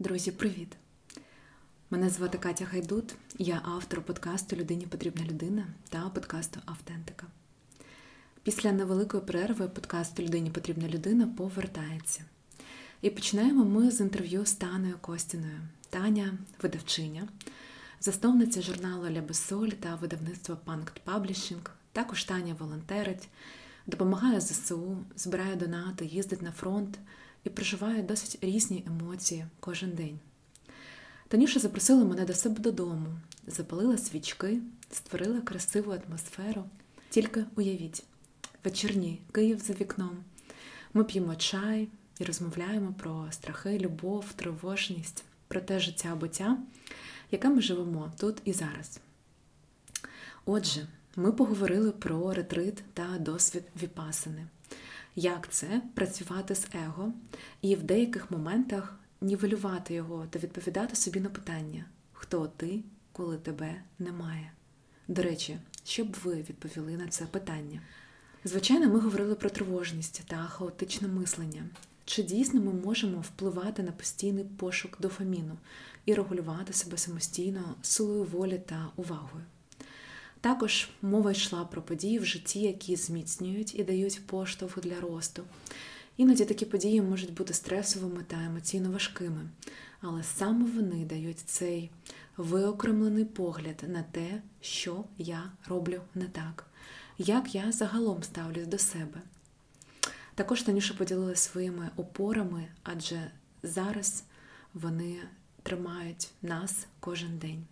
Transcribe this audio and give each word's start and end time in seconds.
Друзі, 0.00 0.30
привіт! 0.30 0.76
Мене 1.90 2.10
звати 2.10 2.38
Катя 2.38 2.64
Гайдут, 2.64 3.14
я 3.38 3.60
автор 3.64 4.02
подкасту 4.02 4.56
Людині 4.56 4.86
потрібна 4.86 5.24
людина 5.24 5.66
та 5.88 6.08
подкасту 6.08 6.60
Автентика. 6.66 7.26
Після 8.42 8.72
невеликої 8.72 9.22
перерви 9.22 9.68
подкасту 9.68 10.22
Людині 10.22 10.50
потрібна 10.50 10.88
людина 10.88 11.26
повертається. 11.26 12.24
І 13.02 13.10
починаємо 13.10 13.64
ми 13.64 13.90
з 13.90 14.00
інтерв'ю 14.00 14.46
з 14.46 14.52
Танею 14.52 14.98
Костіною. 15.00 15.60
Таня 15.90 16.38
видавчиня, 16.62 17.28
засновниця 18.00 18.62
журналу 18.62 19.10
La 19.10 19.22
Boussole 19.22 19.68
та 19.68 19.94
видавництва 19.94 20.56
Punkt 20.56 21.00
Publishing. 21.04 21.70
Також 21.92 22.24
Таня 22.24 22.56
волонтерить, 22.58 23.28
допомагає 23.86 24.40
ЗСУ, 24.40 24.96
збирає 25.16 25.56
донати, 25.56 26.04
їздить 26.06 26.42
на 26.42 26.52
фронт 26.52 26.98
і 27.44 27.50
проживає 27.50 28.02
досить 28.02 28.38
різні 28.40 28.84
емоції 28.86 29.46
кожен 29.60 29.90
день. 29.90 30.18
Танюша 31.28 31.60
запросила 31.60 32.04
мене 32.04 32.24
до 32.24 32.34
себе 32.34 32.60
додому, 32.60 33.06
запалила 33.46 33.98
свічки, 33.98 34.60
створила 34.90 35.40
красиву 35.40 35.92
атмосферу. 35.92 36.64
Тільки 37.10 37.44
уявіть, 37.56 38.04
вечірні 38.64 39.20
Київ 39.32 39.60
за 39.60 39.72
вікном. 39.72 40.16
Ми 40.94 41.04
п'ємо 41.04 41.36
чай 41.36 41.88
і 42.18 42.24
розмовляємо 42.24 42.94
про 42.98 43.26
страхи, 43.30 43.78
любов, 43.78 44.32
тривожність, 44.32 45.24
про 45.48 45.60
те 45.60 45.80
життя 45.80 46.14
буття, 46.14 46.58
яке 47.30 47.48
ми 47.48 47.62
живемо 47.62 48.12
тут 48.18 48.36
і 48.44 48.52
зараз. 48.52 49.00
Отже, 50.44 50.86
ми 51.16 51.32
поговорили 51.32 51.90
про 51.90 52.34
ретрит 52.34 52.82
та 52.94 53.18
досвід 53.18 53.64
віпасини 53.82 54.46
як 55.18 55.48
це 55.50 55.82
працювати 55.94 56.54
з 56.54 56.66
его, 56.74 57.12
і 57.62 57.74
в 57.74 57.82
деяких 57.82 58.30
моментах 58.30 58.98
нівелювати 59.20 59.94
його 59.94 60.26
та 60.30 60.38
відповідати 60.38 60.96
собі 60.96 61.20
на 61.20 61.28
питання, 61.28 61.84
хто 62.12 62.46
ти, 62.46 62.82
коли 63.12 63.36
тебе 63.36 63.82
немає. 63.98 64.52
До 65.08 65.22
речі, 65.22 65.58
що 65.84 66.04
б 66.04 66.16
ви 66.24 66.34
відповіли 66.34 66.96
на 66.96 67.08
це 67.08 67.24
питання? 67.24 67.80
Звичайно, 68.44 68.88
ми 68.88 69.00
говорили 69.00 69.34
про 69.34 69.50
тривожність 69.50 70.22
та 70.26 70.36
хаотичне 70.36 71.08
мислення. 71.08 71.64
Чи 72.04 72.22
дійсно 72.22 72.60
ми 72.60 72.72
можемо 72.72 73.20
впливати 73.20 73.82
на 73.82 73.92
постійний 73.92 74.44
пошук 74.44 74.96
дофаміну 75.00 75.58
і 76.06 76.14
регулювати 76.14 76.72
себе 76.72 76.98
самостійно 76.98 77.74
силою 77.82 78.24
волі 78.24 78.62
та 78.66 78.88
увагою? 78.96 79.44
Також 80.40 80.88
мова 81.02 81.30
йшла 81.30 81.64
про 81.64 81.82
події 81.82 82.18
в 82.18 82.24
житті, 82.24 82.60
які 82.60 82.96
зміцнюють 82.96 83.74
і 83.74 83.84
дають 83.84 84.26
поштовх 84.26 84.80
для 84.80 85.00
росту. 85.00 85.44
Іноді 86.16 86.44
такі 86.44 86.66
події 86.66 87.02
можуть 87.02 87.34
бути 87.34 87.54
стресовими 87.54 88.24
та 88.26 88.36
емоційно 88.36 88.90
важкими, 88.90 89.48
але 90.00 90.22
саме 90.22 90.70
вони 90.70 91.04
дають 91.04 91.38
цей 91.38 91.90
виокремлений 92.36 93.24
погляд 93.24 93.84
на 93.88 94.02
те, 94.02 94.42
що 94.60 95.04
я 95.18 95.52
роблю 95.66 96.00
не 96.14 96.24
так, 96.24 96.66
як 97.18 97.54
я 97.54 97.72
загалом 97.72 98.22
ставлюсь 98.22 98.66
до 98.66 98.78
себе. 98.78 99.22
Також 100.34 100.62
Танюша 100.62 100.94
поділилася 100.94 101.50
своїми 101.50 101.90
опорами, 101.96 102.68
адже 102.82 103.30
зараз 103.62 104.24
вони 104.74 105.16
тримають 105.62 106.30
нас 106.42 106.86
кожен 107.00 107.38
день. 107.38 107.64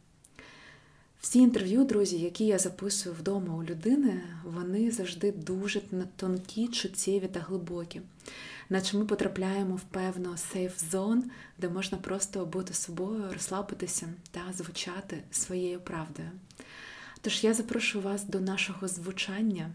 Всі 1.21 1.39
інтерв'ю, 1.39 1.85
друзі, 1.85 2.19
які 2.19 2.47
я 2.47 2.59
записую 2.59 3.15
вдома 3.15 3.55
у 3.55 3.65
людини, 3.65 4.21
вони 4.45 4.91
завжди 4.91 5.33
дуже 5.33 5.81
тонкі, 6.17 6.69
чуттєві 6.69 7.29
та 7.29 7.41
глибокі. 7.41 8.01
Наче 8.71 8.97
ми 8.97 9.05
потрапляємо 9.05 9.77
в 9.77 9.81
певну 9.81 10.37
сейф 10.37 10.91
зон, 10.91 11.25
де 11.59 11.69
можна 11.69 11.99
просто 11.99 12.47
бути 12.47 12.75
собою, 12.75 13.25
розслабитися 13.33 14.07
та 14.31 14.41
звучати 14.55 15.23
своєю 15.31 15.81
правдою. 15.81 16.31
Тож 17.21 17.45
я 17.45 17.55
запрошую 17.55 18.05
вас 18.05 18.25
до 18.25 18.41
нашого 18.41 18.89
звучання 18.89 19.71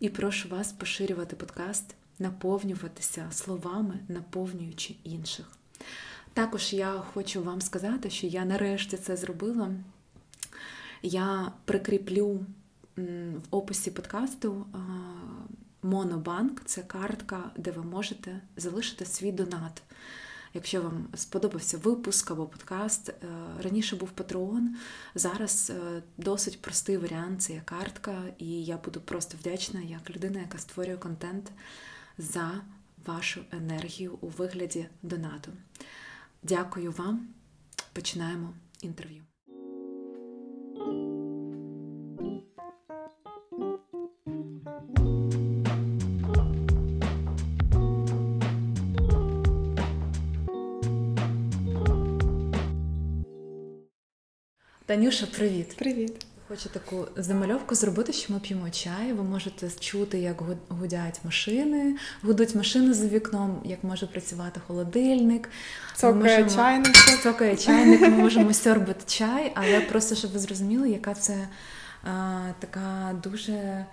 і 0.00 0.08
прошу 0.08 0.48
вас 0.48 0.72
поширювати 0.72 1.36
подкаст, 1.36 1.94
наповнюватися 2.18 3.26
словами, 3.32 3.98
наповнюючи 4.08 4.94
інших. 5.04 5.46
Також 6.34 6.72
я 6.72 6.92
хочу 6.92 7.42
вам 7.42 7.60
сказати, 7.60 8.10
що 8.10 8.26
я 8.26 8.44
нарешті 8.44 8.96
це 8.96 9.16
зробила. 9.16 9.70
Я 11.02 11.52
прикріплю 11.64 12.46
в 12.96 13.40
описі 13.50 13.90
подкасту 13.90 14.66
Монобанк 15.82 16.62
це 16.64 16.82
картка, 16.82 17.50
де 17.56 17.70
ви 17.70 17.82
можете 17.82 18.40
залишити 18.56 19.04
свій 19.04 19.32
донат. 19.32 19.82
Якщо 20.54 20.82
вам 20.82 21.08
сподобався 21.14 21.78
випуск 21.78 22.30
або 22.30 22.46
подкаст, 22.46 23.08
е, 23.08 23.14
раніше 23.62 23.96
був 23.96 24.10
Патреон, 24.10 24.76
зараз 25.14 25.70
е, 25.74 26.02
досить 26.16 26.62
простий 26.62 26.96
варіант 26.96 27.42
це 27.42 27.52
є 27.52 27.62
картка, 27.64 28.22
і 28.38 28.64
я 28.64 28.76
буду 28.76 29.00
просто 29.00 29.36
вдячна 29.40 29.80
як 29.80 30.10
людина, 30.10 30.40
яка 30.40 30.58
створює 30.58 30.96
контент 30.96 31.52
за 32.18 32.60
вашу 33.06 33.40
енергію 33.50 34.18
у 34.20 34.28
вигляді 34.28 34.86
донату. 35.02 35.52
Дякую 36.42 36.92
вам. 36.92 37.28
Починаємо 37.92 38.54
інтерв'ю. 38.82 39.31
Танюша, 54.92 55.26
привіт. 55.26 55.76
Привіт. 55.76 56.26
Хочу 56.48 56.68
таку 56.68 57.08
замальовку 57.16 57.74
зробити, 57.74 58.12
що 58.12 58.32
ми 58.32 58.40
п'ємо 58.40 58.70
чай. 58.70 59.12
Ви 59.12 59.22
можете 59.22 59.70
чути, 59.80 60.18
як 60.18 60.42
гудять 60.68 61.20
машини, 61.24 61.96
гудуть 62.22 62.54
машини 62.54 62.94
за 62.94 63.06
вікном, 63.06 63.60
як 63.64 63.84
може 63.84 64.06
працювати 64.06 64.60
холодильник. 64.66 65.48
Цокає 65.96 66.50
чайник. 66.50 66.96
Цокає 67.22 67.56
чайник, 67.56 68.00
ми 68.00 68.08
можемо 68.08 68.54
сьорбати 68.54 69.04
чай, 69.06 69.52
але 69.54 69.80
просто 69.80 70.14
щоб 70.14 70.32
ви 70.32 70.38
зрозуміли, 70.38 70.90
яка 70.90 71.14
це 71.14 71.48
а, 72.04 72.40
така 72.58 73.16
дуже 73.22 73.86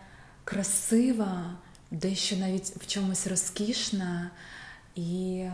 красива, 0.44 1.58
дещо 1.92 2.36
навіть 2.36 2.66
в 2.66 2.88
чомусь 2.88 3.28
розкішна 3.28 4.32
і 4.96 5.46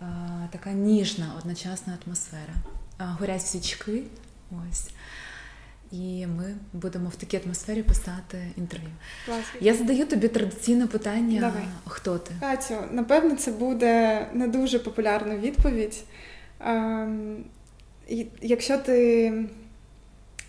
а, 0.00 0.04
така 0.52 0.72
ніжна 0.72 1.32
одночасна 1.38 1.98
атмосфера. 2.06 2.54
А, 2.98 3.04
горять 3.04 3.46
свічки. 3.46 4.02
Ось. 4.70 4.90
І 5.90 6.26
ми 6.26 6.54
будемо 6.72 7.08
в 7.08 7.16
такій 7.16 7.40
атмосфері 7.44 7.82
писати 7.82 8.46
інтерв'ю. 8.56 8.90
Класно. 9.26 9.60
Я 9.60 9.74
задаю 9.74 10.06
тобі 10.06 10.28
традиційне 10.28 10.86
питання: 10.86 11.40
Давай. 11.40 11.64
хто 11.86 12.18
ти? 12.18 12.34
Катю, 12.40 12.74
напевно, 12.90 13.36
це 13.36 13.52
буде 13.52 14.26
не 14.32 14.48
дуже 14.48 14.78
популярна 14.78 15.36
відповідь. 15.36 16.04
Ем, 16.60 17.44
Якщо 18.42 18.78
ти 18.78 19.32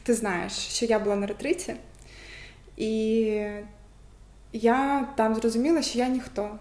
ти 0.04 0.14
знаєш, 0.14 0.52
що 0.54 0.86
я 0.86 1.00
була 1.00 1.16
на 1.16 1.28
ретриті, 1.28 1.76
і 2.78 2.92
я 4.54 5.08
там 5.16 5.36
зрозуміла, 5.36 5.82
що 5.82 6.00
я 6.00 6.08
ніхто. 6.08 6.60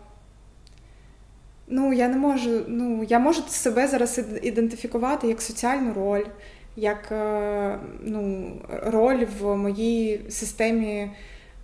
Ну, 1.66 1.93
я 1.93 2.09
не 2.09 2.16
можу, 2.16 2.65
ну, 2.69 3.06
я 3.09 3.19
можу 3.19 3.43
себе 3.49 3.88
зараз 3.88 4.21
ідентифікувати 4.43 5.28
як 5.28 5.43
соціальну 5.43 5.94
роль 5.94 6.25
як 6.77 7.12
е, 7.12 7.79
ну, 8.01 8.53
роль 8.83 9.27
в 9.41 9.57
моїй 9.57 10.21
системі 10.31 11.11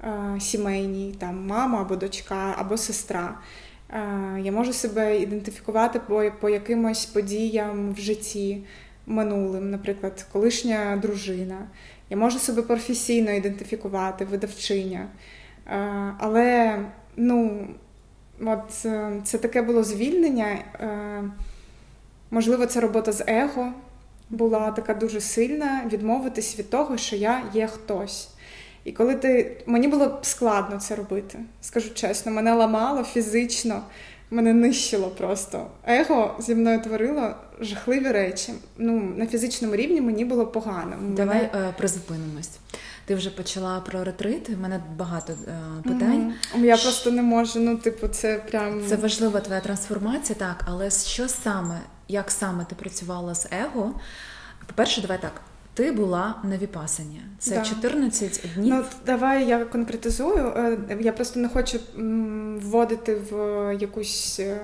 е, 0.05 0.41
сімейній, 0.41 1.15
там 1.19 1.47
мама 1.47 1.81
або 1.81 1.97
дочка, 1.97 2.55
або 2.59 2.77
сестра. 2.77 3.35
Е, 3.91 4.41
я 4.41 4.53
можу 4.53 4.73
себе 4.73 5.21
ідентифікувати 5.21 6.01
по, 6.01 6.31
по 6.41 6.49
якимось 6.49 7.07
подіям 7.07 7.93
в 7.93 7.99
житті 7.99 8.63
минулим, 9.07 9.71
наприклад, 9.71 10.27
колишня 10.33 10.99
дружина. 11.03 11.59
Я 12.11 12.17
можу 12.17 12.39
себе 12.39 12.63
професійно 12.63 13.31
ідентифікувати, 13.31 14.25
видавчиня. 14.25 15.09
Але 16.19 16.79
ну, 17.17 17.69
от 18.41 18.71
це 19.25 19.39
таке 19.39 19.63
було 19.63 19.85
звільнення. 19.85 20.59
Можливо, 22.31 22.67
це 22.67 22.81
робота 22.81 23.13
з 23.13 23.25
его 23.27 23.73
була 24.31 24.71
така 24.71 24.95
дуже 24.95 25.21
сильна 25.21 25.83
відмовитись 25.93 26.59
від 26.59 26.71
того, 26.71 26.97
що 26.97 27.17
я 27.17 27.43
є 27.55 27.67
хтось. 27.67 28.29
І 28.85 28.93
коли 28.93 29.15
ти 29.15 29.57
мені 29.67 29.89
було 29.89 30.19
складно 30.23 30.79
це 30.79 30.97
робити, 30.97 31.39
скажу 31.61 31.95
чесно, 31.95 32.33
мене 32.33 32.55
ламало 32.55 33.05
фізично, 33.05 33.83
мене 34.31 34.53
нищило 34.55 35.09
просто. 35.09 35.67
Его 35.87 36.37
зі 36.39 36.55
мною 36.55 36.81
творило 36.81 37.35
жахливі 37.61 38.09
речі. 38.09 38.53
Ну, 38.79 39.13
На 39.17 39.27
фізичному 39.27 39.77
рівні 39.77 40.01
мені 40.01 40.25
було 40.25 40.47
погано. 40.47 40.97
Давай 41.01 41.37
мене... 41.37 41.69
е, 41.69 41.75
призупинимось. 41.79 42.51
Ти 43.05 43.15
вже 43.15 43.31
почала 43.31 43.81
про 43.81 44.05
ретрит, 44.05 44.51
У 44.51 44.63
мене 44.63 44.81
багато 44.97 45.33
е, 45.33 45.83
питань. 45.83 46.35
Угу. 46.55 46.65
Я 46.65 46.77
просто 46.77 47.11
не 47.11 47.23
можу. 47.23 47.61
Ну, 47.61 47.77
типу, 47.77 48.09
це 48.09 48.39
прям 48.51 48.83
це 48.89 48.97
важлива 48.97 49.41
твоя 49.41 49.61
трансформація, 49.61 50.39
так, 50.39 50.65
але 50.69 50.91
що 50.91 51.29
саме 51.29 51.81
як 52.11 52.31
саме 52.31 52.65
ти 52.65 52.75
працювала 52.75 53.35
з 53.35 53.49
его. 53.51 53.95
По-перше, 54.67 55.01
давай 55.01 55.23
так. 55.23 55.33
Ти 55.75 55.93
була 55.93 56.35
на 56.45 56.57
віпасані. 56.57 57.23
Це 57.39 57.55
да. 57.55 57.63
14 57.63 58.41
днів. 58.55 58.75
Ну, 58.75 58.85
давай 59.07 59.47
я 59.47 59.65
конкретизую. 59.65 60.53
Е, 60.57 60.79
я 61.01 61.13
просто 61.13 61.41
не 61.41 61.49
хочу 61.49 61.79
вводити 62.63 63.15
в 63.15 63.37
якусь 63.81 64.41
е, 64.41 64.61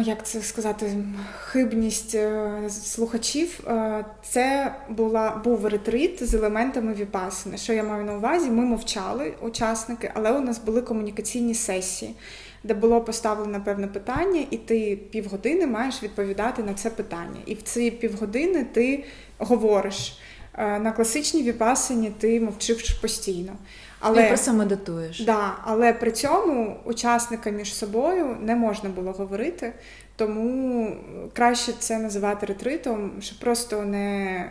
як 0.00 0.26
це 0.26 0.42
сказати, 0.42 1.04
хибність 1.38 2.14
е, 2.14 2.50
слухачів. 2.70 3.60
Е, 3.66 4.04
це 4.22 4.74
була 4.88 5.40
був 5.44 5.66
ретрит 5.66 6.28
з 6.28 6.34
елементами 6.34 6.94
віпасини. 6.94 7.58
Що 7.58 7.72
я 7.72 7.84
маю 7.84 8.04
на 8.04 8.16
увазі? 8.16 8.50
Ми 8.50 8.64
мовчали, 8.64 9.34
учасники, 9.42 10.10
але 10.14 10.32
у 10.32 10.40
нас 10.40 10.58
були 10.58 10.82
комунікаційні 10.82 11.54
сесії, 11.54 12.14
де 12.64 12.74
було 12.74 13.00
поставлено 13.00 13.60
певне 13.64 13.86
питання, 13.86 14.46
і 14.50 14.56
ти 14.56 14.98
півгодини 15.10 15.66
маєш 15.66 16.02
відповідати 16.02 16.62
на 16.62 16.74
це 16.74 16.90
питання. 16.90 17.40
І 17.46 17.54
в 17.54 17.62
ці 17.62 17.90
півгодини 17.90 18.66
ти 18.72 19.04
говориш. 19.38 20.18
Е, 20.58 20.78
на 20.78 20.92
класичній 20.92 21.42
віпасині 21.42 22.12
ти 22.18 22.40
мовчиш 22.40 22.90
постійно. 22.90 23.52
Але 24.00 24.28
просто 24.28 24.52
медитуєш. 24.52 25.20
Да, 25.20 25.54
але 25.64 25.92
при 25.92 26.12
цьому 26.12 26.76
учасника 26.84 27.50
між 27.50 27.74
собою 27.74 28.36
не 28.40 28.56
можна 28.56 28.90
було 28.90 29.12
говорити, 29.12 29.72
тому 30.16 30.96
краще 31.32 31.72
це 31.78 31.98
називати 31.98 32.46
ретритом, 32.46 33.12
щоб 33.20 33.38
просто 33.38 33.82
не 33.82 34.24
е, 34.34 34.50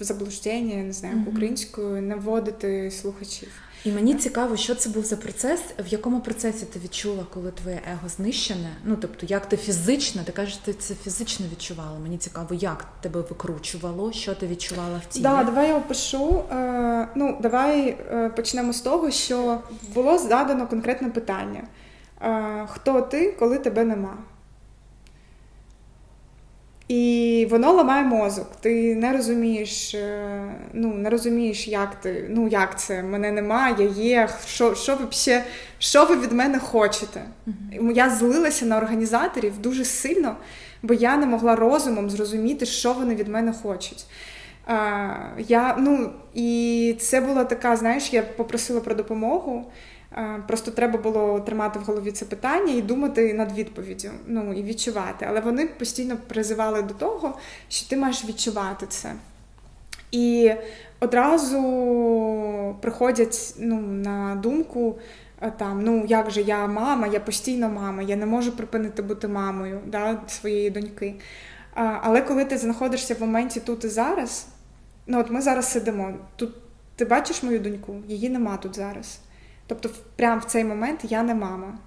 в 0.00 0.04
заблуждення, 0.04 0.76
не 0.76 0.92
знаю, 0.92 1.16
українською 1.26 2.02
не 2.02 2.14
вводити 2.16 2.90
слухачів. 2.90 3.48
І 3.84 3.92
мені 3.92 4.14
цікаво, 4.14 4.56
що 4.56 4.74
це 4.74 4.90
був 4.90 5.04
за 5.04 5.16
процес, 5.16 5.60
в 5.78 5.86
якому 5.88 6.20
процесі 6.20 6.66
ти 6.66 6.78
відчула, 6.78 7.26
коли 7.34 7.50
твоє 7.50 7.82
его 7.92 8.08
знищене? 8.08 8.76
Ну 8.84 8.96
тобто, 9.00 9.26
як 9.26 9.46
ти 9.46 9.56
фізично, 9.56 10.22
ти 10.24 10.32
кажеш, 10.32 10.56
ти 10.56 10.72
це 10.72 10.94
фізично 10.94 11.46
відчувала. 11.52 11.98
Мені 11.98 12.18
цікаво, 12.18 12.54
як 12.54 12.86
тебе 13.00 13.20
викручувало, 13.20 14.12
що 14.12 14.34
ти 14.34 14.46
відчувала 14.46 15.00
в 15.08 15.12
тілі? 15.12 15.22
Да, 15.22 15.44
давай 15.44 15.68
я 15.68 15.76
опишу. 15.76 16.44
Е, 16.52 17.08
ну, 17.14 17.38
давай 17.42 17.88
е, 17.88 18.28
почнемо 18.36 18.72
з 18.72 18.80
того, 18.80 19.10
що 19.10 19.60
було 19.94 20.18
задано 20.18 20.66
конкретне 20.66 21.08
питання: 21.08 21.62
е, 22.22 22.66
хто 22.70 23.00
ти, 23.00 23.32
коли 23.38 23.58
тебе 23.58 23.84
нема? 23.84 24.16
І 26.92 27.46
воно 27.50 27.72
ламає 27.72 28.04
мозок. 28.04 28.46
Ти 28.60 28.94
не 28.94 29.12
розумієш, 29.12 29.94
е, 29.94 30.42
ну 30.72 30.94
не 30.94 31.10
розумієш, 31.10 31.68
як 31.68 31.94
ти, 31.94 32.26
ну 32.30 32.48
як 32.48 32.80
це, 32.80 33.02
мене 33.02 33.32
немає, 33.32 33.74
я 33.78 33.86
є. 33.88 34.28
Що 34.46 34.74
що, 34.74 34.96
вообще, 34.96 35.44
що 35.78 36.04
ви 36.04 36.16
від 36.16 36.32
мене 36.32 36.58
хочете? 36.58 37.20
Uh-huh. 37.46 37.92
Я 37.92 38.10
злилася 38.10 38.66
на 38.66 38.76
організаторів 38.76 39.58
дуже 39.58 39.84
сильно, 39.84 40.36
бо 40.82 40.94
я 40.94 41.16
не 41.16 41.26
могла 41.26 41.56
розумом 41.56 42.10
зрозуміти, 42.10 42.66
що 42.66 42.92
вони 42.92 43.14
від 43.14 43.28
мене 43.28 43.52
хочуть. 43.62 44.04
А, 44.66 45.08
я, 45.38 45.76
ну, 45.78 46.10
І 46.34 46.96
це 47.00 47.20
була 47.20 47.44
така, 47.44 47.76
знаєш, 47.76 48.12
я 48.12 48.22
попросила 48.22 48.80
про 48.80 48.94
допомогу. 48.94 49.64
Просто 50.48 50.70
треба 50.70 50.98
було 50.98 51.40
тримати 51.40 51.78
в 51.78 51.82
голові 51.82 52.12
це 52.12 52.24
питання 52.24 52.72
і 52.72 52.82
думати 52.82 53.34
над 53.34 53.52
відповіддю, 53.52 54.10
ну 54.26 54.52
і 54.52 54.62
відчувати. 54.62 55.26
Але 55.28 55.40
вони 55.40 55.66
постійно 55.66 56.16
призивали 56.28 56.82
до 56.82 56.94
того, 56.94 57.38
що 57.68 57.88
ти 57.88 57.96
маєш 57.96 58.24
відчувати 58.24 58.86
це. 58.88 59.12
І 60.10 60.52
одразу 61.00 61.58
приходять 62.80 63.54
ну, 63.58 63.80
на 63.80 64.34
думку. 64.34 64.98
Е, 65.40 65.52
там, 65.58 65.84
ну 65.84 66.04
як 66.08 66.30
же 66.30 66.42
я 66.42 66.66
мама, 66.66 67.06
я 67.06 67.20
постійно 67.20 67.68
мама, 67.68 68.02
я 68.02 68.16
не 68.16 68.26
можу 68.26 68.52
припинити 68.52 69.02
бути 69.02 69.28
мамою 69.28 69.80
да, 69.86 70.20
своєї 70.26 70.70
доньки. 70.70 71.14
Але 71.74 72.20
коли 72.20 72.44
ти 72.44 72.58
знаходишся 72.58 73.14
в 73.14 73.20
моменті 73.20 73.60
тут 73.60 73.84
і 73.84 73.88
зараз, 73.88 74.46
ну 75.06 75.20
от 75.20 75.30
ми 75.30 75.40
зараз 75.40 75.72
сидимо, 75.72 76.14
тут 76.36 76.54
ти 76.96 77.04
бачиш 77.04 77.42
мою 77.42 77.58
доньку, 77.58 77.96
її 78.08 78.30
нема 78.30 78.56
тут 78.56 78.76
зараз. 78.76 79.18
Тобто, 79.72 79.90
прямо 80.16 80.40
в 80.40 80.44
цей 80.44 80.64
момент 80.64 81.00
я 81.02 81.22
не 81.22 81.34
мама. 81.34 81.78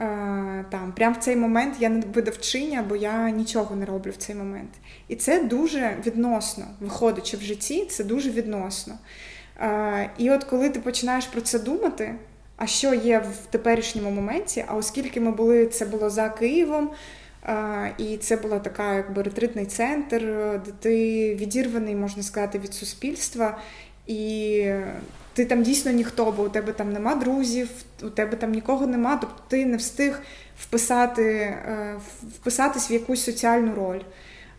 Е, 0.00 0.64
там, 0.70 0.92
Прямо 0.92 1.14
в 1.14 1.18
цей 1.18 1.36
момент 1.36 1.74
я 1.80 1.88
не 1.88 2.00
видавчиня, 2.14 2.84
бо 2.88 2.96
я 2.96 3.30
нічого 3.30 3.76
не 3.76 3.84
роблю 3.84 4.10
в 4.10 4.16
цей 4.16 4.36
момент. 4.36 4.70
І 5.08 5.16
це 5.16 5.44
дуже 5.44 5.96
відносно, 6.06 6.64
виходячи 6.80 7.36
в 7.36 7.40
житті, 7.40 7.86
це 7.86 8.04
дуже 8.04 8.30
відносно. 8.30 8.94
Е, 9.60 10.10
і 10.18 10.30
от 10.30 10.44
коли 10.44 10.70
ти 10.70 10.80
починаєш 10.80 11.26
про 11.26 11.40
це 11.40 11.58
думати, 11.58 12.14
а 12.56 12.66
що 12.66 12.94
є 12.94 13.18
в 13.18 13.46
теперішньому 13.46 14.10
моменті, 14.10 14.64
а 14.68 14.76
оскільки 14.76 15.20
ми 15.20 15.30
були, 15.30 15.66
це 15.66 15.84
було 15.86 16.10
за 16.10 16.28
Києвом. 16.28 16.90
Uh, 17.48 17.90
і 17.98 18.16
це 18.16 18.36
була 18.36 18.58
така, 18.58 18.94
якби 18.94 19.22
ретритний 19.22 19.66
центр, 19.66 20.20
де 20.64 20.72
ти 20.80 21.34
відірваний, 21.34 21.94
можна 21.94 22.22
сказати, 22.22 22.58
від 22.58 22.74
суспільства, 22.74 23.58
і 24.06 24.62
ти 25.32 25.44
там 25.44 25.62
дійсно 25.62 25.92
ніхто, 25.92 26.34
бо 26.36 26.42
у 26.42 26.48
тебе 26.48 26.72
там 26.72 26.92
нема 26.92 27.14
друзів, 27.14 27.68
у 28.02 28.08
тебе 28.08 28.36
там 28.36 28.52
нікого 28.52 28.86
нема, 28.86 29.16
тобто 29.20 29.36
ти 29.48 29.66
не 29.66 29.76
встиг 29.76 30.20
вписати, 30.60 31.32
е, 31.32 31.96
вписатись 32.34 32.90
в 32.90 32.92
якусь 32.92 33.24
соціальну 33.24 33.74
роль. 33.74 34.00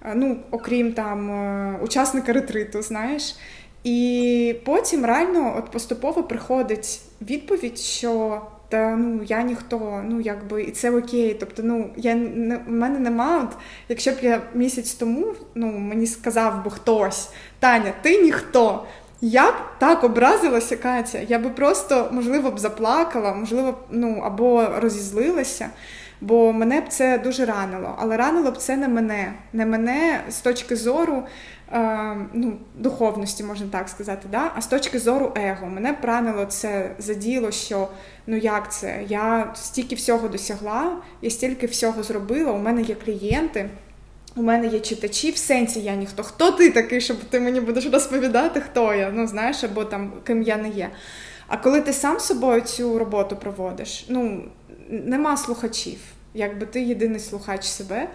Е, 0.06 0.14
ну, 0.16 0.38
окрім 0.52 0.94
там 0.94 1.32
е, 1.32 1.80
учасника 1.84 2.34
ретриту, 2.34 2.82
знаєш. 2.82 3.36
І 3.84 4.56
потім 4.66 5.06
реально 5.06 5.56
от 5.58 5.72
поступово 5.72 6.24
приходить 6.24 7.02
відповідь, 7.22 7.80
що 7.80 8.42
та 8.70 8.96
ну 8.96 9.24
я 9.24 9.42
ніхто, 9.42 10.04
ну 10.10 10.22
якби 10.22 10.64
і 10.64 10.72
це 10.72 10.92
окей. 10.92 11.38
Тобто, 11.40 11.64
ну 11.64 11.90
я 11.98 12.16
не 12.16 12.58
в 12.58 12.72
мене 12.72 13.00
нема. 13.00 13.44
От 13.44 13.58
якщо 13.90 14.12
б 14.12 14.16
я 14.22 14.42
місяць 14.54 14.94
тому 14.94 15.34
ну 15.56 15.68
мені 15.68 16.08
сказав 16.08 16.66
би 16.66 16.72
хтось, 16.72 17.30
Таня, 17.60 17.94
ти 18.02 18.22
ніхто. 18.22 18.86
Я 19.22 19.52
б 19.52 19.56
так 19.78 20.04
образилася, 20.04 20.78
Катя. 20.78 21.20
Я 21.28 21.40
би 21.40 21.50
просто, 21.50 22.10
можливо, 22.12 22.52
б 22.52 22.60
заплакала, 22.60 23.34
можливо, 23.34 23.78
ну 23.92 24.22
або 24.26 24.68
розізлилася, 24.78 25.70
бо 26.22 26.54
мене 26.54 26.82
б 26.82 26.88
це 26.90 27.18
дуже 27.18 27.46
ранило. 27.46 27.96
Але 28.00 28.18
ранило 28.18 28.52
б 28.52 28.58
це 28.58 28.78
не 28.78 28.88
мене, 28.88 29.34
не 29.54 29.66
мене 29.66 30.22
з 30.30 30.42
точки 30.42 30.76
зору 30.76 31.24
е, 31.72 32.16
ну, 32.34 32.54
духовності, 32.76 33.44
можна 33.44 33.68
так 33.68 33.90
сказати, 33.90 34.28
да? 34.32 34.52
а 34.56 34.62
з 34.62 34.68
точки 34.68 35.00
зору 35.00 35.34
его. 35.36 35.68
Мене 35.68 35.92
б 35.92 35.96
ранило 36.02 36.46
це 36.46 36.92
заділо, 37.00 37.52
що 37.52 37.88
ну 38.28 38.38
як 38.38 38.74
це? 38.74 39.04
Я 39.08 39.52
стільки 39.56 39.96
всього 39.96 40.28
досягла, 40.28 40.98
я 41.22 41.30
стільки 41.30 41.68
всього 41.68 42.04
зробила, 42.04 42.52
у 42.52 42.60
мене 42.60 42.82
є 42.82 42.96
клієнти. 42.96 43.70
У 44.38 44.42
мене 44.42 44.68
є 44.68 44.80
читачі, 44.80 45.32
в 45.32 45.38
сенсі 45.38 45.82
я 45.82 45.96
ніхто. 45.96 46.24
Хто 46.24 46.52
ти 46.52 46.72
такий, 46.72 47.02
щоб 47.02 47.18
ти 47.18 47.40
мені 47.40 47.62
будеш 47.62 47.86
розповідати, 47.86 48.62
хто 48.62 48.94
я? 48.94 49.12
Ну, 49.12 49.28
знаєш, 49.28 49.64
або 49.64 49.86
там 49.86 50.14
ким 50.24 50.42
я 50.42 50.58
не 50.58 50.70
є. 50.70 50.90
А 51.48 51.58
коли 51.58 51.82
ти 51.82 51.94
сам 51.94 52.20
собою 52.20 52.62
цю 52.62 53.00
роботу 53.00 53.36
проводиш, 53.36 54.06
ну 54.10 54.44
нема 54.90 55.38
слухачів, 55.38 56.00
якби 56.34 56.66
ти 56.66 56.82
єдиний 56.82 57.20
слухач 57.20 57.66
себе. 57.66 58.10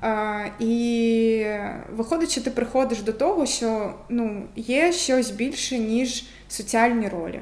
А, 0.00 0.44
І 0.58 1.46
виходить, 1.90 2.30
що 2.30 2.40
ти 2.40 2.50
приходиш 2.50 3.02
до 3.02 3.12
того, 3.12 3.46
що 3.46 3.94
ну, 4.08 4.42
є 4.56 4.92
щось 4.92 5.30
більше, 5.30 5.78
ніж 5.78 6.24
соціальні 6.48 7.08
ролі. 7.08 7.40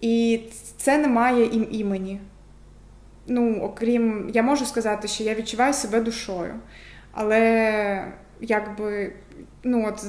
І 0.00 0.40
це 0.76 0.98
не 0.98 1.08
має 1.08 1.46
їм 1.46 1.68
імені 1.70 2.20
ну, 3.30 3.60
окрім, 3.62 4.30
я 4.34 4.42
можу 4.42 4.66
сказати, 4.66 5.08
що 5.08 5.24
я 5.24 5.34
відчуваю 5.34 5.74
себе 5.74 6.00
душою. 6.00 6.54
Але 7.12 8.04
якби 8.40 9.12
ну, 9.62 9.88
от, 9.88 10.04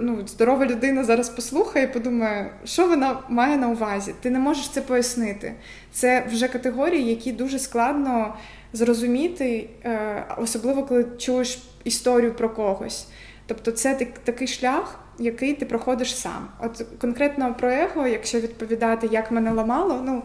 ну, 0.00 0.26
здорова 0.26 0.66
людина 0.66 1.04
зараз 1.04 1.28
послухає 1.28 1.84
і 1.84 1.92
подумає, 1.92 2.50
що 2.64 2.88
вона 2.88 3.18
має 3.28 3.56
на 3.56 3.68
увазі. 3.68 4.14
Ти 4.20 4.30
не 4.30 4.38
можеш 4.38 4.68
це 4.68 4.80
пояснити. 4.80 5.54
Це 5.92 6.26
вже 6.30 6.48
категорії, 6.48 7.10
які 7.10 7.32
дуже 7.32 7.58
складно 7.58 8.34
зрозуміти, 8.72 9.68
е, 9.84 10.24
особливо 10.38 10.82
коли 10.82 11.06
чуєш 11.18 11.58
історію 11.84 12.34
про 12.34 12.50
когось. 12.50 13.06
Тобто, 13.46 13.72
це 13.72 14.06
такий 14.24 14.48
шлях, 14.48 15.03
який 15.18 15.54
ти 15.54 15.66
проходиш 15.66 16.16
сам. 16.16 16.48
От 16.60 16.84
конкретно 17.00 17.54
про 17.54 17.70
его, 17.70 18.06
якщо 18.06 18.40
відповідати, 18.40 19.08
як 19.12 19.30
мене 19.30 19.50
ламало, 19.50 20.02
ну 20.04 20.22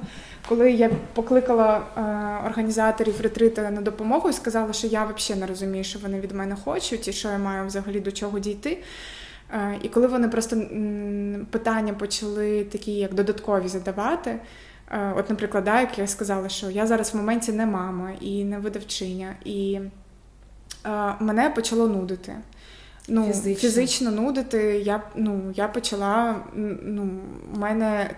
коли 0.50 0.72
я 0.72 0.90
покликала 1.14 1.82
е, 1.98 2.02
організаторів 2.46 3.22
ретрита 3.22 3.72
на 3.72 3.82
допомогу 3.82 4.30
і 4.30 4.34
сказала, 4.34 4.74
що 4.74 4.88
я 4.88 5.06
взагалі 5.06 5.42
не 5.42 5.48
розумію, 5.48 5.84
що 5.84 6.00
вони 6.00 6.20
від 6.20 6.32
мене 6.32 6.56
хочуть, 6.64 7.08
і 7.08 7.14
що 7.14 7.28
я 7.28 7.38
маю 7.38 7.68
взагалі 7.68 8.00
до 8.00 8.12
чого 8.12 8.40
дійти. 8.40 8.78
Е, 9.54 9.78
і 9.82 9.90
коли 9.90 10.08
вони 10.08 10.28
просто 10.28 10.56
м, 10.56 11.48
питання 11.52 11.94
почали 11.94 12.64
такі, 12.64 12.92
як 12.92 13.14
додаткові 13.14 13.68
задавати. 13.68 14.40
Е, 14.92 15.14
от, 15.18 15.30
наприклад, 15.30 15.64
да, 15.64 15.82
як 15.82 16.00
я 16.00 16.08
сказала, 16.08 16.50
що 16.50 16.70
я 16.70 16.88
зараз 16.88 17.14
в 17.14 17.18
моменті 17.18 17.52
не 17.52 17.66
мама 17.66 18.12
і 18.22 18.44
не 18.44 18.60
видавчиня, 18.60 19.36
і 19.46 19.80
е, 20.86 21.16
мене 21.20 21.50
почало 21.50 21.88
нудити. 21.88 22.36
Ну, 23.10 23.28
Фізично, 23.28 23.70
фізично 23.70 24.12
нудити. 24.12 24.58
Я 24.86 25.04
ну, 25.16 25.42
я 25.56 25.68
почала. 25.68 26.36
ну, 26.84 27.10
У 27.56 27.60
мене 27.60 28.16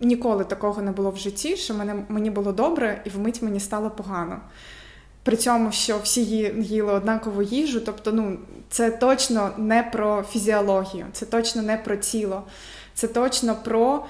Ніколи 0.00 0.44
такого 0.44 0.82
не 0.82 0.90
було 0.90 1.10
в 1.10 1.16
житті, 1.16 1.56
що 1.56 1.74
мене, 1.74 2.04
мені 2.08 2.30
було 2.30 2.52
добре, 2.52 3.02
і 3.04 3.08
вмить 3.10 3.42
мені 3.42 3.60
стало 3.60 3.90
погано. 3.90 4.40
при 5.22 5.36
цьому, 5.36 5.72
що 5.72 5.98
всі 5.98 6.24
їли 6.24 6.92
однакову 6.92 7.42
їжу. 7.42 7.80
Тобто, 7.80 8.12
ну, 8.12 8.38
це 8.70 8.90
точно 8.90 9.50
не 9.56 9.82
про 9.82 10.22
фізіологію, 10.22 11.06
це 11.12 11.26
точно 11.26 11.62
не 11.62 11.76
про 11.76 11.96
тіло, 11.96 12.42
це 12.94 13.08
точно 13.08 13.56
про 13.64 14.06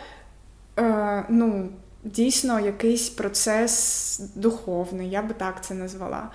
е, 0.78 1.25
ну, 1.28 1.68
дійсно 2.04 2.60
якийсь 2.60 3.08
процес 3.08 4.20
духовний, 4.34 5.10
я 5.10 5.22
би 5.22 5.34
так 5.34 5.64
це 5.64 5.75
назвала. 5.75 6.30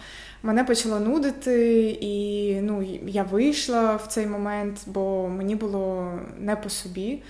Мене 0.45 0.63
почало 0.63 0.99
нудити, 0.99 1.89
і 2.01 2.59
ну, 2.61 2.99
я 3.07 3.23
вийшла 3.23 3.95
в 3.95 4.07
цей 4.07 4.27
момент, 4.27 4.81
бо 4.85 5.29
мені 5.29 5.55
було 5.55 6.13
не 6.39 6.55
по 6.55 6.69
собі. 6.69 7.23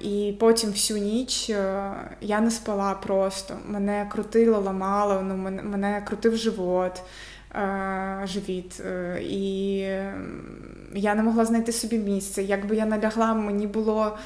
І 0.00 0.34
потім 0.40 0.70
всю 0.70 1.00
ніч 1.00 1.50
е, 1.50 1.92
я 2.20 2.40
не 2.40 2.50
спала 2.50 2.94
просто. 2.94 3.56
Мене 3.68 4.08
крутило, 4.12 4.60
ламало, 4.60 5.22
ну, 5.22 5.36
мене, 5.62 6.02
крутив 6.06 6.36
живот, 6.36 7.02
е, 7.54 8.20
живіт. 8.24 8.80
Е, 8.80 9.20
і 9.22 9.78
я 10.94 11.14
не 11.14 11.22
могла 11.22 11.44
знайти 11.44 11.72
собі 11.72 11.98
місце. 11.98 12.42
Якби 12.42 12.76
я 12.76 12.86
налягла, 12.86 13.34
мені 13.34 13.66
було 13.66 14.18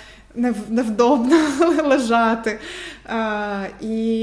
невдобно 0.69 1.37
лежати. 1.85 2.59
І 3.81 4.21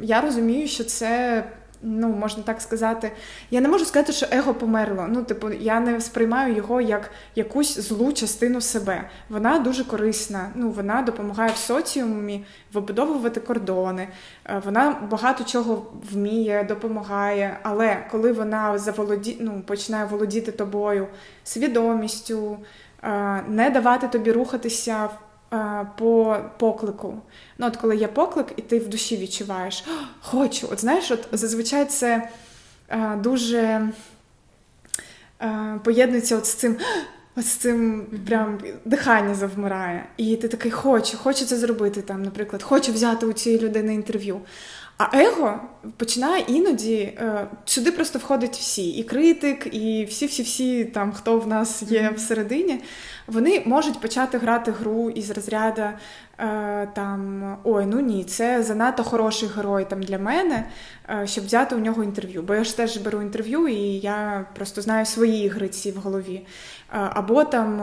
я 0.00 0.20
розумію, 0.20 0.68
що 0.68 0.84
це 0.84 1.44
ну, 1.82 2.08
можна 2.08 2.42
так 2.42 2.60
сказати, 2.60 3.12
я 3.50 3.60
не 3.60 3.68
можу 3.68 3.84
сказати, 3.84 4.12
що 4.12 4.26
его 4.30 4.54
померло. 4.54 5.06
Ну, 5.08 5.22
типу, 5.22 5.50
я 5.50 5.80
не 5.80 6.00
сприймаю 6.00 6.54
його 6.54 6.80
як 6.80 7.10
якусь 7.34 7.78
злу 7.78 8.12
частину 8.12 8.60
себе. 8.60 9.10
Вона 9.28 9.58
дуже 9.58 9.84
корисна. 9.84 10.50
Ну, 10.54 10.70
вона 10.70 11.02
допомагає 11.02 11.52
в 11.52 11.56
соціумі 11.56 12.44
вибудовувати 12.72 13.40
кордони. 13.40 14.08
Е, 14.46 14.62
вона 14.64 14.96
багато 15.10 15.44
чого 15.44 15.86
вміє, 16.12 16.66
допомагає. 16.68 17.58
Але 17.62 18.06
коли 18.10 18.32
вона 18.32 18.78
заволоді... 18.78 19.36
ну, 19.40 19.62
починає 19.66 20.04
володіти 20.04 20.52
тобою 20.52 21.06
свідомістю, 21.44 22.58
е, 23.02 23.42
не 23.48 23.70
давати 23.70 24.08
тобі 24.08 24.32
рухатися 24.32 25.08
по 25.98 26.36
поклику. 26.58 27.14
Ну, 27.58 27.66
от 27.66 27.76
коли 27.76 27.96
є 27.96 28.08
поклик, 28.08 28.46
і 28.56 28.62
ти 28.62 28.78
в 28.78 28.88
душі 28.88 29.16
відчуваєш, 29.16 29.84
хочу. 30.20 30.68
От 30.72 30.80
знаєш, 30.80 31.10
от 31.10 31.28
зазвичай 31.32 31.84
це 31.84 32.28
дуже 33.16 33.88
поєднується 35.84 36.36
от 36.36 36.46
з 36.46 36.54
цим. 36.54 36.76
Ось 37.38 37.46
з 37.46 37.56
цим 37.56 38.06
прям 38.26 38.58
дихання 38.84 39.34
завмирає. 39.34 40.06
І 40.16 40.36
ти 40.36 40.48
такий 40.48 40.70
хочу, 40.70 41.18
хочу 41.18 41.44
це 41.44 41.56
зробити. 41.56 42.02
там, 42.02 42.22
Наприклад, 42.22 42.62
хочу 42.62 42.92
взяти 42.92 43.26
у 43.26 43.32
цієї 43.32 43.62
людини 43.62 43.94
інтерв'ю. 43.94 44.40
А 44.98 45.18
его 45.18 45.60
починає 45.96 46.44
іноді 46.48 46.94
е, 46.94 47.46
сюди 47.64 47.92
просто 47.92 48.18
входить 48.18 48.56
всі, 48.56 48.90
і 48.90 49.04
критик, 49.04 49.74
і 49.74 50.04
всі-всі-всі, 50.04 50.84
там 50.84 51.12
хто 51.12 51.38
в 51.38 51.46
нас 51.46 51.82
є 51.82 52.12
всередині, 52.16 52.80
вони 53.26 53.62
можуть 53.66 54.00
почати 54.00 54.38
грати 54.38 54.70
гру 54.70 55.10
із 55.10 55.30
розряду 55.30 55.82
е, 56.38 56.88
там 56.94 57.42
ой, 57.64 57.86
ну 57.86 58.00
ні, 58.00 58.24
це 58.24 58.62
занадто 58.62 59.04
хороший 59.04 59.48
герой 59.56 59.84
там 59.84 60.02
для 60.02 60.18
мене, 60.18 60.68
е, 61.10 61.26
щоб 61.26 61.44
взяти 61.44 61.74
у 61.74 61.78
нього 61.78 62.04
інтерв'ю. 62.04 62.42
Бо 62.42 62.54
я 62.54 62.64
ж 62.64 62.76
теж 62.76 62.96
беру 62.96 63.22
інтерв'ю, 63.22 63.68
і 63.68 63.80
я 63.98 64.46
просто 64.54 64.82
знаю 64.82 65.06
свої 65.06 65.44
ігриці 65.44 65.92
в 65.92 65.96
голові. 65.96 66.46
Або 66.90 67.44
там, 67.44 67.78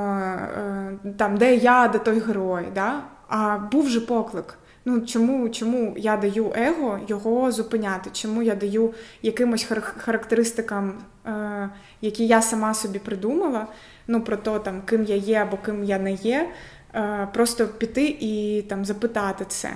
там 1.18 1.38
де 1.38 1.56
я, 1.56 1.88
де 1.88 2.00
той 2.00 2.20
герой. 2.20 2.66
Да? 2.76 3.04
А 3.28 3.58
був 3.58 3.90
же 3.90 4.02
поклик. 4.02 4.58
Ну 4.86 5.02
чому 5.02 5.50
чому 5.50 5.94
я 5.98 6.18
даю 6.18 6.54
его 6.56 7.00
його 7.08 7.52
зупиняти? 7.52 8.10
Чому 8.14 8.42
я 8.42 8.56
даю 8.56 8.94
якимось 9.22 9.68
характеристикам, 9.98 10.94
е, 11.26 11.70
які 12.02 12.28
я 12.28 12.42
сама 12.42 12.74
собі 12.74 13.00
придумала? 13.00 13.68
Ну 14.08 14.22
про 14.22 14.38
то, 14.38 14.60
там 14.60 14.82
ким 14.82 15.04
я 15.04 15.16
є 15.16 15.36
або 15.36 15.58
ким 15.58 15.84
я 15.84 16.00
не 16.00 16.14
є, 16.14 16.50
е, 16.96 17.28
просто 17.34 17.68
піти 17.68 18.18
і 18.20 18.62
там 18.70 18.86
запитати 18.86 19.46
це. 19.48 19.70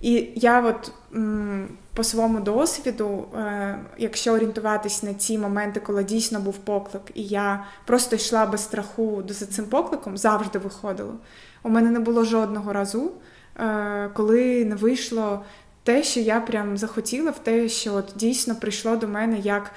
І 0.00 0.28
я 0.34 0.60
от 0.60 0.92
м, 1.14 1.68
по 1.94 2.04
своєму 2.04 2.40
досвіду, 2.40 3.24
е, 3.38 3.78
якщо 3.98 4.32
орієнтуватись 4.32 5.02
на 5.02 5.14
ці 5.14 5.38
моменти, 5.38 5.80
коли 5.80 6.04
дійсно 6.04 6.40
був 6.40 6.58
поклик, 6.58 7.02
і 7.14 7.22
я 7.22 7.64
просто 7.86 8.16
йшла 8.16 8.46
без 8.46 8.64
страху 8.64 9.22
за 9.28 9.46
цим 9.46 9.64
покликом, 9.64 10.16
завжди 10.18 10.58
виходило. 10.58 11.14
У 11.62 11.68
мене 11.68 11.90
не 11.90 12.00
було 12.00 12.24
жодного 12.24 12.72
разу. 12.72 13.12
Е, 13.60 14.10
коли 14.14 14.64
не 14.64 14.74
вийшло 14.74 15.44
те, 15.82 16.02
що 16.02 16.20
я 16.20 16.40
прям 16.40 16.78
захотіла, 16.78 17.30
в 17.30 17.38
те, 17.38 17.68
що 17.68 17.94
от 17.94 18.12
дійсно 18.16 18.54
прийшло 18.54 18.96
до 18.96 19.08
мене 19.08 19.38
як. 19.38 19.72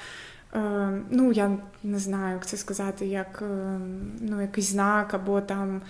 Е, 0.54 1.02
ну, 1.10 1.32
я 1.32 1.58
не 1.84 2.00
знаю, 2.00 2.34
як 2.34 2.48
це 2.48 2.58
сказати, 2.58 3.06
як 3.06 3.42
е, 3.42 3.80
ну, 4.20 4.42
якийсь 4.42 4.70
знак, 4.70 5.14
або 5.14 5.42
там 5.42 5.82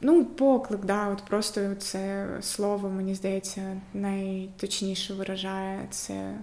ну, 0.00 0.24
поклик, 0.24 0.84
да, 0.84 1.08
от 1.08 1.22
просто 1.28 1.74
це 1.74 2.28
слово, 2.40 2.88
мені 2.88 3.14
здається, 3.14 3.80
найточніше 3.94 5.14
виражає 5.14 5.86
це 5.90 6.34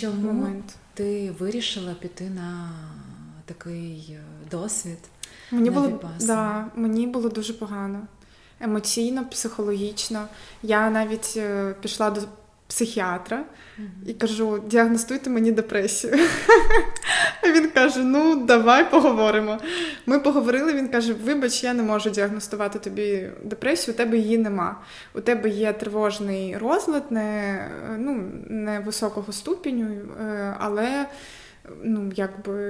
Чому 0.00 0.32
момент. 0.32 0.74
Ти 0.94 1.30
вирішила 1.38 1.94
піти 1.94 2.30
на 2.30 2.70
такий 3.44 4.18
досвід? 4.50 4.98
Мені 5.50 5.70
було 5.70 6.00
да, 6.20 6.66
мені 6.74 7.06
було 7.06 7.28
дуже 7.28 7.52
погано 7.52 8.06
емоційно, 8.60 9.24
психологічно. 9.24 10.28
Я 10.62 10.90
навіть 10.90 11.34
е, 11.36 11.74
пішла 11.82 12.10
до 12.10 12.20
психіатра 12.68 13.44
і 14.06 14.12
кажу: 14.14 14.62
діагностуйте 14.66 15.30
мені 15.30 15.52
депресію. 15.52 16.18
А 17.42 17.52
він 17.52 17.70
каже: 17.70 17.98
Ну, 18.04 18.44
давай 18.46 18.90
поговоримо. 18.90 19.58
Ми 20.06 20.20
поговорили. 20.20 20.72
Він 20.72 20.88
каже: 20.88 21.12
Вибач, 21.12 21.64
я 21.64 21.74
не 21.74 21.82
можу 21.82 22.10
діагностувати 22.10 22.78
тобі 22.78 23.30
депресію, 23.44 23.94
у 23.94 23.96
тебе 23.96 24.18
її 24.18 24.38
нема. 24.38 24.80
У 25.14 25.20
тебе 25.20 25.48
є 25.48 25.72
тривожний 25.72 26.56
розлад, 26.56 27.12
не 27.12 27.58
ну, 27.98 28.30
не 28.48 28.80
високого 28.80 29.32
ступеню, 29.32 29.86
е, 30.20 30.56
але 30.58 31.06
ну, 31.82 32.12
якби 32.16 32.60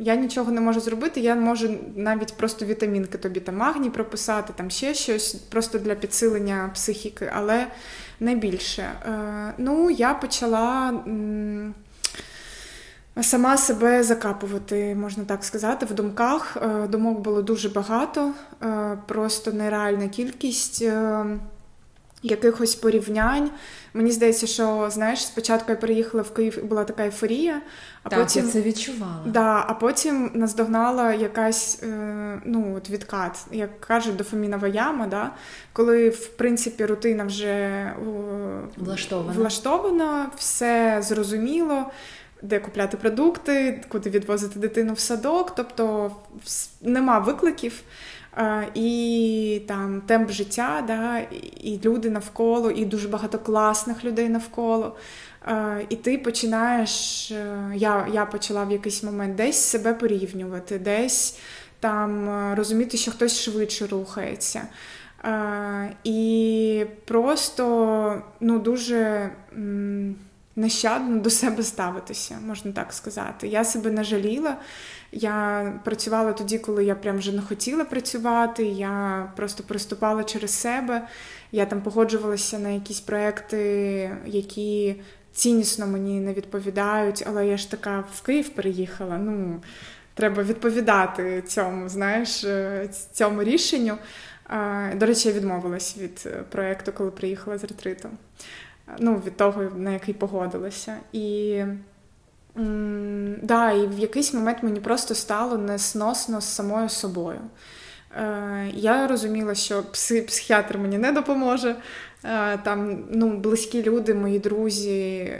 я 0.00 0.14
нічого 0.14 0.52
не 0.52 0.60
можу 0.60 0.80
зробити. 0.80 1.20
Я 1.20 1.34
можу 1.34 1.78
навіть 1.96 2.34
просто 2.34 2.66
вітамінки 2.66 3.18
тобі 3.18 3.40
там 3.40 3.56
магній 3.56 3.90
прописати, 3.90 4.52
там 4.56 4.70
ще 4.70 4.94
щось, 4.94 5.34
просто 5.34 5.78
для 5.78 5.94
підсилення 5.94 6.70
психіки, 6.74 7.32
але 7.34 7.66
не 8.20 8.34
більше. 8.34 8.82
Е, 8.82 9.54
ну, 9.58 9.90
я 9.90 10.14
почала. 10.14 10.94
Сама 13.22 13.56
себе 13.56 14.02
закапувати, 14.02 14.94
можна 14.94 15.24
так 15.24 15.44
сказати, 15.44 15.86
в 15.86 15.94
думках. 15.94 16.56
Е, 16.56 16.86
думок 16.88 17.20
було 17.20 17.42
дуже 17.42 17.68
багато, 17.68 18.32
е, 18.62 18.98
просто 19.06 19.52
нереальна 19.52 20.08
кількість 20.08 20.84
якихось 22.22 22.74
порівнянь. 22.74 23.50
Мені 23.94 24.10
здається, 24.10 24.46
що 24.46 24.88
знаєш, 24.90 25.26
спочатку 25.26 25.72
я 25.72 25.76
переїхала 25.76 26.22
в 26.22 26.34
Київ 26.34 26.58
і 26.58 26.62
була 26.62 26.84
така 26.84 27.02
ейфорія, 27.04 27.62
а 28.02 28.08
так, 28.08 28.18
потім 28.18 28.44
я 28.46 28.52
це 28.52 28.62
відчувала. 28.62 29.22
Да, 29.26 29.64
А 29.68 29.74
потім 29.74 30.30
наздогнала 30.34 31.14
якась 31.14 31.82
е, 31.82 32.42
ну, 32.44 32.74
от 32.76 32.90
відкат, 32.90 33.46
як 33.52 33.80
кажуть, 33.80 34.16
дофамінова 34.16 34.68
яма, 34.68 35.06
да, 35.06 35.30
коли 35.72 36.08
в 36.08 36.26
принципі 36.26 36.86
рутина 36.86 37.24
вже 37.24 37.46
е, 37.46 37.94
влаштована. 38.76 39.32
влаштована, 39.32 40.30
все 40.36 40.98
зрозуміло. 41.02 41.90
Де 42.42 42.60
купляти 42.60 42.96
продукти, 42.96 43.84
куди 43.88 44.10
відвозити 44.10 44.58
дитину 44.58 44.92
в 44.92 44.98
садок, 44.98 45.54
тобто 45.54 46.10
нема 46.82 47.18
викликів. 47.18 47.82
І 48.74 49.62
там 49.68 50.00
темп 50.00 50.30
життя, 50.30 50.84
да, 50.86 51.18
і 51.60 51.80
люди 51.84 52.10
навколо, 52.10 52.70
і 52.70 52.84
дуже 52.84 53.08
багато 53.08 53.38
класних 53.38 54.04
людей 54.04 54.28
навколо. 54.28 54.96
І 55.88 55.96
ти 55.96 56.18
починаєш, 56.18 57.30
е, 57.30 57.72
я 57.74 58.08
я 58.12 58.26
почала 58.26 58.64
в 58.64 58.72
якийсь 58.72 59.02
момент 59.02 59.34
десь 59.34 59.56
себе 59.56 59.94
порівнювати, 59.94 60.78
десь 60.78 61.38
там 61.80 62.28
е, 62.28 62.54
розуміти, 62.54 62.96
що 62.96 63.10
хтось 63.10 63.40
швидше 63.40 63.86
рухається. 63.86 64.62
І 66.04 66.84
просто 67.04 68.22
ну, 68.40 68.58
дуже 68.58 69.30
нещадно 70.56 71.20
до 71.20 71.30
себе 71.30 71.62
ставитися, 71.62 72.38
можна 72.46 72.72
так 72.72 72.92
сказати. 72.92 73.48
Я 73.48 73.64
себе 73.64 73.90
не 73.90 74.04
жаліла. 74.04 74.56
Я 75.12 75.72
працювала 75.84 76.32
тоді, 76.32 76.58
коли 76.58 76.84
я 76.84 76.94
прям 76.94 77.18
вже 77.18 77.32
не 77.32 77.42
хотіла 77.42 77.84
працювати. 77.84 78.64
Я 78.66 79.26
просто 79.36 79.62
приступала 79.62 80.24
через 80.24 80.50
себе. 80.50 81.06
Я 81.52 81.66
там 81.66 81.82
погоджувалася 81.82 82.58
на 82.58 82.68
якісь 82.68 83.00
проекти, 83.00 84.10
які 84.26 84.96
ціннісно 85.32 85.86
мені 85.86 86.20
не 86.20 86.32
відповідають, 86.32 87.24
але 87.26 87.46
я 87.46 87.56
ж 87.56 87.70
така 87.70 88.04
в 88.14 88.22
Київ 88.22 88.48
переїхала. 88.48 89.18
Ну, 89.18 89.60
треба 90.14 90.42
відповідати 90.42 91.42
цьому, 91.46 91.88
знаєш, 91.88 92.44
е, 92.44 92.88
цьому 93.12 93.42
рішенню. 93.42 93.98
До 94.96 95.06
речі, 95.06 95.28
я 95.28 95.34
відмовилась 95.34 95.96
від 95.98 96.28
проєкту, 96.50 96.92
коли 96.92 97.10
приїхала 97.10 97.58
з 97.58 97.64
ретриту. 97.64 98.08
ну, 98.98 99.22
від 99.26 99.36
того, 99.36 99.62
на 99.76 99.90
який 99.92 100.14
погодилася. 100.14 100.96
І 101.12 101.62
да, 103.42 103.72
і 103.72 103.86
в 103.86 103.98
якийсь 103.98 104.34
момент 104.34 104.58
мені 104.62 104.80
просто 104.80 105.14
стало 105.14 105.58
несносно 105.58 106.40
з 106.40 106.44
самою 106.44 106.88
собою. 106.88 107.40
Е, 108.16 108.70
Я 108.74 109.06
розуміла, 109.06 109.54
що 109.54 109.82
психіатр 110.26 110.78
мені 110.78 110.98
не 110.98 111.12
допоможе. 111.12 111.76
Е, 112.24 112.58
Там 112.58 113.04
ну, 113.10 113.38
близькі 113.38 113.82
люди, 113.82 114.14
мої 114.14 114.38
друзі 114.38 115.32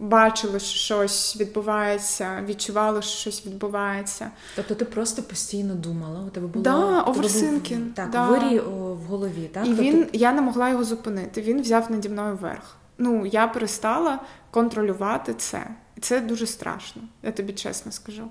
бачили, 0.00 0.60
що 0.60 0.78
щось 0.78 1.36
відбувається, 1.40 2.44
відчували, 2.46 3.02
що 3.02 3.20
щось 3.20 3.46
відбувається. 3.46 4.30
Тобто 4.56 4.74
ти 4.74 4.84
просто 4.84 5.22
постійно 5.22 5.74
думала, 5.74 6.20
у 6.26 6.30
тебе 6.30 6.46
було 6.46 6.62
да, 6.62 7.00
оверсинкін. 7.00 7.92
Так, 7.96 8.10
да. 8.10 8.26
вирій 8.26 8.60
в 8.60 9.02
голові. 9.08 9.50
так? 9.52 9.66
І 9.66 9.68
тобто... 9.68 9.82
він, 9.82 10.06
я 10.12 10.32
не 10.32 10.40
могла 10.40 10.68
його 10.68 10.84
зупинити. 10.84 11.42
Він 11.42 11.62
взяв 11.62 11.90
наді 11.90 12.08
мною 12.08 12.36
верх. 12.36 12.76
Ну, 12.98 13.26
я 13.26 13.48
перестала 13.48 14.18
контролювати 14.50 15.34
це. 15.34 15.66
І 15.98 16.00
це 16.00 16.20
дуже 16.20 16.46
страшно, 16.46 17.02
я 17.22 17.32
тобі 17.32 17.52
чесно 17.52 17.92
скажу. 17.92 18.22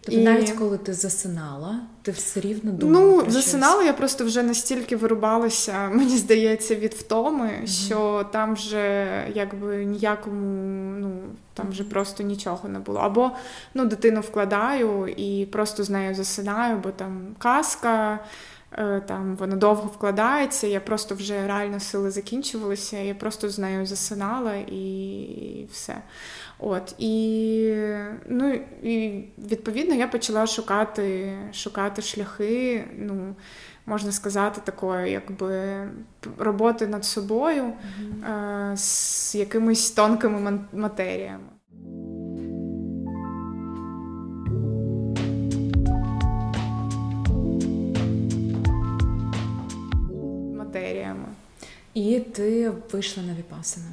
Тобто 0.00 0.20
і... 0.20 0.24
навіть 0.24 0.50
коли 0.50 0.78
ти 0.78 0.94
засинала, 0.94 1.80
ти 2.02 2.10
все 2.10 2.40
рівно 2.40 2.72
думала? 2.72 3.06
Ну, 3.06 3.22
про 3.22 3.30
засинала, 3.30 3.74
щось? 3.74 3.86
я 3.86 3.92
просто 3.92 4.24
вже 4.24 4.42
настільки 4.42 4.96
вирубалася, 4.96 5.88
мені 5.92 6.16
здається, 6.16 6.74
від 6.74 6.94
втоми, 6.94 7.46
mm 7.46 7.66
що 7.66 8.26
там 8.32 8.54
вже 8.54 9.08
якби 9.34 9.84
ніякому, 9.84 10.96
ну 10.98 11.22
там 11.54 11.70
вже 11.70 11.84
просто 11.84 12.22
нічого 12.22 12.68
не 12.68 12.78
було. 12.78 13.00
Або 13.00 13.30
ну, 13.74 13.84
дитину 13.84 14.20
вкладаю 14.20 15.08
і 15.16 15.46
просто 15.46 15.84
з 15.84 15.90
нею 15.90 16.14
засинаю, 16.14 16.76
бо 16.76 16.90
там 16.90 17.26
казка. 17.38 18.20
Е, 18.78 19.00
там 19.00 19.36
вона 19.36 19.56
довго 19.56 19.88
вкладається, 19.88 20.66
я 20.66 20.80
просто 20.80 21.14
вже 21.14 21.46
реально 21.46 21.80
сили 21.80 22.10
закінчувалися, 22.10 22.98
я 22.98 23.14
просто 23.14 23.48
з 23.48 23.58
нею 23.58 23.86
засинала 23.86 24.54
і 24.54 25.68
все. 25.72 25.96
От 26.58 26.94
і 26.98 27.74
ну 28.28 28.60
і 28.82 29.24
відповідно 29.38 29.94
я 29.94 30.08
почала 30.08 30.46
шукати 30.46 31.32
шукати 31.52 32.02
шляхи, 32.02 32.84
ну 32.98 33.34
можна 33.86 34.12
сказати, 34.12 34.60
такої, 34.64 35.12
якби 35.12 35.88
роботи 36.38 36.86
над 36.86 37.04
собою 37.04 37.64
mm-hmm. 37.64 38.76
з 38.76 39.34
якимись 39.34 39.90
тонкими 39.90 40.60
матеріями. 40.72 41.44
Матеріями. 50.56 51.26
І 51.94 52.20
ти 52.20 52.72
вийшла 52.92 53.22
на 53.22 53.34
віпасину. 53.34 53.86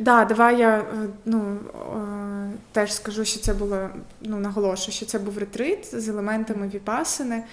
Да, 0.00 0.24
давай 0.24 0.58
я 0.58 0.78
е, 0.78 0.84
ну, 1.24 1.58
е, 1.76 2.50
теж 2.72 2.92
скажу, 2.94 3.24
що 3.24 3.40
це 3.40 3.54
було, 3.54 3.88
ну, 4.20 4.38
наголошую, 4.38 4.94
що 4.94 5.06
це 5.06 5.18
був 5.18 5.38
ретрит 5.38 6.00
з 6.00 6.08
елементами 6.08 6.70
віпасини. 6.74 7.44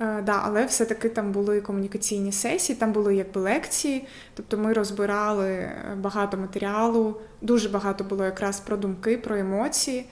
Е, 0.00 0.22
да, 0.22 0.40
Але 0.44 0.64
все-таки 0.64 1.08
там 1.08 1.32
були 1.32 1.60
комунікаційні 1.60 2.32
сесії, 2.32 2.76
там 2.78 2.92
були 2.92 3.16
якби 3.16 3.40
лекції, 3.40 4.06
тобто 4.34 4.58
ми 4.58 4.72
розбирали 4.72 5.70
багато 5.96 6.36
матеріалу, 6.36 7.16
дуже 7.40 7.68
багато 7.68 8.04
було 8.04 8.24
якраз 8.24 8.60
про 8.60 8.76
думки, 8.76 9.16
про 9.16 9.36
емоції. 9.36 10.06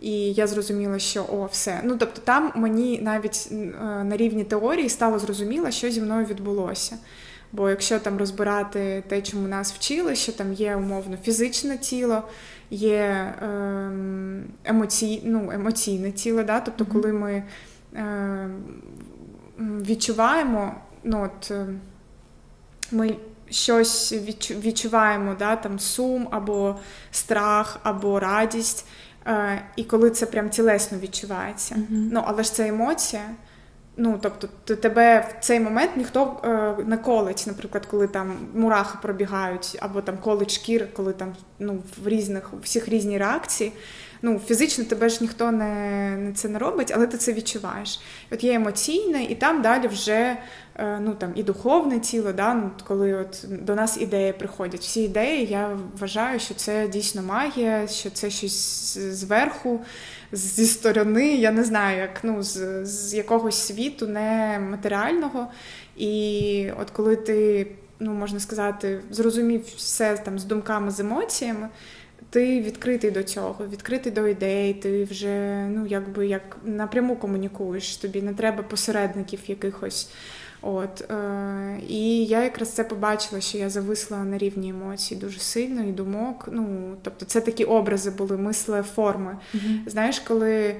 І 0.00 0.32
я 0.32 0.46
зрозуміла, 0.46 0.98
що 0.98 1.26
о, 1.32 1.48
все. 1.52 1.80
Ну 1.84 1.96
тобто, 1.98 2.20
там 2.24 2.52
мені 2.56 3.00
навіть 3.02 3.48
на 4.04 4.16
рівні 4.16 4.44
теорії 4.44 4.88
стало 4.88 5.18
зрозуміло, 5.18 5.70
що 5.70 5.90
зі 5.90 6.00
мною 6.00 6.26
відбулося. 6.26 6.96
Бо 7.52 7.70
якщо 7.70 7.98
там 7.98 8.18
розбирати 8.18 9.02
те, 9.08 9.22
чому 9.22 9.48
нас 9.48 9.72
вчили, 9.72 10.14
що 10.14 10.32
там 10.32 10.52
є 10.52 10.76
умовно 10.76 11.16
фізичне 11.16 11.78
тіло, 11.78 12.22
є 12.70 13.34
ем, 13.42 14.44
емоцій, 14.64 15.22
ну, 15.24 15.50
емоційне 15.52 16.12
тіло, 16.12 16.42
да? 16.42 16.60
тобто, 16.60 16.86
коли 16.86 17.12
ми 17.12 17.42
е, 17.94 18.50
відчуваємо, 19.58 20.74
ну 21.04 21.24
от 21.24 21.50
е, 21.50 21.66
ми 22.92 23.16
щось 23.50 24.12
відчуваємо, 24.50 25.36
да? 25.38 25.56
там 25.56 25.78
сум 25.78 26.28
або 26.30 26.76
страх, 27.10 27.80
або 27.82 28.20
радість, 28.20 28.86
е, 29.26 29.62
і 29.76 29.84
коли 29.84 30.10
це 30.10 30.26
прям 30.26 30.50
тілесно 30.50 30.98
відчувається. 30.98 31.74
Mm-hmm. 31.74 32.08
Ну, 32.12 32.22
але 32.26 32.42
ж 32.42 32.54
це 32.54 32.68
емоція. 32.68 33.22
Ну, 34.02 34.18
тобто, 34.22 34.76
тебе 34.76 35.28
в 35.40 35.44
цей 35.44 35.60
момент 35.60 35.90
ніхто 35.96 36.36
е, 36.44 36.84
не 36.84 36.96
колить, 36.96 37.44
наприклад, 37.46 37.86
коли 37.86 38.08
там 38.08 38.32
мурахи 38.54 38.98
пробігають, 39.02 39.78
або 39.80 40.00
там 40.00 40.18
колить 40.18 40.50
шкір, 40.50 40.88
коли 40.94 41.12
там 41.12 41.34
ну, 41.58 41.82
в 42.04 42.08
різних 42.08 42.54
у 42.54 42.56
всіх 42.62 42.88
різні 42.88 43.18
реакції. 43.18 43.72
Ну, 44.22 44.40
Фізично 44.46 44.84
тебе 44.84 45.08
ж 45.08 45.18
ніхто 45.20 45.50
не 45.50 46.32
це 46.34 46.48
не 46.48 46.58
робить, 46.58 46.92
але 46.94 47.06
ти 47.06 47.16
це 47.16 47.32
відчуваєш. 47.32 48.00
От 48.30 48.44
є 48.44 48.54
емоційне, 48.54 49.24
і 49.24 49.34
там 49.34 49.62
далі 49.62 49.86
вже 49.86 50.36
е, 50.76 50.98
ну, 51.00 51.14
там, 51.14 51.32
і 51.34 51.42
духовне 51.42 52.00
тіло, 52.00 52.32
да, 52.32 52.54
ну, 52.54 52.70
коли 52.86 53.14
от 53.14 53.44
до 53.48 53.74
нас 53.74 54.00
ідеї 54.00 54.32
приходять. 54.32 54.80
Всі 54.80 55.02
ідеї, 55.02 55.46
я 55.46 55.78
вважаю, 55.98 56.40
що 56.40 56.54
це 56.54 56.88
дійсно 56.88 57.22
магія, 57.22 57.86
що 57.86 58.10
це 58.10 58.30
щось 58.30 58.98
зверху 58.98 59.80
зі 60.32 60.66
сторони, 60.66 61.34
я 61.34 61.50
не 61.50 61.64
знаю, 61.64 61.98
як 61.98 62.20
ну, 62.22 62.42
з, 62.42 62.86
з 62.86 63.14
якогось 63.14 63.56
світу, 63.56 64.06
не 64.06 64.58
матеріального. 64.70 65.46
І 65.96 66.70
от 66.80 66.90
коли 66.90 67.16
ти, 67.16 67.66
ну 68.00 68.12
можна 68.12 68.40
сказати, 68.40 69.00
зрозумів 69.10 69.64
все 69.76 70.16
там 70.16 70.38
з 70.38 70.44
думками, 70.44 70.90
з 70.90 71.00
емоціями. 71.00 71.68
Ти 72.30 72.60
відкритий 72.60 73.10
до 73.10 73.22
цього, 73.22 73.66
відкритий 73.72 74.12
до 74.12 74.28
ідей, 74.28 74.74
ти 74.74 75.04
вже 75.04 75.66
ну 75.68 75.86
якби 75.86 76.26
як 76.26 76.56
напряму 76.64 77.16
комунікуєш. 77.16 77.96
Тобі 77.96 78.22
не 78.22 78.34
треба 78.34 78.62
посередників 78.62 79.40
якихось. 79.46 80.10
От 80.62 81.10
е, 81.10 81.80
І 81.88 82.24
я 82.24 82.42
якраз 82.42 82.70
це 82.70 82.84
побачила, 82.84 83.40
що 83.40 83.58
я 83.58 83.70
зависла 83.70 84.24
на 84.24 84.38
рівні 84.38 84.68
емоцій 84.68 85.16
дуже 85.16 85.40
сильно 85.40 85.82
і 85.82 85.92
думок. 85.92 86.48
Ну, 86.52 86.96
Тобто 87.02 87.24
це 87.24 87.40
такі 87.40 87.64
образи 87.64 88.10
були, 88.10 88.36
мисли, 88.36 88.82
форми. 88.82 89.36
Mm-hmm. 89.54 89.88
Знаєш, 89.88 90.20
коли 90.20 90.76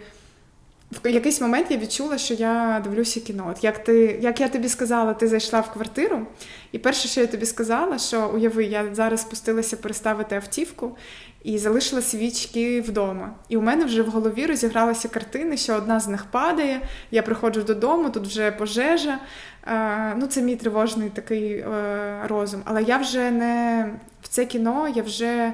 в 1.05 1.09
якийсь 1.09 1.41
момент 1.41 1.67
я 1.71 1.77
відчула, 1.77 2.19
що 2.19 2.35
я 2.35 2.81
дивлюся 2.85 3.21
кіно. 3.21 3.49
От 3.51 3.65
Як 3.65 3.85
ти, 3.85 4.19
як 4.23 4.41
я 4.41 4.49
тобі 4.49 4.69
сказала, 4.69 5.15
ти 5.15 5.29
зайшла 5.29 5.61
в 5.61 5.73
квартиру, 5.73 6.27
і 6.73 6.79
перше, 6.79 7.09
що 7.09 7.21
я 7.21 7.27
тобі 7.27 7.47
сказала, 7.47 7.99
що 7.99 8.29
уяви, 8.35 8.65
я 8.65 8.95
зараз 8.95 9.21
спустилася 9.21 9.77
переставити 9.77 10.37
автівку, 10.37 10.97
і 11.42 11.59
залишила 11.59 12.03
свічки 12.03 12.81
вдома. 12.81 13.35
І 13.48 13.57
у 13.57 13.62
мене 13.62 13.85
вже 13.85 14.03
в 14.03 14.09
голові 14.09 14.46
розігралися 14.46 15.09
картини, 15.09 15.57
що 15.57 15.74
одна 15.74 16.00
з 16.00 16.09
них 16.09 16.24
падає. 16.24 16.81
Я 17.11 17.22
приходжу 17.22 17.61
додому, 17.61 18.11
тут 18.11 18.26
вже 18.26 18.50
пожежа. 18.50 19.18
Е, 19.66 20.14
ну, 20.16 20.26
це 20.26 20.42
мій 20.42 20.57
тривожний 20.57 21.11
такий 21.11 21.53
е, 21.53 22.20
розум. 22.29 22.62
Але 22.64 22.83
я 22.83 22.96
вже 22.96 23.31
не 23.31 23.87
в 24.22 24.29
це 24.29 24.46
кіно, 24.46 24.92
я 24.94 25.03
вже, 25.03 25.53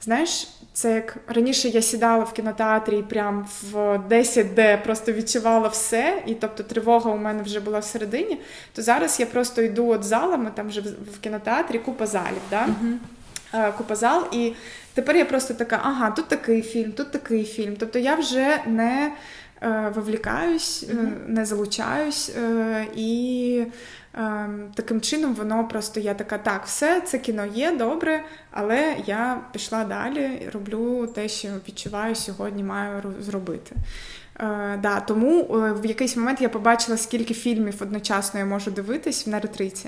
знаєш, 0.00 0.48
це 0.72 0.94
як 0.94 1.16
раніше 1.26 1.68
я 1.68 1.82
сідала 1.82 2.24
в 2.24 2.32
кінотеатрі 2.32 2.98
і 2.98 3.02
прям 3.02 3.46
в 3.72 3.98
10 4.08 4.54
де 4.54 4.76
просто 4.76 5.12
відчувала 5.12 5.68
все, 5.68 6.22
і 6.26 6.34
тобто 6.34 6.62
тривога 6.62 7.10
у 7.10 7.16
мене 7.16 7.42
вже 7.42 7.60
була 7.60 7.78
всередині. 7.78 8.38
То 8.72 8.82
зараз 8.82 9.20
я 9.20 9.26
просто 9.26 9.62
йду 9.62 9.88
от 9.88 10.04
залами, 10.04 10.50
там 10.54 10.68
вже 10.68 10.80
в 10.80 11.18
кінотеатрі 11.20 11.78
купа 11.78 12.06
залів. 12.06 12.42
Да? 12.50 12.66
Uh-huh. 12.66 13.72
Купа 13.76 13.96
зал, 13.96 14.24
і 14.32 14.52
Тепер 14.94 15.16
я 15.16 15.24
просто 15.24 15.54
така, 15.54 15.80
ага, 15.82 16.10
тут 16.10 16.28
такий 16.28 16.62
фільм, 16.62 16.92
тут 16.92 17.10
такий 17.10 17.44
фільм. 17.44 17.76
Тобто 17.78 17.98
я 17.98 18.14
вже 18.14 18.60
не 18.66 19.12
е, 19.62 19.92
вивлікаюсь, 19.94 20.84
mm-hmm. 20.84 21.28
не 21.28 21.44
залучаюсь, 21.44 22.32
е, 22.36 22.86
і 22.94 23.64
е, 24.14 24.48
таким 24.74 25.00
чином 25.00 25.34
воно 25.34 25.68
просто 25.68 26.00
я 26.00 26.14
така, 26.14 26.38
так, 26.38 26.66
все, 26.66 27.00
це 27.00 27.18
кіно 27.18 27.46
є, 27.46 27.72
добре, 27.72 28.24
але 28.50 28.96
я 29.06 29.40
пішла 29.52 29.84
далі, 29.84 30.50
роблю 30.52 31.06
те, 31.06 31.28
що 31.28 31.48
відчуваю 31.68 32.14
сьогодні, 32.14 32.64
маю 32.64 33.14
зробити. 33.20 33.76
Е, 34.40 34.78
да, 34.82 35.00
Тому 35.00 35.40
е, 35.40 35.72
в 35.72 35.86
якийсь 35.86 36.16
момент 36.16 36.40
я 36.40 36.48
побачила, 36.48 36.96
скільки 36.98 37.34
фільмів 37.34 37.74
одночасно 37.80 38.40
я 38.40 38.46
можу 38.46 38.70
дивитись 38.70 39.26
на 39.26 39.40
ретриті. 39.40 39.86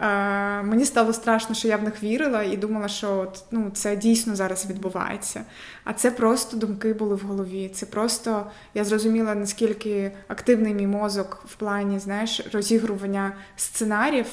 Е, 0.00 0.62
мені 0.62 0.84
стало 0.84 1.12
страшно, 1.12 1.54
що 1.54 1.68
я 1.68 1.76
в 1.76 1.82
них 1.82 2.02
вірила 2.02 2.42
і 2.42 2.56
думала, 2.56 2.88
що 2.88 3.18
от, 3.18 3.44
ну, 3.50 3.70
це 3.74 3.96
дійсно 3.96 4.36
зараз 4.36 4.66
відбувається. 4.66 5.42
А 5.84 5.92
це 5.92 6.10
просто 6.10 6.56
думки 6.56 6.92
були 6.92 7.14
в 7.14 7.20
голові. 7.20 7.70
Це 7.74 7.86
просто 7.86 8.46
я 8.74 8.84
зрозуміла, 8.84 9.34
наскільки 9.34 10.12
активний 10.28 10.74
мій 10.74 10.86
мозок 10.86 11.42
в 11.46 11.54
плані 11.54 11.98
знаєш, 11.98 12.46
розігрування 12.52 13.32
сценаріїв 13.56 14.26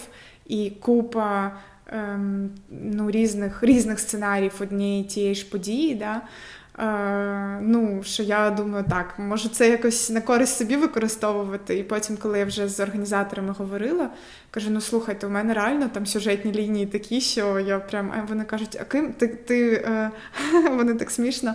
і 0.46 0.70
купа. 0.70 1.52
Ем, 1.88 2.50
ну, 2.70 3.12
різних 3.12 3.64
різних 3.64 4.00
сценаріїв 4.00 4.54
однієї 4.60 5.04
тієї 5.04 5.36
ж 5.36 5.50
події, 5.50 5.96
да, 5.96 6.22
Е, 6.80 7.60
ну, 7.62 8.04
що 8.04 8.24
я 8.24 8.50
думаю, 8.50 8.86
так, 8.90 9.20
може 9.20 9.50
це 9.50 9.70
якось 9.70 10.10
на 10.10 10.22
користь 10.22 10.58
собі 10.58 10.76
використовувати. 10.76 11.78
І 11.78 11.84
потім, 11.84 12.18
коли 12.18 12.40
я 12.40 12.46
вже 12.46 12.68
з 12.68 12.80
організаторами 12.80 13.54
говорила, 13.58 14.10
кажу: 14.52 14.70
ну 14.72 14.82
слухайте, 14.82 15.28
у 15.28 15.30
мене 15.30 15.54
реально 15.54 15.90
там 15.90 16.06
сюжетні 16.06 16.52
лінії 16.52 16.86
такі, 16.86 17.22
що 17.22 17.60
я 17.60 17.80
прям 17.80 18.14
а 18.18 18.26
вони 18.26 18.44
кажуть, 18.44 18.78
а 18.82 18.84
ким 18.84 19.14
ти 19.14 19.28
ти 19.28 19.74
е, 19.74 20.12
вони 20.72 20.94
так 20.94 21.12
смішно 21.12 21.54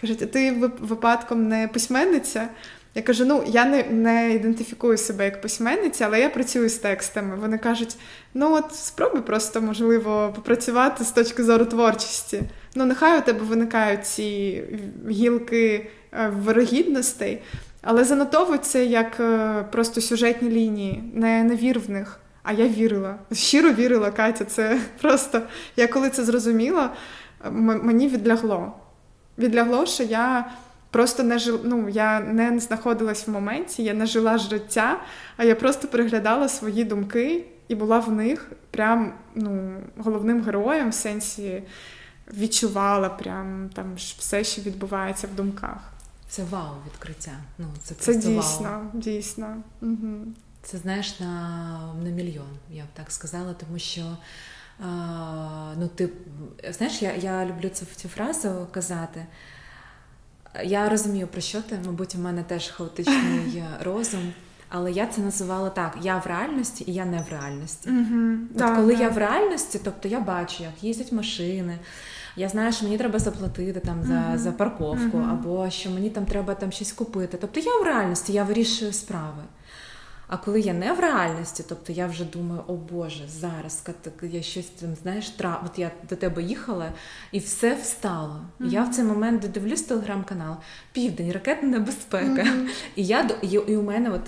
кажуть, 0.00 0.22
а 0.22 0.26
ти 0.26 0.52
випадком 0.80 1.48
не 1.48 1.68
письменниця? 1.68 2.48
Я 2.94 3.02
кажу: 3.02 3.24
ну 3.24 3.44
я 3.46 3.64
не 3.64 3.82
не 3.82 4.34
ідентифікую 4.34 4.98
себе 4.98 5.24
як 5.24 5.40
письменниця, 5.40 6.04
але 6.06 6.20
я 6.20 6.30
працюю 6.30 6.68
з 6.68 6.74
текстами. 6.74 7.36
Вони 7.36 7.58
кажуть: 7.58 7.96
ну 8.34 8.54
от 8.54 8.74
спробуй 8.74 9.20
просто 9.20 9.60
можливо 9.60 10.32
попрацювати 10.34 11.04
з 11.04 11.10
точки 11.10 11.44
зору 11.44 11.64
творчості. 11.64 12.42
Ну, 12.74 12.84
нехай 12.84 13.18
у 13.18 13.22
тебе 13.22 13.40
виникають 13.40 14.06
ці 14.06 14.62
гілки 15.10 15.90
е, 16.12 16.28
вирогідностей, 16.28 17.42
але 17.82 18.04
занотовуй 18.04 18.58
це 18.58 18.84
як 18.84 19.20
е, 19.20 19.64
просто 19.72 20.00
сюжетні 20.00 20.50
лінії, 20.50 21.02
не, 21.14 21.44
не 21.44 21.56
вір 21.56 21.80
в 21.80 21.90
них. 21.90 22.20
А 22.42 22.52
я 22.52 22.68
вірила. 22.68 23.18
Щиро 23.32 23.72
вірила, 23.72 24.10
Катя. 24.10 24.44
Це 24.44 24.80
просто 25.00 25.42
я 25.76 25.86
коли 25.86 26.10
це 26.10 26.24
зрозуміла, 26.24 26.90
мені 27.50 28.08
відлягло. 28.08 28.72
Відлягло, 29.38 29.86
що 29.86 30.02
я 30.02 30.50
просто 30.94 31.22
не 31.22 31.38
жил, 31.38 31.60
ну, 31.64 31.88
я 31.88 32.20
не 32.20 32.60
знаходилась 32.60 33.26
в 33.26 33.30
моменті, 33.30 33.82
я 33.82 33.94
не 33.94 34.06
жила 34.06 34.38
життя, 34.38 35.00
а 35.36 35.44
я 35.44 35.54
просто 35.54 35.88
переглядала 35.88 36.48
свої 36.48 36.84
думки 36.84 37.44
і 37.68 37.74
була 37.74 37.98
в 37.98 38.12
них 38.12 38.52
прям 38.70 39.14
ну, 39.34 39.80
головним 39.98 40.42
героєм 40.42 40.90
в 40.90 40.94
сенсі 40.94 41.62
відчувала 42.32 43.08
прям 43.08 43.70
там 43.74 43.94
все, 43.96 44.44
що 44.44 44.62
відбувається 44.62 45.26
в 45.26 45.36
думках. 45.36 45.92
Це 46.28 46.44
вау 46.50 46.74
відкриття. 46.86 47.32
Ну, 47.58 47.66
Це 47.82 47.94
це 47.94 48.14
дійсно, 48.14 48.68
вау. 48.68 49.00
дійсно. 49.00 49.56
Угу. 49.82 50.16
Це 50.62 50.78
знаєш 50.78 51.20
на 51.20 51.94
на 52.04 52.10
мільйон, 52.10 52.58
я 52.70 52.82
б 52.82 52.88
так 52.94 53.12
сказала, 53.12 53.54
тому 53.54 53.78
що 53.78 54.16
а, 54.80 55.74
ну, 55.78 55.88
ти 55.94 56.08
знаєш, 56.70 57.02
я 57.02 57.14
я 57.14 57.46
люблю 57.46 57.68
цю, 57.68 57.86
цю 57.96 58.08
фразу 58.08 58.66
казати. 58.72 59.26
Я 60.64 60.88
розумію, 60.88 61.26
про 61.26 61.40
що 61.40 61.62
ти, 61.62 61.78
мабуть, 61.86 62.14
у 62.14 62.18
мене 62.18 62.42
теж 62.42 62.68
хаотичний 62.68 63.62
розум. 63.84 64.32
Але 64.68 64.92
я 64.92 65.06
це 65.06 65.20
називала 65.20 65.70
так: 65.70 65.98
я 66.02 66.18
в 66.18 66.26
реальності 66.26 66.84
і 66.86 66.92
я 66.92 67.04
не 67.04 67.18
в 67.18 67.30
реальності. 67.30 67.90
Mm-hmm. 67.90 68.38
От 68.50 68.56
да, 68.56 68.76
Коли 68.76 68.96
да. 68.96 69.02
я 69.02 69.08
в 69.08 69.18
реальності, 69.18 69.80
тобто 69.84 70.08
я 70.08 70.20
бачу, 70.20 70.62
як 70.62 70.84
їздять 70.84 71.12
машини, 71.12 71.78
я 72.36 72.48
знаю, 72.48 72.72
що 72.72 72.84
мені 72.84 72.98
треба 72.98 73.18
заплатити 73.18 73.80
там 73.80 74.02
за 74.02 74.12
mm-hmm. 74.12 74.38
за 74.38 74.52
парковку, 74.52 75.18
mm-hmm. 75.18 75.30
або 75.30 75.70
що 75.70 75.90
мені 75.90 76.10
там 76.10 76.26
треба 76.26 76.54
там 76.54 76.72
щось 76.72 76.92
купити. 76.92 77.38
Тобто 77.40 77.60
я 77.60 77.80
в 77.80 77.84
реальності, 77.84 78.32
я 78.32 78.44
вирішую 78.44 78.92
справи. 78.92 79.42
А 80.34 80.36
коли 80.36 80.60
я 80.60 80.72
не 80.72 80.92
в 80.92 81.00
реальності, 81.00 81.64
тобто 81.68 81.92
я 81.92 82.06
вже 82.06 82.24
думаю, 82.24 82.62
о 82.66 82.72
Боже, 82.72 83.28
зараз 83.28 83.82
я 84.22 84.42
щось 84.42 84.66
там 84.66 84.94
знаєш, 85.02 85.30
тра... 85.30 85.62
от 85.66 85.78
я 85.78 85.90
до 86.10 86.16
тебе 86.16 86.42
їхала 86.42 86.92
і 87.32 87.38
все 87.38 87.74
встало. 87.74 88.40
Mm-hmm. 88.60 88.68
Я 88.68 88.84
в 88.84 88.90
цей 88.90 89.04
момент 89.04 89.52
дивлюсь 89.52 89.82
телеграм-канал 89.82 90.56
Південь, 90.92 91.32
ракетна 91.32 91.68
небезпека. 91.68 92.42
Mm-hmm. 92.42 92.68
І 92.96 93.04
я 93.04 93.30
і, 93.42 93.48
і 93.48 93.76
у 93.76 93.82
мене 93.82 94.10
от 94.10 94.20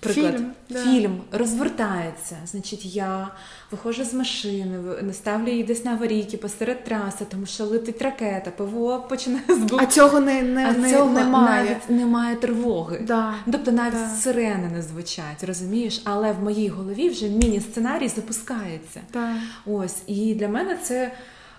Приклад, 0.00 0.36
фільм, 0.36 0.52
да. 0.68 0.78
фільм 0.78 1.20
розвертається. 1.32 2.36
Значить, 2.46 2.84
я 2.84 3.28
виходжу 3.70 4.04
з 4.04 4.14
машини, 4.14 4.78
не 5.02 5.12
ставлю 5.12 5.50
її 5.50 5.64
десь 5.64 5.84
на 5.84 5.92
аварійки 5.92 6.36
посеред 6.36 6.84
траси, 6.84 7.24
тому 7.30 7.46
що 7.46 7.64
летить 7.64 8.02
ракета, 8.02 8.50
ПВО 8.50 9.06
починає 9.08 9.44
збу... 9.48 9.76
А 9.80 9.86
цього 9.86 10.20
не, 10.20 10.42
не, 10.42 10.66
а 10.66 10.72
не, 10.72 10.90
цього 10.90 11.10
немає. 11.10 11.64
навіть 11.64 11.90
немає 11.90 12.36
тривоги. 12.36 13.04
Да. 13.06 13.34
Тобто 13.52 13.72
навіть 13.72 13.94
да. 13.94 14.08
сирени 14.08 14.68
не 14.72 14.82
звучать, 14.82 15.44
розумієш? 15.44 16.02
Але 16.04 16.32
в 16.32 16.42
моїй 16.42 16.68
голові 16.68 17.08
вже 17.08 17.28
міні-сценарій 17.28 18.08
запускається. 18.08 19.00
Да. 19.12 19.34
Ось. 19.66 20.02
І 20.06 20.34
для 20.34 20.48
мене 20.48 20.76
це. 20.82 21.12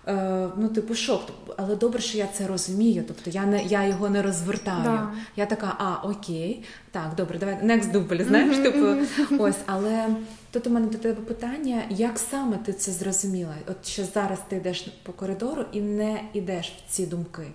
Е, 0.07 0.49
ну, 0.57 0.69
типу, 0.69 0.95
шок. 0.95 1.21
Але 1.57 1.75
добре, 1.75 2.01
що 2.01 2.17
я 2.17 2.27
це 2.33 2.47
розумію. 2.47 3.03
Тобто 3.07 3.29
я 3.29 3.45
не 3.45 3.63
я 3.63 3.87
його 3.87 4.09
не 4.09 4.21
розвертаю. 4.21 4.83
Да. 4.83 5.11
Я 5.35 5.45
така, 5.45 5.75
а 5.77 6.07
окей, 6.07 6.63
так, 6.91 7.15
добре, 7.17 7.39
давай 7.39 7.55
next 7.55 7.91
дубль, 7.91 8.23
знаєш, 8.23 8.57
типу, 8.57 8.87
ось, 9.43 9.55
але 9.65 10.07
тут 10.51 10.67
у 10.67 10.69
мене 10.69 10.87
до 10.87 10.97
тебе 10.97 11.21
питання: 11.21 11.81
як 11.89 12.19
саме 12.19 12.57
ти 12.57 12.73
це 12.73 12.91
зрозуміла? 12.91 13.53
От 13.67 13.87
що 13.87 14.03
зараз 14.13 14.39
ти 14.49 14.55
йдеш 14.55 14.87
по 15.03 15.13
коридору 15.13 15.65
і 15.71 15.81
не 15.81 16.21
йдеш 16.33 16.73
в 16.87 16.91
ці 16.91 17.05
думки. 17.05 17.47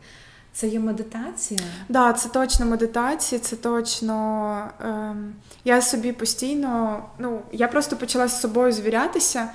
Це 0.52 0.68
є 0.68 0.80
медитація? 0.80 1.60
Так, 1.60 1.68
да, 1.88 2.12
це 2.12 2.28
точно 2.28 2.66
медитація, 2.66 3.40
це 3.40 3.56
точно. 3.56 4.68
Ем, 4.80 5.34
Я 5.64 5.82
собі 5.82 6.12
постійно, 6.12 7.02
ну, 7.18 7.40
я 7.52 7.68
просто 7.68 7.96
почала 7.96 8.28
з 8.28 8.40
собою 8.40 8.72
звірятися. 8.72 9.50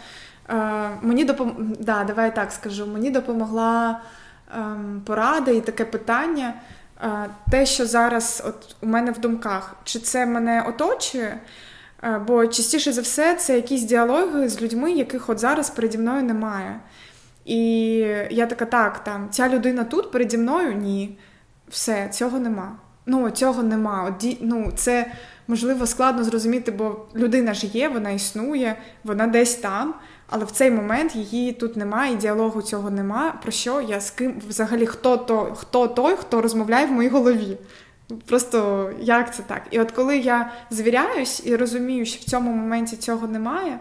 Е, 0.50 0.90
мені 1.02 1.24
допом... 1.24 1.76
да, 1.80 2.04
давай 2.04 2.36
так 2.36 2.52
скажу, 2.52 2.88
мені 2.88 3.12
допомогла 3.12 4.02
е, 4.52 4.62
порада 5.06 5.52
і 5.52 5.62
таке 5.62 5.86
питання. 5.86 6.54
Е, 7.04 7.30
те, 7.52 7.66
що 7.66 7.86
зараз 7.86 8.44
от 8.48 8.76
у 8.82 8.88
мене 8.88 9.12
в 9.12 9.20
думках, 9.20 9.76
чи 9.84 10.00
це 10.00 10.26
мене 10.26 10.66
оточує? 10.68 11.40
Е, 12.04 12.20
бо 12.28 12.48
частіше 12.48 12.92
за 12.92 13.02
все 13.02 13.36
це 13.36 13.56
якісь 13.56 13.84
діалоги 13.84 14.50
з 14.50 14.62
людьми, 14.62 14.92
яких 14.92 15.30
от 15.30 15.40
зараз 15.40 15.70
переді 15.70 15.98
мною 15.98 16.24
немає. 16.24 16.80
І 17.46 17.58
я 18.32 18.46
така, 18.46 18.66
так, 18.66 19.04
там, 19.04 19.28
ця 19.32 19.50
людина 19.50 19.84
тут 19.84 20.12
переді 20.12 20.38
мною 20.38 20.74
ні. 20.74 21.18
Все, 21.70 22.10
цього 22.10 22.40
нема. 22.40 22.78
Ну, 23.06 23.30
цього 23.30 23.64
нема. 23.64 24.04
От, 24.04 24.38
ну, 24.42 24.72
Це 24.76 25.12
можливо 25.48 25.88
складно 25.88 26.24
зрозуміти, 26.24 26.72
бо 26.72 27.06
людина 27.16 27.54
ж 27.54 27.68
є, 27.68 27.90
вона 27.90 28.10
існує, 28.10 28.76
вона 29.04 29.28
десь 29.28 29.56
там. 29.56 29.94
Але 30.30 30.46
в 30.46 30.52
цей 30.52 30.72
момент 30.72 31.16
її 31.16 31.52
тут 31.52 31.78
немає, 31.78 32.14
і 32.14 32.18
діалогу 32.18 32.62
цього 32.62 32.90
немає. 32.90 33.34
Про 33.42 33.52
що 33.52 33.82
я 33.82 34.02
з 34.02 34.12
ким 34.12 34.42
взагалі 34.48 34.86
хто 34.86 35.18
то, 35.18 35.56
хто 35.56 35.88
той, 35.88 36.16
хто 36.16 36.42
розмовляє 36.42 36.86
в 36.86 36.92
моїй 36.92 37.10
голові? 37.10 37.58
Просто 38.26 38.92
як 39.00 39.36
це 39.36 39.44
так? 39.44 39.62
І 39.72 39.80
от 39.80 39.92
коли 39.92 40.18
я 40.18 40.52
звіряюсь 40.70 41.42
і 41.46 41.56
розумію, 41.56 42.06
що 42.06 42.22
в 42.22 42.24
цьому 42.24 42.52
моменті 42.52 42.98
цього 42.98 43.28
немає, 43.28 43.80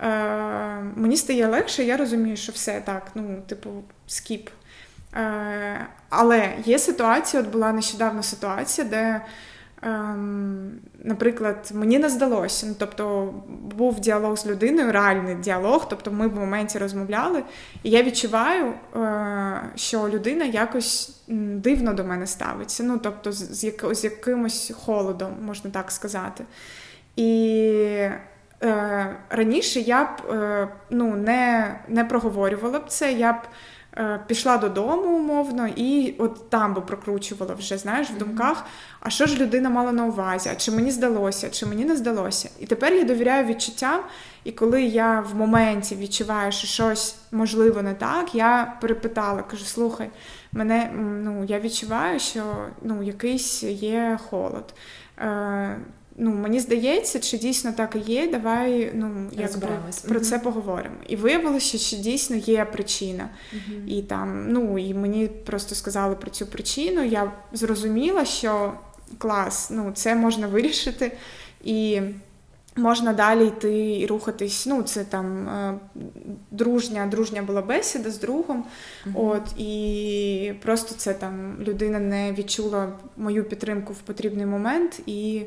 е, 0.00 0.08
мені 0.96 1.16
стає 1.16 1.46
легше, 1.46 1.84
я 1.84 1.96
розумію, 1.96 2.36
що 2.36 2.52
все 2.52 2.80
так, 2.80 3.02
ну, 3.14 3.42
типу, 3.46 3.70
скіп. 4.06 4.50
Е, 5.14 5.86
Але 6.08 6.52
є 6.64 6.78
ситуація, 6.78 7.42
от 7.42 7.48
була 7.48 7.72
нещодавно 7.72 8.22
ситуація, 8.22 8.86
де 8.86 9.20
наприклад, 11.04 11.70
мені 11.74 11.98
не 11.98 12.08
здалося. 12.08 12.66
Ну, 12.66 12.74
тобто 12.78 13.34
був 13.76 14.00
діалог 14.00 14.36
з 14.36 14.46
людиною, 14.46 14.92
реальний 14.92 15.34
діалог, 15.34 15.88
тобто 15.88 16.10
ми 16.10 16.28
в 16.28 16.34
моменті 16.34 16.78
розмовляли, 16.78 17.42
і 17.82 17.90
я 17.90 18.02
відчуваю, 18.02 18.72
е, 18.96 19.62
що 19.74 20.08
людина 20.08 20.44
якось 20.44 21.20
дивно 21.28 21.92
до 21.94 22.04
мене 22.04 22.26
ставиться. 22.26 22.82
Ну, 22.82 22.98
тобто, 22.98 23.32
з, 23.32 23.64
як, 23.64 23.94
з 23.94 24.04
якимось 24.04 24.72
холодом, 24.84 25.36
можна 25.42 25.70
так 25.70 25.90
сказати. 25.90 26.44
І 27.16 27.28
е, 28.62 29.16
раніше 29.30 29.80
я 29.80 30.04
б 30.04 30.32
е, 30.32 30.68
ну, 30.90 31.16
не, 31.16 31.74
не 31.88 32.04
проговорювала 32.04 32.78
б 32.78 32.88
це. 32.88 33.12
я 33.12 33.32
б 33.32 33.36
пішла 34.26 34.58
додому 34.58 35.16
умовно, 35.16 35.68
і 35.76 36.14
от 36.18 36.50
там 36.50 36.74
би 36.74 36.80
прокручувала 36.80 37.54
вже, 37.54 37.78
знаєш, 37.78 38.10
в 38.10 38.18
думках, 38.18 38.64
а 39.00 39.10
що 39.10 39.26
ж 39.26 39.38
людина 39.38 39.70
мала 39.70 39.92
на 39.92 40.04
увазі, 40.04 40.50
а 40.52 40.54
чи 40.54 40.70
мені 40.70 40.90
здалося, 40.90 41.50
чи 41.50 41.66
мені 41.66 41.84
не 41.84 41.96
здалося. 41.96 42.50
І 42.60 42.66
тепер 42.66 42.92
я 42.92 43.04
довіряю 43.04 43.46
відчуттям, 43.46 44.00
і 44.44 44.52
коли 44.52 44.82
я 44.82 45.20
в 45.20 45.36
моменті 45.36 45.96
відчуваю, 45.96 46.52
що 46.52 46.66
щось 46.66 47.16
можливо 47.32 47.82
не 47.82 47.94
так, 47.94 48.34
я 48.34 48.76
перепитала, 48.80 49.42
кажу: 49.42 49.64
слухай, 49.64 50.10
мене 50.52 50.90
ну, 50.96 51.44
я 51.44 51.60
відчуваю, 51.60 52.20
що 52.20 52.42
ну, 52.82 53.02
якийсь 53.02 53.62
є 53.62 54.18
холод. 54.30 54.74
Е, 55.18 55.76
ну, 56.18 56.30
мені 56.30 56.60
здається, 56.60 57.20
чи 57.20 57.38
дійсно 57.38 57.72
так 57.72 57.96
і 57.96 58.12
є, 58.12 58.30
давай 58.30 58.90
ну, 58.94 59.30
якби, 59.32 59.68
про 60.08 60.20
це 60.20 60.38
поговоримо. 60.38 60.96
І 61.08 61.16
виявилося, 61.16 61.78
що 61.78 61.96
дійсно 61.96 62.36
є 62.36 62.64
причина. 62.64 63.28
І 63.86 64.02
там, 64.02 64.52
ну, 64.52 64.78
і 64.78 64.94
мені 64.94 65.26
просто 65.26 65.74
сказали 65.74 66.14
про 66.14 66.30
цю 66.30 66.46
причину. 66.46 67.04
Я 67.04 67.32
зрозуміла, 67.52 68.24
що 68.24 68.72
клас, 69.18 69.70
ну, 69.70 69.92
це 69.94 70.14
можна 70.14 70.46
вирішити. 70.46 71.12
І 71.64 72.00
можна 72.76 73.12
далі 73.12 73.46
йти 73.46 73.98
і 73.98 74.06
рухатись. 74.06 74.66
Ну, 74.66 74.82
це 74.82 75.04
там 75.04 75.48
е, 75.48 75.74
дружня, 76.50 77.06
дружня 77.06 77.42
була 77.42 77.62
бесіда 77.62 78.10
з 78.10 78.18
другом. 78.18 78.64
uh 79.06 79.12
От, 79.14 79.60
І 79.60 80.52
просто 80.62 80.94
це 80.94 81.14
там 81.14 81.56
людина 81.60 81.98
не 81.98 82.32
відчула 82.32 82.92
мою 83.16 83.44
підтримку 83.44 83.92
в 83.92 83.98
потрібний 83.98 84.46
момент. 84.46 85.00
і 85.06 85.42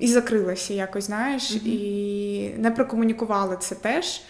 і 0.00 0.08
закрилася 0.08 0.74
якось, 0.74 1.04
знаєш, 1.04 1.52
mm-hmm. 1.52 1.66
і 1.66 2.54
не 2.58 2.70
прокомунікували 2.70 3.56
це 3.60 3.74
теж. 3.74 4.22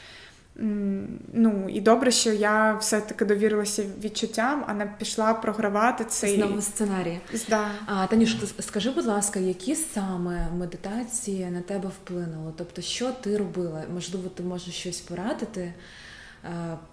Ну 1.32 1.68
і 1.68 1.80
добре, 1.80 2.10
що 2.10 2.32
я 2.32 2.74
все-таки 2.74 3.24
довірилася 3.24 3.84
відчуттям, 4.02 4.64
а 4.66 4.74
не 4.74 4.86
пішла 4.98 5.34
програвати 5.34 6.04
цей 6.04 6.36
Знову 6.36 6.62
сценарій. 6.62 7.18
Да. 7.48 7.70
А 7.86 8.06
Танюш, 8.06 8.36
скажи, 8.60 8.90
будь 8.90 9.06
ласка, 9.06 9.40
які 9.40 9.74
саме 9.74 10.48
медитації 10.58 11.46
на 11.46 11.60
тебе 11.60 11.88
вплинули? 11.88 12.52
Тобто, 12.56 12.82
що 12.82 13.12
ти 13.12 13.36
робила? 13.36 13.82
Можливо, 13.94 14.28
ти 14.28 14.42
можеш 14.42 14.74
щось 14.74 15.00
порадити? 15.00 15.72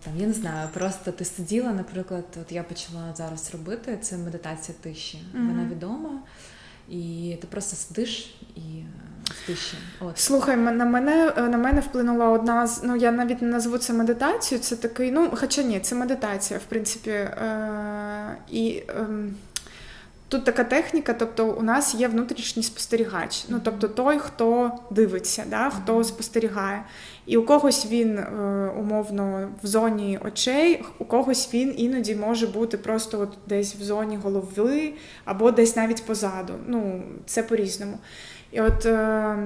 Там 0.03 0.13
я 0.17 0.27
не 0.27 0.33
знаю, 0.33 0.69
просто 0.73 1.11
ти 1.11 1.25
сиділа, 1.25 1.71
наприклад, 1.71 2.25
от 2.41 2.51
я 2.51 2.63
почала 2.63 3.13
зараз 3.15 3.51
робити 3.53 3.97
це 4.01 4.17
медитація 4.17 4.77
тиші. 4.81 5.17
Mm-hmm. 5.17 5.47
Вона 5.47 5.69
відома, 5.71 6.19
і 6.89 7.35
ти 7.41 7.47
просто 7.47 7.75
сидиш 7.75 8.35
і 8.55 8.83
в 9.25 9.47
тиші. 9.47 9.77
От. 9.99 10.19
Слухай, 10.19 10.57
на 10.57 10.85
мене 10.85 11.33
на 11.37 11.57
мене 11.57 11.81
вплинула 11.81 12.29
одна 12.29 12.67
з 12.67 12.83
ну 12.83 12.95
я 12.95 13.11
навіть 13.11 13.41
не 13.41 13.47
назву 13.47 13.77
це 13.77 13.93
медитацією. 13.93 14.63
Це 14.63 14.75
такий, 14.75 15.11
ну 15.11 15.29
хоча 15.33 15.63
ні, 15.63 15.79
це 15.79 15.95
медитація, 15.95 16.59
в 16.59 16.63
принципі. 16.63 17.09
Е, 17.09 18.37
І 18.51 18.83
е, 18.89 19.07
тут 20.27 20.43
така 20.43 20.63
техніка, 20.63 21.13
тобто 21.13 21.47
у 21.47 21.63
нас 21.63 21.95
є 21.95 22.07
внутрішній 22.07 22.63
спостерігач. 22.63 23.45
Ну 23.49 23.61
тобто 23.63 23.87
той, 23.87 24.19
хто 24.19 24.71
дивиться, 24.89 25.43
да, 25.49 25.69
хто 25.69 26.03
спостерігає. 26.03 26.83
І 27.25 27.37
у 27.37 27.45
когось 27.45 27.85
він 27.85 28.17
е, 28.17 28.25
умовно 28.79 29.49
в 29.63 29.67
зоні 29.67 30.19
очей, 30.25 30.83
у 30.99 31.05
когось 31.05 31.53
він 31.53 31.73
іноді 31.77 32.15
може 32.15 32.47
бути 32.47 32.77
просто 32.77 33.19
от 33.19 33.37
десь 33.47 33.75
в 33.75 33.83
зоні 33.83 34.17
голови 34.17 34.93
або 35.25 35.51
десь 35.51 35.75
навіть 35.75 36.05
позаду. 36.05 36.53
Ну, 36.67 37.03
це 37.25 37.43
по-різному. 37.43 37.97
І 38.51 38.61
от 38.61 38.85
е, 38.85 39.37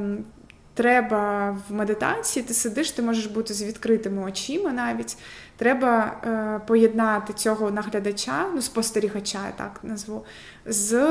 треба 0.73 1.51
в 1.69 1.73
медитації, 1.73 2.45
ти 2.45 2.53
сидиш, 2.53 2.91
ти 2.91 3.01
можеш 3.01 3.25
бути 3.25 3.53
з 3.53 3.63
відкритими 3.63 4.23
очима 4.23 4.71
навіть. 4.71 5.17
Треба 5.57 6.05
е, 6.23 6.61
поєднати 6.67 7.33
цього 7.33 7.71
наглядача, 7.71 8.45
ну, 8.55 8.61
спостерігача, 8.61 9.39
я 9.45 9.51
так 9.51 9.79
назву, 9.83 10.25
з 10.69 11.07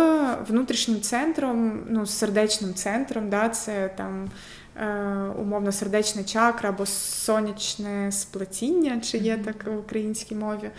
внутрішнім 0.49 1.01
центром, 1.01 1.81
ну, 1.89 2.07
з 2.07 2.19
сердечним 2.19 2.75
центром. 2.75 3.31
да, 3.31 3.49
Це 3.49 3.91
там 3.97 4.31
е, 4.77 4.87
умовно 5.41 5.73
сердечна 5.73 6.25
чакра 6.25 6.69
або 6.69 6.87
сонячне 6.87 8.13
сплетіння, 8.13 9.01
чи 9.01 9.19
є 9.19 9.39
так 9.45 9.65
в 9.67 9.79
українській 9.79 10.35
мові. 10.35 10.71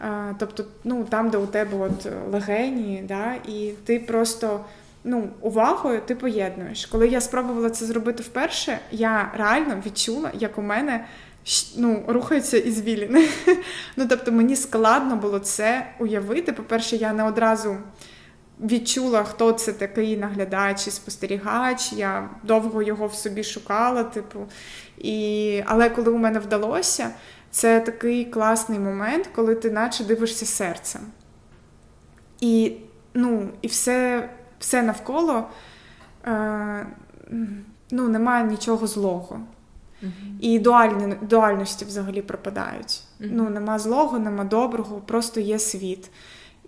Е, 0.00 0.34
тобто, 0.38 0.64
ну, 0.84 1.04
там, 1.04 1.30
де 1.30 1.38
у 1.38 1.46
тебе 1.46 1.78
от 1.78 2.08
легені, 2.32 3.04
да, 3.08 3.34
і 3.48 3.72
ти 3.84 3.98
просто 3.98 4.64
ну, 5.04 5.28
увагою 5.40 6.00
ти 6.06 6.14
поєднуєш. 6.14 6.86
Коли 6.86 7.08
я 7.08 7.20
спробувала 7.20 7.70
це 7.70 7.86
зробити 7.86 8.22
вперше, 8.22 8.78
я 8.90 9.32
реально 9.36 9.82
відчула, 9.86 10.30
як 10.34 10.58
у 10.58 10.62
мене 10.62 11.04
ну, 11.76 12.04
рухаються 12.08 12.58
ізвіліни. 12.58 13.28
Ну, 13.96 14.06
тобто 14.08 14.32
мені 14.32 14.56
складно 14.56 15.16
було 15.16 15.38
це 15.38 15.86
уявити. 15.98 16.52
По-перше, 16.52 16.96
я 16.96 17.12
не 17.12 17.24
одразу. 17.24 17.76
Відчула, 18.60 19.24
хто 19.24 19.52
це 19.52 19.72
такий 19.72 20.16
наглядач 20.16 20.86
і 20.86 20.90
спостерігач. 20.90 21.92
Я 21.92 22.30
довго 22.42 22.82
його 22.82 23.06
в 23.06 23.14
собі 23.14 23.44
шукала, 23.44 24.04
типу. 24.04 24.46
І... 24.98 25.62
Але 25.66 25.90
коли 25.90 26.10
у 26.10 26.18
мене 26.18 26.38
вдалося, 26.38 27.10
це 27.50 27.80
такий 27.80 28.24
класний 28.24 28.78
момент, 28.78 29.28
коли 29.34 29.54
ти 29.54 29.70
наче 29.70 30.04
дивишся 30.04 30.46
серцем. 30.46 31.00
І 32.40 32.76
ну, 33.14 33.48
і 33.62 33.66
все 33.66 34.28
все 34.58 34.82
навколо 34.82 35.48
е, 36.26 36.86
ну, 37.90 38.08
немає 38.08 38.44
нічого 38.44 38.86
злого. 38.86 39.40
Uh-huh. 40.02 40.40
І 40.40 40.58
дуальні, 40.58 41.14
дуальності 41.22 41.84
взагалі 41.84 42.22
пропадають. 42.22 43.02
Uh-huh. 43.20 43.30
Ну, 43.32 43.50
Нема 43.50 43.78
злого, 43.78 44.18
нема 44.18 44.44
доброго, 44.44 45.00
просто 45.06 45.40
є 45.40 45.58
світ. 45.58 46.10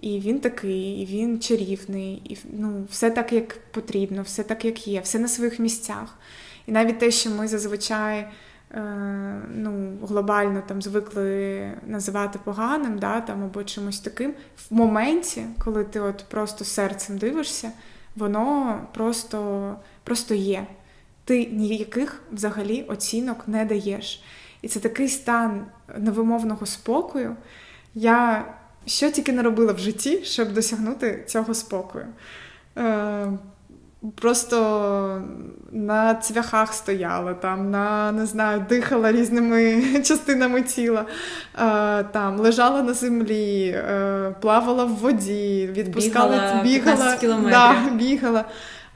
І 0.07 0.21
він 0.21 0.41
такий, 0.41 1.03
і 1.03 1.07
він 1.07 1.41
чарівний, 1.41 2.23
і 2.25 2.39
ну, 2.53 2.87
все 2.91 3.11
так, 3.11 3.33
як 3.33 3.59
потрібно, 3.71 4.23
все 4.23 4.43
так, 4.43 4.65
як 4.65 4.89
є, 4.89 5.01
все 5.01 5.19
на 5.19 5.29
своїх 5.29 5.59
місцях. 5.59 6.19
І 6.67 6.73
навіть 6.73 6.99
те, 6.99 7.11
що 7.11 7.31
ми 7.31 7.49
зазвичай 7.49 8.19
е, 8.19 8.33
ну, 9.55 9.99
глобально 10.03 10.63
там 10.67 10.83
звикли 10.83 11.73
називати 11.87 12.39
поганим, 12.45 12.99
да, 12.99 13.21
там, 13.21 13.45
або 13.45 13.65
чимось 13.65 14.01
таким, 14.01 14.35
в 14.71 14.75
моменті, 14.75 15.45
коли 15.65 15.85
ти 15.85 16.01
от 16.01 16.25
просто 16.29 16.65
серцем 16.65 17.19
дивишся, 17.19 17.73
воно 18.17 18.81
просто, 18.95 19.77
просто 20.05 20.35
є. 20.35 20.67
Ти 21.25 21.47
ніяких 21.47 22.23
взагалі 22.33 22.83
оцінок 22.83 23.49
не 23.49 23.65
даєш. 23.65 24.23
І 24.63 24.69
це 24.69 24.81
такий 24.81 25.09
стан 25.09 25.67
невимовного 25.99 26.67
спокою. 26.67 27.37
Я 27.95 28.45
що 28.87 29.11
тільки 29.11 29.33
не 29.33 29.43
робила 29.43 29.73
в 29.73 29.79
житті, 29.79 30.21
щоб 30.25 30.53
досягнути 30.53 31.25
цього 31.27 31.55
спокою. 31.55 32.07
Е, 32.79 33.33
Просто 34.15 35.23
на 35.73 36.15
цвяхах 36.15 36.73
стояла, 36.73 37.35
там, 37.35 37.71
на, 37.71 38.13
не 38.13 38.27
знаю, 38.27 38.67
дихала 38.69 39.13
різними 39.13 39.83
частинами 40.05 40.63
тіла, 40.63 41.05
е, 41.59 42.05
там, 42.05 42.39
лежала 42.39 42.83
на 42.83 42.95
землі, 42.95 43.69
е, 43.69 44.35
плавала 44.41 44.85
в 44.85 44.89
воді, 44.89 45.71
відпускала, 45.73 46.61
бігала, 46.65 47.17
бігала, 47.21 47.51
да, 47.51 47.91
бігала. 47.95 48.45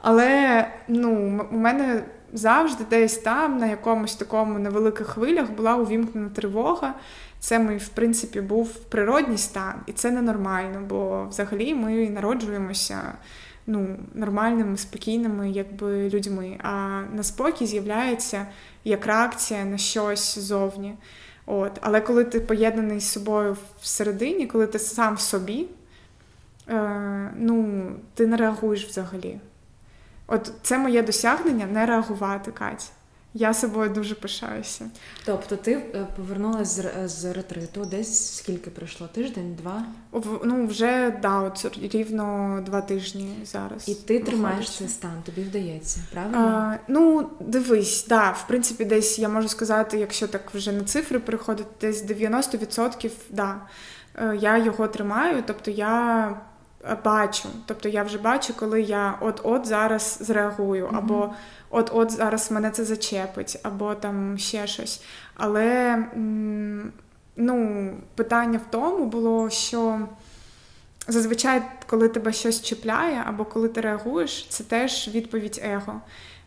Але 0.01 0.67
ну, 0.87 1.41
у 1.51 1.57
мене 1.57 2.03
завжди 2.33 2.83
десь 2.89 3.17
там, 3.17 3.57
на 3.57 3.67
якомусь 3.67 4.15
такому 4.15 4.59
невеликих 4.59 5.07
хвилях, 5.07 5.51
була 5.51 5.75
увімкнена 5.75 6.29
тривога. 6.29 6.93
Це 7.39 7.59
мій, 7.59 7.77
в 7.77 7.87
принципі, 7.87 8.41
був 8.41 8.73
природній 8.73 9.37
стан, 9.37 9.73
і 9.87 9.91
це 9.91 10.11
ненормально, 10.11 10.81
бо 10.89 11.25
взагалі 11.29 11.73
ми 11.73 12.09
народжуємося 12.09 13.13
ну, 13.67 13.97
нормальними, 14.13 14.77
спокійними 14.77 15.51
якби, 15.51 16.09
людьми. 16.09 16.57
А 16.63 17.01
на 17.13 17.23
спокій 17.23 17.65
з'являється 17.65 18.47
як 18.83 19.05
реакція 19.05 19.65
на 19.65 19.77
щось 19.77 20.39
зовні. 20.39 20.95
От. 21.45 21.71
Але 21.81 22.01
коли 22.01 22.23
ти 22.23 22.39
поєднаний 22.39 22.99
з 22.99 23.11
собою 23.11 23.57
всередині, 23.81 24.47
коли 24.47 24.67
ти 24.67 24.79
сам 24.79 25.15
в 25.15 25.19
собі, 25.19 25.65
е, 26.69 27.31
ну, 27.37 27.85
ти 28.13 28.27
не 28.27 28.37
реагуєш 28.37 28.85
взагалі. 28.85 29.39
От 30.31 30.51
це 30.61 30.77
моє 30.77 31.03
досягнення 31.03 31.65
не 31.65 31.85
реагувати, 31.85 32.51
Кать. 32.51 32.91
Я 33.33 33.53
собою 33.53 33.89
дуже 33.89 34.15
пишаюся. 34.15 34.89
Тобто 35.25 35.55
ти 35.55 35.73
е, 35.73 36.07
повернулася 36.15 37.05
з, 37.05 37.09
з 37.09 37.25
ретриту, 37.33 37.85
десь 37.85 38.35
скільки 38.35 38.69
пройшло? 38.69 39.07
Тиждень, 39.07 39.55
два? 39.55 39.83
Ну, 40.43 40.67
вже 40.67 41.19
да, 41.21 41.39
от 41.39 41.77
рівно 41.93 42.59
два 42.65 42.81
тижні 42.81 43.35
зараз. 43.45 43.89
І 43.89 43.95
ти 43.95 44.19
тримаєш 44.19 44.69
цей 44.69 44.87
стан, 44.87 45.21
тобі 45.25 45.41
вдається, 45.41 45.99
правильно? 46.13 46.37
А, 46.37 46.77
Ну, 46.87 47.29
дивись, 47.39 48.05
да, 48.07 48.31
в 48.31 48.47
принципі, 48.47 48.85
десь 48.85 49.19
я 49.19 49.29
можу 49.29 49.47
сказати, 49.47 49.97
якщо 49.97 50.27
так 50.27 50.53
вже 50.53 50.71
на 50.71 50.83
цифри 50.83 51.19
переходити, 51.19 51.69
десь 51.81 52.05
90% 52.05 53.11
да, 53.29 53.61
е, 54.15 54.37
я 54.41 54.57
його 54.57 54.87
тримаю, 54.87 55.43
тобто 55.47 55.71
я. 55.71 56.41
Бачу, 57.03 57.49
тобто 57.65 57.89
я 57.89 58.03
вже 58.03 58.17
бачу, 58.17 58.53
коли 58.53 58.81
я 58.81 59.17
от-от 59.21 59.65
зараз 59.65 60.17
зреагую, 60.21 60.85
mm-hmm. 60.85 60.97
або 60.97 61.33
от-от 61.69 62.11
зараз 62.11 62.51
мене 62.51 62.71
це 62.71 62.85
зачепить, 62.85 63.59
або 63.63 63.95
там 63.95 64.37
ще 64.37 64.67
щось. 64.67 65.03
Але 65.35 65.97
ну, 67.35 67.89
питання 68.15 68.57
в 68.67 68.71
тому 68.71 69.05
було, 69.05 69.49
що 69.49 69.99
зазвичай, 71.07 71.61
коли 71.87 72.09
тебе 72.09 72.33
щось 72.33 72.61
чіпляє, 72.61 73.23
або 73.25 73.45
коли 73.45 73.69
ти 73.69 73.81
реагуєш, 73.81 74.47
це 74.49 74.63
теж 74.63 75.07
відповідь 75.07 75.61
его. 75.63 76.01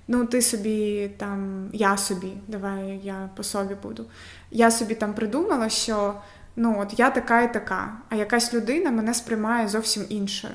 Ну, 0.09 0.27
ти 0.27 0.43
собі 0.43 1.11
там, 1.17 1.71
я 1.73 1.97
собі, 1.97 2.33
давай 2.49 3.01
я 3.03 3.31
по 3.37 3.43
собі 3.43 3.75
буду. 3.83 4.05
Я 4.51 4.71
собі 4.71 4.95
там 4.95 5.15
придумала, 5.15 5.69
що 5.69 6.15
ну 6.57 6.81
от 6.81 6.99
я 6.99 7.11
така 7.11 7.43
і 7.43 7.53
така, 7.53 7.97
а 8.09 8.17
якась 8.17 8.55
людина 8.55 8.91
мене 8.91 9.15
сприймає 9.15 9.69
зовсім 9.69 10.07
іншою. 10.09 10.55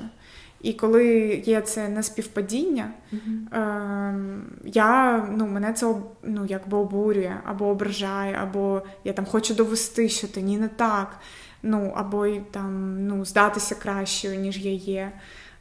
І 0.62 0.72
коли 0.72 1.06
є 1.44 1.60
це 1.60 1.88
неспівпадіння, 1.88 2.90
uh-huh. 3.12 3.58
е, 3.58 4.14
я, 4.64 5.18
ну, 5.36 5.46
мене 5.46 5.72
це 5.72 5.94
ну, 6.22 6.46
якби 6.46 6.78
обурює, 6.78 7.36
або 7.44 7.66
ображає, 7.66 8.38
або 8.42 8.82
я 9.04 9.12
там 9.12 9.24
хочу 9.24 9.54
довести, 9.54 10.08
що 10.08 10.28
ти 10.28 10.42
ні 10.42 10.58
не 10.58 10.68
так, 10.68 11.18
ну, 11.62 11.92
або 11.96 12.28
там 12.50 12.96
ну, 13.06 13.24
здатися 13.24 13.74
кращою, 13.74 14.40
ніж 14.40 14.58
я 14.58 14.72
є. 14.72 15.12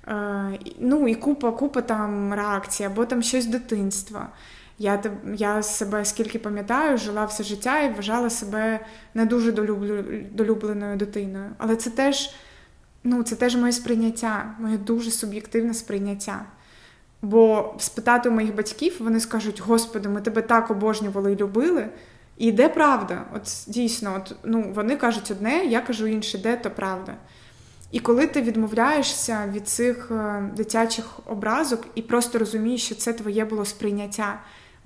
Е, 0.07 0.59
ну, 0.79 1.07
І 1.07 1.15
купа 1.15 1.51
купа 1.51 1.81
там 1.81 2.33
реакцій, 2.33 2.83
або 2.83 3.05
там 3.05 3.21
щось 3.21 3.45
дитинства. 3.45 4.29
Я 4.79 5.03
я 5.35 5.63
себе 5.63 6.05
скільки 6.05 6.39
пам'ятаю, 6.39 6.97
жила 6.97 7.25
все 7.25 7.43
життя 7.43 7.81
і 7.81 7.93
вважала 7.93 8.29
себе 8.29 8.79
не 9.13 9.25
дуже 9.25 9.51
долюблю, 9.51 10.03
долюбленою 10.31 10.97
дитиною. 10.97 11.51
Але 11.57 11.75
це 11.75 11.89
теж 11.89 12.31
ну, 13.03 13.23
це 13.23 13.35
теж 13.35 13.55
моє 13.55 13.71
сприйняття, 13.71 14.55
моє 14.59 14.77
дуже 14.77 15.11
суб'єктивне 15.11 15.73
сприйняття. 15.73 16.45
Бо 17.21 17.73
спитати 17.79 18.29
у 18.29 18.31
моїх 18.31 18.55
батьків, 18.55 18.95
вони 18.99 19.19
скажуть: 19.19 19.61
Господи, 19.61 20.09
ми 20.09 20.21
тебе 20.21 20.41
так 20.41 20.71
обожнювали 20.71 21.33
і 21.33 21.35
любили, 21.35 21.89
І 22.37 22.51
де 22.51 22.69
правда? 22.69 23.25
От 23.35 23.65
дійсно, 23.67 24.15
от, 24.15 24.35
ну, 24.43 24.71
вони 24.75 24.95
кажуть 24.95 25.31
одне, 25.31 25.65
я 25.65 25.81
кажу 25.81 26.07
інше, 26.07 26.37
де 26.37 26.57
то 26.57 26.71
правда. 26.71 27.15
І 27.91 27.99
коли 27.99 28.27
ти 28.27 28.41
відмовляєшся 28.41 29.51
від 29.53 29.67
цих 29.67 30.11
е, 30.11 30.43
дитячих 30.55 31.19
образок 31.25 31.87
і 31.95 32.01
просто 32.01 32.39
розумієш, 32.39 32.83
що 32.85 32.95
це 32.95 33.13
твоє 33.13 33.45
було 33.45 33.65
сприйняття, 33.65 34.39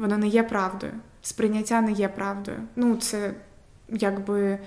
воно 0.04 0.18
не 0.18 0.28
є 0.28 0.44
правдою. 0.44 0.94
Сприйняття 1.22 1.82
не 1.82 1.92
є 1.92 2.08
правдою. 2.08 2.58
Ну, 2.76 2.96
це 2.96 3.34
якби 3.90 4.60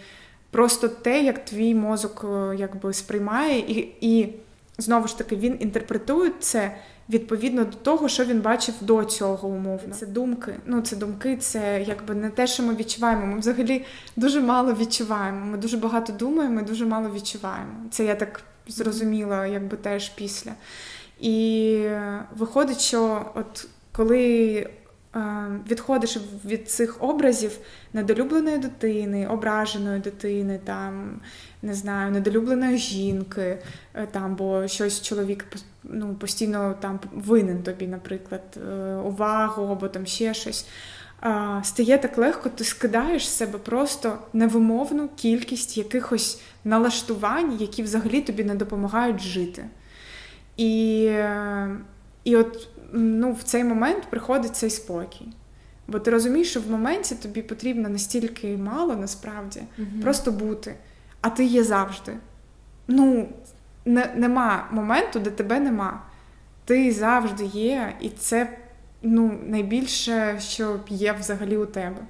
просто 0.50 0.88
те, 0.88 1.22
як 1.22 1.44
твій 1.44 1.74
мозок 1.74 2.24
е, 2.24 2.56
якби 2.56 2.92
сприймає, 2.92 3.58
і, 3.58 3.88
і 4.00 4.34
знову 4.78 5.08
ж 5.08 5.18
таки 5.18 5.36
він 5.36 5.56
інтерпретує 5.60 6.32
це 6.40 6.76
відповідно 7.08 7.64
до 7.64 7.76
того, 7.76 8.08
що 8.08 8.24
він 8.24 8.40
бачив 8.40 8.74
до 8.80 9.04
цього 9.04 9.48
умовно. 9.48 9.94
Це 9.94 10.06
думки. 10.06 10.54
Ну, 10.66 10.80
це 10.80 10.96
думки, 10.96 11.36
це 11.36 11.84
якби 11.86 12.14
не 12.14 12.30
те, 12.30 12.46
що 12.46 12.62
ми 12.62 12.74
відчуваємо. 12.74 13.26
Ми 13.26 13.38
взагалі 13.38 13.84
дуже 14.16 14.40
мало 14.40 14.72
відчуваємо. 14.72 15.46
Ми 15.46 15.58
дуже 15.58 15.76
багато 15.76 16.12
думаємо, 16.12 16.60
і 16.60 16.64
дуже 16.64 16.86
мало 16.86 17.10
відчуваємо. 17.10 17.72
Це 17.90 18.04
я 18.04 18.14
так 18.14 18.42
зрозуміла, 18.68 19.46
якби 19.46 19.76
теж 19.76 20.08
після. 20.08 20.52
І 21.20 21.88
виходить, 22.36 22.80
що 22.80 23.30
от 23.34 23.68
коли 23.92 24.66
Е, 24.66 24.70
відходиш 25.70 26.18
від 26.44 26.70
цих 26.70 27.02
образів 27.02 27.58
недолюбленої 27.92 28.58
дитини, 28.58 29.26
ображеної 29.26 30.00
дитини, 30.00 30.60
там, 30.64 31.20
не 31.62 31.74
знаю, 31.74 32.12
недолюбленої 32.12 32.78
жінки, 32.78 33.58
е, 33.94 34.06
там, 34.10 34.36
бо 34.36 34.68
щось 34.68 35.02
чоловік 35.02 35.46
ну, 35.84 36.14
постійно 36.14 36.74
там 36.80 37.00
винен 37.14 37.62
тобі, 37.62 37.86
наприклад, 37.86 38.42
е, 38.56 38.94
увагу 38.94 39.62
або 39.72 39.88
там 39.88 40.06
ще 40.06 40.34
щось. 40.34 40.66
Стає 41.62 41.98
так 41.98 42.18
легко, 42.18 42.48
ти 42.48 42.64
скидаєш 42.64 43.28
з 43.28 43.36
себе 43.36 43.58
просто 43.58 44.18
невимовну 44.32 45.08
кількість 45.16 45.78
якихось 45.78 46.40
налаштувань, 46.64 47.56
які 47.60 47.82
взагалі 47.82 48.20
тобі 48.20 48.44
не 48.44 48.54
допомагають 48.54 49.20
жити. 49.20 49.64
І 50.56 51.10
і 52.26 52.36
от 52.36 52.68
ну, 52.96 53.32
в 53.32 53.42
цей 53.42 53.64
момент 53.64 54.04
приходить 54.10 54.56
цей 54.56 54.70
спокій. 54.70 55.28
Бо 55.88 55.98
ти 55.98 56.10
розумієш, 56.10 56.50
що 56.50 56.60
в 56.60 56.70
моменті 56.70 57.14
тобі 57.14 57.42
потрібно 57.42 57.88
настільки 57.88 58.56
мало 58.56 58.96
насправді 58.96 59.62
угу. 59.78 59.88
просто 60.02 60.32
бути, 60.32 60.74
а 61.20 61.30
ти 61.30 61.44
є 61.44 61.64
завжди. 61.64 62.16
Ну, 62.88 63.28
не, 63.84 64.12
нема 64.16 64.68
моменту, 64.70 65.20
де 65.20 65.30
тебе 65.30 65.60
нема. 65.60 66.02
Ти 66.64 66.92
завжди 66.92 67.44
є, 67.44 67.92
і 68.00 68.08
це 68.08 68.58
ну, 69.02 69.38
найбільше, 69.46 70.36
що 70.40 70.80
є 70.88 71.12
взагалі 71.12 71.56
у 71.56 71.66
тебе. 71.66 72.00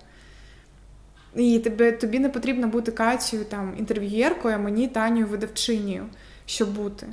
І 1.37 1.59
тебе, 1.59 1.93
тобі 1.93 2.19
не 2.19 2.29
потрібно 2.29 2.69
бути 2.69 2.93
Катю 2.93 3.45
там, 3.45 3.75
інтерв'єркою, 3.79 4.55
а 4.55 4.59
мені 4.59 4.89
Танію 4.89 5.27
видавчинію, 5.27 6.07
щоб 6.47 6.75
бути. 6.75 7.07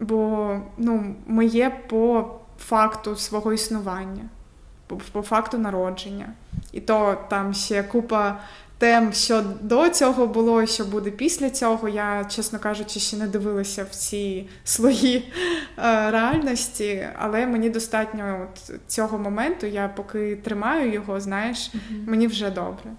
Бо 0.00 0.60
ну, 0.78 1.14
ми 1.26 1.46
є 1.46 1.80
по 1.88 2.30
факту 2.58 3.16
свого 3.16 3.52
існування, 3.52 4.24
по, 4.86 4.96
по 4.96 5.22
факту 5.22 5.58
народження. 5.58 6.32
І 6.72 6.80
то 6.80 7.18
там 7.28 7.54
ще 7.54 7.82
купа 7.82 8.40
тем, 8.78 9.12
що 9.12 9.42
до 9.60 9.88
цього 9.88 10.26
було 10.26 10.62
і 10.62 10.66
що 10.66 10.84
буде 10.84 11.10
після 11.10 11.50
цього. 11.50 11.88
Я, 11.88 12.24
чесно 12.24 12.58
кажучи, 12.58 13.00
ще 13.00 13.16
не 13.16 13.26
дивилася 13.26 13.84
в 13.84 13.88
ці 13.88 14.48
слої 14.64 15.32
е, 15.78 16.10
реальності, 16.10 17.08
але 17.18 17.46
мені 17.46 17.70
достатньо 17.70 18.48
от 18.48 18.80
цього 18.86 19.18
моменту, 19.18 19.66
я 19.66 19.88
поки 19.88 20.36
тримаю 20.36 20.92
його, 20.92 21.20
знаєш, 21.20 21.58
mm-hmm. 21.58 22.08
мені 22.08 22.26
вже 22.26 22.50
добре. 22.50 22.90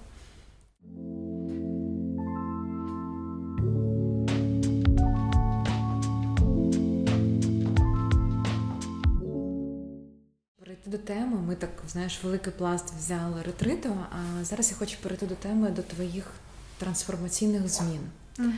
До 10.85 10.97
теми. 10.97 11.37
Ми 11.47 11.55
так, 11.55 11.69
знаєш, 11.87 12.23
великий 12.23 12.53
пласт 12.53 12.93
взяли 12.97 13.41
ретриту, 13.41 13.97
а 14.11 14.43
зараз 14.43 14.71
я 14.71 14.77
хочу 14.77 14.97
перейти 15.01 15.25
до 15.25 15.35
теми 15.35 15.69
до 15.69 15.81
твоїх 15.81 16.31
трансформаційних 16.77 17.67
змін. 17.67 18.01
Угу. 18.39 18.51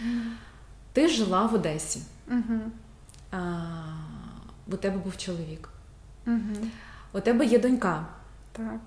Ти 0.94 1.08
жила 1.08 1.46
в 1.46 1.54
Одесі. 1.54 2.02
Угу. 2.32 2.60
А, 3.32 3.62
У 4.68 4.76
тебе 4.76 4.98
був 4.98 5.18
чоловік. 5.18 5.70
Угу. 6.28 6.68
У 7.14 7.20
тебе 7.20 7.46
є 7.46 7.60
донька. 7.60 8.06
Так. 8.52 8.80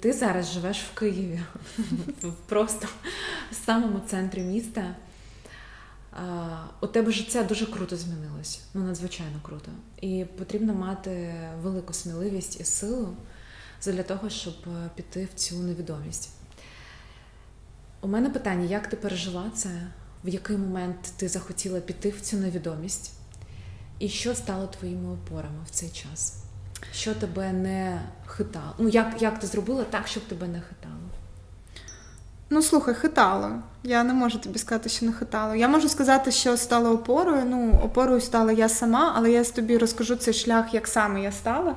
Ти 0.00 0.12
зараз 0.12 0.52
живеш 0.52 0.82
в 0.82 0.98
Києві, 0.98 1.40
просто 2.46 2.88
в 3.50 3.54
самому 3.54 4.00
центрі 4.06 4.40
міста 4.40 4.94
у 6.80 6.86
тебе 6.86 7.12
життя 7.12 7.42
дуже 7.42 7.66
круто 7.66 7.96
змінилось, 7.96 8.60
ну 8.74 8.84
надзвичайно 8.84 9.40
круто. 9.42 9.70
І 10.00 10.24
потрібно 10.38 10.74
мати 10.74 11.34
велику 11.62 11.92
сміливість 11.92 12.60
і 12.60 12.64
силу 12.64 13.16
для 13.92 14.02
того, 14.02 14.30
щоб 14.30 14.54
е, 14.66 14.90
піти 14.94 15.28
в 15.34 15.34
цю 15.34 15.58
невідомість. 15.58 16.30
У 18.00 18.08
мене 18.08 18.30
питання: 18.30 18.64
як 18.64 18.86
ти 18.86 18.96
пережила 18.96 19.50
це? 19.54 19.68
В 20.24 20.28
який 20.28 20.56
момент 20.56 21.02
ти 21.16 21.28
захотіла 21.28 21.80
піти 21.80 22.10
в 22.10 22.20
цю 22.20 22.36
невідомість? 22.36 23.12
І 23.98 24.08
що 24.08 24.34
стало 24.34 24.66
твоїми 24.66 25.12
опорами 25.12 25.64
в 25.66 25.70
цей 25.70 25.90
час? 25.90 26.42
Що 26.92 27.14
тебе 27.14 27.52
не 27.52 28.02
хитало? 28.26 28.74
Ну, 28.78 28.88
як 28.88 29.22
як 29.22 29.40
ти 29.40 29.46
зробила 29.46 29.84
так, 29.84 30.08
щоб 30.08 30.22
тебе 30.22 30.48
не 30.48 30.60
хитало? 30.60 31.00
Ну, 32.50 32.62
слухай, 32.62 32.94
хитало. 32.94 33.62
Я 33.86 34.04
не 34.04 34.12
можу 34.12 34.38
тобі 34.38 34.58
сказати, 34.58 34.88
що 34.88 35.06
не 35.06 35.12
хитало. 35.12 35.54
Я 35.54 35.68
можу 35.68 35.88
сказати, 35.88 36.30
що 36.30 36.56
стало 36.56 36.90
опорою. 36.90 37.42
Ну, 37.46 37.80
опорою 37.84 38.20
стала 38.20 38.52
я 38.52 38.68
сама, 38.68 39.12
але 39.16 39.30
я 39.30 39.44
тобі 39.44 39.78
розкажу 39.78 40.16
цей 40.16 40.34
шлях, 40.34 40.74
як 40.74 40.88
саме 40.88 41.22
я 41.22 41.32
стала. 41.32 41.76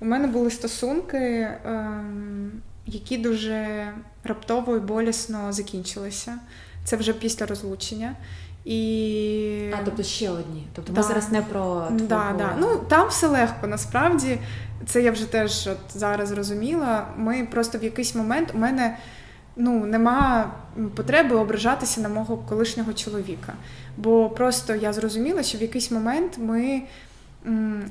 У 0.00 0.04
мене 0.04 0.26
були 0.26 0.50
стосунки, 0.50 1.48
ем, 1.66 2.52
які 2.86 3.18
дуже 3.18 3.88
раптово 4.24 4.76
і 4.76 4.80
болісно 4.80 5.52
закінчилися. 5.52 6.38
Це 6.84 6.96
вже 6.96 7.12
після 7.12 7.46
розлучення. 7.46 8.16
І... 8.64 9.70
А, 9.80 9.84
тобто 9.84 10.02
ще 10.02 10.30
одні. 10.30 10.66
Тобто 10.74 10.92
да. 10.92 11.00
ми 11.00 11.06
зараз 11.06 11.32
не 11.32 11.42
про 11.42 11.60
твого... 11.60 11.90
Да, 11.90 12.34
да. 12.38 12.56
Ну, 12.58 12.76
Там 12.88 13.08
все 13.08 13.26
легко, 13.26 13.66
насправді. 13.66 14.38
Це 14.86 15.02
я 15.02 15.12
вже 15.12 15.26
теж 15.26 15.66
от 15.66 15.98
зараз 15.98 16.28
зрозуміла. 16.28 17.06
Ми 17.16 17.48
просто 17.50 17.78
в 17.78 17.84
якийсь 17.84 18.14
момент 18.14 18.50
у 18.54 18.58
мене 18.58 18.96
ну, 19.56 19.86
нема 19.86 20.52
потреби 20.96 21.36
ображатися 21.36 22.00
на 22.00 22.08
мого 22.08 22.36
колишнього 22.36 22.92
чоловіка. 22.92 23.52
Бо 23.96 24.30
просто 24.30 24.74
я 24.74 24.92
зрозуміла, 24.92 25.42
що 25.42 25.58
в 25.58 25.62
якийсь 25.62 25.90
момент 25.90 26.38
ми 26.38 26.82
м, 27.46 27.82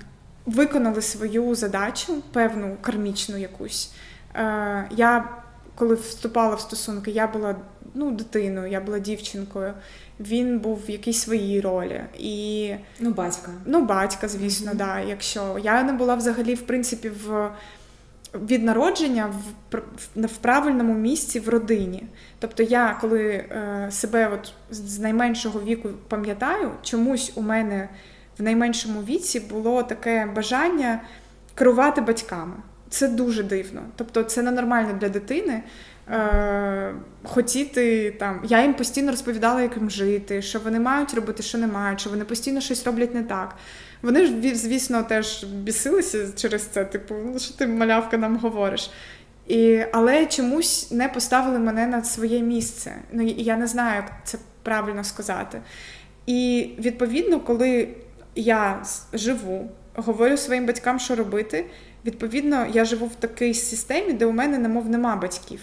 виконали 0.45 1.01
свою 1.01 1.55
задачу, 1.55 2.13
певну 2.33 2.77
кармічну 2.81 3.37
якусь. 3.37 3.91
Е, 4.35 4.87
Я 4.91 5.29
коли 5.75 5.95
вступала 5.95 6.55
в 6.55 6.61
стосунки, 6.61 7.11
я 7.11 7.27
була 7.27 7.55
ну, 7.93 8.11
дитиною, 8.11 8.71
я 8.71 8.81
була 8.81 8.99
дівчинкою. 8.99 9.73
Він 10.19 10.59
був 10.59 10.81
в 10.87 10.89
якійсь 10.89 11.21
своїй 11.21 11.61
ролі. 11.61 12.01
І, 12.19 12.73
Ну, 12.99 13.11
батька. 13.11 13.51
Ну, 13.65 13.81
батька, 13.85 14.27
звісно, 14.27 14.71
mm-hmm. 14.71 14.75
да. 14.75 14.99
Якщо 14.99 15.59
я 15.63 15.83
не 15.83 15.93
була 15.93 16.15
взагалі, 16.15 16.53
в 16.55 16.61
принципі, 16.61 17.09
в 17.09 17.49
від 18.33 18.63
народження 18.63 19.33
в 19.71 19.77
в 20.15 20.37
правильному 20.37 20.93
місці 20.93 21.39
в 21.39 21.49
родині. 21.49 22.03
Тобто, 22.39 22.63
я 22.63 22.97
коли 23.01 23.29
е, 23.29 23.87
себе 23.91 24.29
от 24.33 24.53
з 24.69 24.99
найменшого 24.99 25.61
віку 25.61 25.89
пам'ятаю, 26.07 26.71
чомусь 26.81 27.31
у 27.35 27.41
мене 27.41 27.89
в 28.39 28.43
найменшому 28.43 29.01
віці 29.01 29.39
було 29.39 29.83
таке 29.83 30.25
бажання 30.35 31.01
керувати 31.55 32.01
батьками. 32.01 32.53
Це 32.89 33.07
дуже 33.07 33.43
дивно. 33.43 33.81
Тобто, 33.95 34.23
це 34.23 34.41
ненормально 34.41 34.97
для 35.01 35.09
дитини. 35.09 35.63
Е, 36.09 36.93
Хотіти 37.23 38.11
там, 38.11 38.41
я 38.43 38.61
їм 38.61 38.73
постійно 38.73 39.11
розповідала, 39.11 39.61
як 39.61 39.77
їм 39.77 39.89
жити, 39.89 40.41
що 40.41 40.59
вони 40.59 40.79
мають 40.79 41.13
робити, 41.13 41.43
що 41.43 41.57
не 41.57 41.67
мають, 41.67 41.99
що 41.99 42.09
вони 42.09 42.25
постійно 42.25 42.61
щось 42.61 42.85
роблять 42.85 43.13
не 43.13 43.23
так. 43.23 43.55
Вони 44.01 44.25
ж, 44.25 44.55
звісно, 44.55 45.03
теж 45.03 45.43
бісилися 45.43 46.27
через 46.35 46.61
це, 46.63 46.85
типу, 46.85 47.15
ну 47.25 47.39
що 47.39 47.53
ти 47.53 47.67
малявка 47.67 48.17
нам 48.17 48.37
говориш. 48.37 48.91
І, 49.47 49.83
Але 49.91 50.25
чомусь 50.25 50.91
не 50.91 51.09
поставили 51.09 51.59
мене 51.59 51.87
на 51.87 52.03
своє 52.03 52.41
місце. 52.41 52.95
Ну, 53.11 53.23
Я 53.23 53.57
не 53.57 53.67
знаю, 53.67 53.95
як 53.95 54.11
це 54.23 54.37
правильно 54.63 55.03
сказати. 55.03 55.61
І 56.25 56.69
відповідно, 56.79 57.39
коли 57.39 57.87
я 58.35 58.83
живу, 59.13 59.71
говорю 59.95 60.37
своїм 60.37 60.65
батькам, 60.65 60.99
що 60.99 61.15
робити, 61.15 61.65
відповідно, 62.05 62.67
я 62.73 62.85
живу 62.85 63.05
в 63.05 63.15
такій 63.15 63.53
системі, 63.53 64.13
де 64.13 64.25
у 64.25 64.31
мене, 64.31 64.57
немов, 64.57 64.89
нема 64.89 65.15
батьків. 65.15 65.59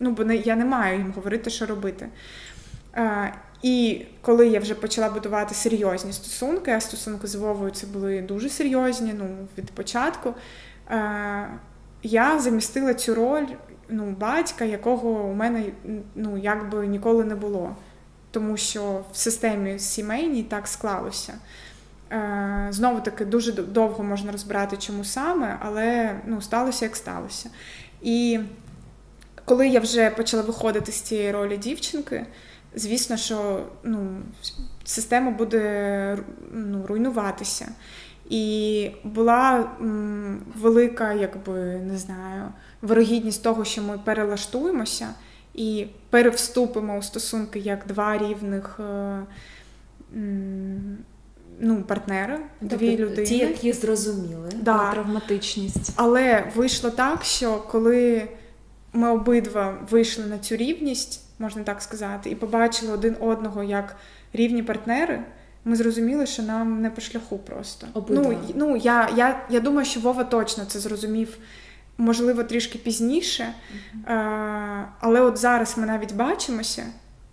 Ну, 0.00 0.10
бо 0.10 0.24
не, 0.24 0.36
я 0.36 0.56
не 0.56 0.64
маю 0.64 0.98
їм 0.98 1.12
говорити, 1.12 1.50
що 1.50 1.66
робити. 1.66 2.08
І 3.62 4.04
коли 4.20 4.48
я 4.48 4.60
вже 4.60 4.74
почала 4.74 5.10
будувати 5.10 5.54
серйозні 5.54 6.12
стосунки, 6.12 6.70
а 6.70 6.80
стосунки 6.80 7.26
з 7.26 7.34
Вовою 7.34 7.70
це 7.70 7.86
були 7.86 8.22
дуже 8.22 8.48
серйозні, 8.48 9.14
ну 9.18 9.26
від 9.58 9.70
початку, 9.70 10.34
е, 10.90 11.48
я 12.02 12.38
замістила 12.38 12.94
цю 12.94 13.14
роль 13.14 13.46
ну, 13.88 14.16
батька, 14.18 14.64
якого 14.64 15.10
у 15.10 15.34
мене 15.34 15.64
ну, 16.14 16.38
якби 16.38 16.86
ніколи 16.86 17.24
не 17.24 17.34
було. 17.34 17.76
Тому 18.30 18.56
що 18.56 19.04
в 19.12 19.16
системі 19.16 19.78
сімейній 19.78 20.42
так 20.42 20.68
склалося. 20.68 21.34
Е, 22.12 22.68
Знову 22.70 23.00
таки, 23.00 23.24
дуже 23.24 23.52
довго 23.52 24.04
можна 24.04 24.32
розбирати, 24.32 24.76
чому 24.76 25.04
саме, 25.04 25.58
але 25.60 26.16
ну, 26.26 26.40
сталося 26.40 26.84
як 26.84 26.96
сталося. 26.96 27.50
І 28.02 28.40
коли 29.44 29.68
я 29.68 29.80
вже 29.80 30.10
почала 30.10 30.42
виходити 30.42 30.92
з 30.92 31.00
цієї 31.00 31.32
ролі 31.32 31.56
дівчинки, 31.56 32.26
звісно, 32.78 33.16
що 33.16 33.66
ну, 33.82 34.08
система 34.84 35.30
буде 35.30 36.18
ну, 36.52 36.86
руйнуватися. 36.86 37.68
І 38.30 38.90
була 39.04 39.70
м, 39.80 40.42
велика, 40.56 41.12
якби 41.12 41.52
не 41.76 41.98
знаю, 41.98 42.44
вирогідність 42.82 43.42
того, 43.42 43.64
що 43.64 43.82
ми 43.82 43.98
перелаштуємося 44.04 45.08
і 45.54 45.86
перевступимо 46.10 46.98
у 46.98 47.02
стосунки 47.02 47.58
як 47.58 47.86
два 47.86 48.18
рівних. 48.18 48.80
Е, 48.80 49.22
м, 50.16 50.98
ну, 51.60 51.82
партнери, 51.82 52.38
тобто, 52.60 52.76
дві 52.76 52.96
людини. 52.96 53.26
Ті, 53.26 53.38
які 53.38 53.72
зрозуміли 53.72 54.50
да. 54.60 54.92
травматичність. 54.92 55.92
Але 55.96 56.52
вийшло 56.56 56.90
так, 56.90 57.24
що 57.24 57.64
коли 57.70 58.28
ми 58.92 59.10
обидва 59.10 59.78
вийшли 59.90 60.26
на 60.26 60.38
цю 60.38 60.56
рівність, 60.56 61.27
можна 61.38 61.62
так 61.62 61.82
сказати, 61.82 62.30
і 62.30 62.34
побачили 62.34 62.92
один 62.92 63.16
одного 63.20 63.62
як 63.62 63.96
рівні 64.32 64.62
партнери, 64.62 65.22
ми 65.64 65.76
зрозуміли, 65.76 66.26
що 66.26 66.42
нам 66.42 66.82
не 66.82 66.90
по 66.90 67.00
шляху 67.00 67.38
просто. 67.38 67.86
Обидва. 67.94 68.24
Ну, 68.24 68.38
ну 68.54 68.76
я, 68.76 69.08
я, 69.16 69.40
я 69.50 69.60
думаю, 69.60 69.84
що 69.84 70.00
Вова 70.00 70.24
точно 70.24 70.64
це 70.64 70.78
зрозумів. 70.78 71.38
Можливо, 72.00 72.44
трішки 72.44 72.78
пізніше, 72.78 73.54
а, 74.06 74.84
але 75.00 75.20
от 75.20 75.36
зараз 75.36 75.78
ми 75.78 75.86
навіть 75.86 76.14
бачимося, 76.14 76.86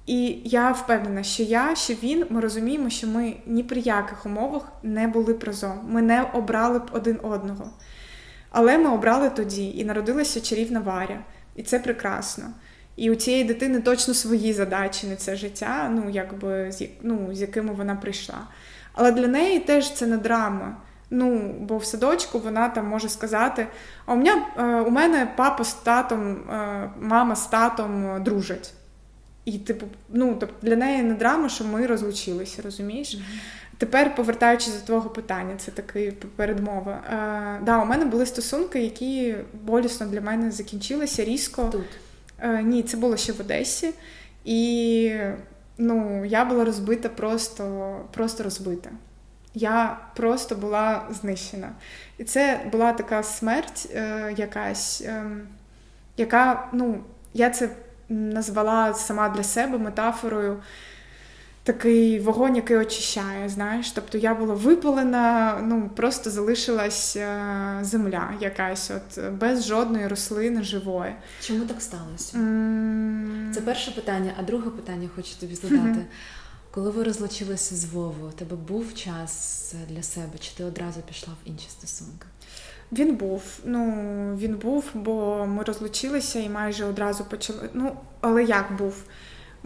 і 0.05 0.37
я 0.43 0.71
впевнена, 0.71 1.23
що 1.23 1.43
я, 1.43 1.75
що 1.75 1.93
він, 1.93 2.25
ми 2.29 2.41
розуміємо, 2.41 2.89
що 2.89 3.07
ми 3.07 3.35
ні 3.45 3.63
при 3.63 3.79
яких 3.81 4.25
умовах 4.25 4.71
не 4.83 5.07
були 5.07 5.33
б 5.33 5.43
разом. 5.43 5.79
Ми 5.89 6.01
не 6.01 6.21
обрали 6.21 6.79
б 6.79 6.89
один 6.91 7.19
одного. 7.23 7.69
Але 8.49 8.77
ми 8.77 8.89
обрали 8.89 9.29
тоді 9.29 9.77
і 9.77 9.85
народилася 9.85 10.41
чарівна 10.41 10.79
Варя. 10.79 11.19
І 11.55 11.63
це 11.63 11.79
прекрасно. 11.79 12.45
І 12.95 13.11
у 13.11 13.15
цієї 13.15 13.43
дитини 13.43 13.81
точно 13.81 14.13
свої 14.13 14.53
задачі 14.53 15.07
на 15.07 15.15
це 15.15 15.35
життя, 15.35 15.89
ну 15.91 16.09
якби 16.09 16.71
з 16.71 16.87
ну, 17.01 17.29
з 17.31 17.41
якими 17.41 17.73
вона 17.73 17.95
прийшла. 17.95 18.39
Але 18.93 19.11
для 19.11 19.27
неї 19.27 19.59
теж 19.59 19.93
це 19.93 20.07
не 20.07 20.17
драма. 20.17 20.77
Ну, 21.09 21.55
бо 21.59 21.77
в 21.77 21.85
садочку 21.85 22.39
вона 22.39 22.69
там 22.69 22.87
може 22.87 23.09
сказати: 23.09 23.67
а 24.05 24.13
у 24.13 24.15
мене, 24.15 24.45
у 24.87 24.89
мене 24.89 25.33
папа 25.35 25.63
з 25.63 25.73
татом, 25.73 26.31
е, 26.31 26.89
мама 26.99 27.35
з 27.35 27.47
татом 27.47 28.23
дружать. 28.23 28.73
І, 29.45 29.57
типу, 29.57 29.85
ну, 30.09 30.37
тобто 30.39 30.55
для 30.61 30.75
неї 30.75 31.03
не 31.03 31.13
драма, 31.13 31.49
що 31.49 31.63
ми 31.63 31.85
розлучилися, 31.85 32.61
розумієш? 32.61 33.17
Тепер, 33.77 34.15
повертаючись 34.15 34.73
до 34.73 34.85
твого 34.85 35.09
питання, 35.09 35.55
це 35.57 35.71
такий 35.71 36.11
передмова. 36.11 36.91
Е, 36.91 37.65
да, 37.65 37.81
У 37.81 37.85
мене 37.85 38.05
були 38.05 38.25
стосунки, 38.25 38.81
які 38.81 39.35
болісно 39.53 40.07
для 40.07 40.21
мене 40.21 40.51
закінчилися 40.51 41.25
різко. 41.25 41.69
Тут? 41.71 41.85
Е, 42.39 42.63
ні, 42.63 42.83
це 42.83 42.97
було 42.97 43.17
ще 43.17 43.33
в 43.33 43.41
Одесі. 43.41 43.93
І 44.45 45.11
ну, 45.77 46.25
я 46.25 46.45
була 46.45 46.65
розбита 46.65 47.09
просто, 47.09 47.95
просто 48.11 48.43
розбита. 48.43 48.89
Я 49.53 49.99
просто 50.15 50.55
була 50.55 51.07
знищена. 51.09 51.71
І 52.17 52.23
це 52.23 52.61
була 52.71 52.93
така 52.93 53.23
смерть 53.23 53.89
е, 53.95 54.33
якась, 54.37 55.01
е, 55.01 55.25
яка, 56.17 56.69
ну, 56.73 56.99
я 57.33 57.49
це 57.49 57.69
назвала 58.09 58.93
сама 58.93 59.29
для 59.29 59.43
себе 59.43 59.77
метафорою 59.77 60.63
такий 61.65 62.19
вогонь, 62.19 62.55
який 62.55 62.77
очищає. 62.77 63.49
знаєш. 63.49 63.91
Тобто 63.91 64.17
я 64.17 64.33
була 64.35 64.53
випалена, 64.53 65.59
ну 65.63 65.89
просто 65.95 66.29
залишилась 66.29 67.15
е, 67.15 67.77
земля 67.81 68.33
якась, 68.41 68.91
от 68.91 69.31
без 69.31 69.65
жодної 69.65 70.07
рослини 70.07 70.63
живої. 70.63 71.15
Чому 71.41 71.65
так 71.65 71.81
сталося? 71.81 72.37
Mm. 72.37 73.51
Це 73.53 73.61
перше 73.61 73.91
питання, 73.91 74.33
а 74.39 74.43
друге 74.43 74.69
питання 74.69 75.09
хочу 75.15 75.35
тобі 75.39 75.55
задати. 75.55 75.77
Mm-hmm. 75.77 76.05
Коли 76.71 76.91
ви 76.91 77.03
розлучилися 77.03 77.75
з 77.75 77.85
Вовою, 77.85 78.29
у 78.29 78.37
тебе 78.37 78.55
був 78.55 78.93
час 78.93 79.73
для 79.89 80.03
себе, 80.03 80.37
чи 80.39 80.51
ти 80.57 80.63
одразу 80.63 81.01
пішла 81.01 81.33
в 81.33 81.49
інші 81.49 81.69
стосунки? 81.69 82.25
Він 82.91 83.15
був. 83.15 83.43
Ну 83.65 83.81
він 84.39 84.55
був, 84.55 84.85
бо 84.93 85.45
ми 85.45 85.63
розлучилися 85.63 86.39
і 86.39 86.49
майже 86.49 86.85
одразу 86.85 87.25
почали. 87.25 87.69
Ну, 87.73 87.97
але 88.21 88.43
як 88.43 88.77
був? 88.77 89.03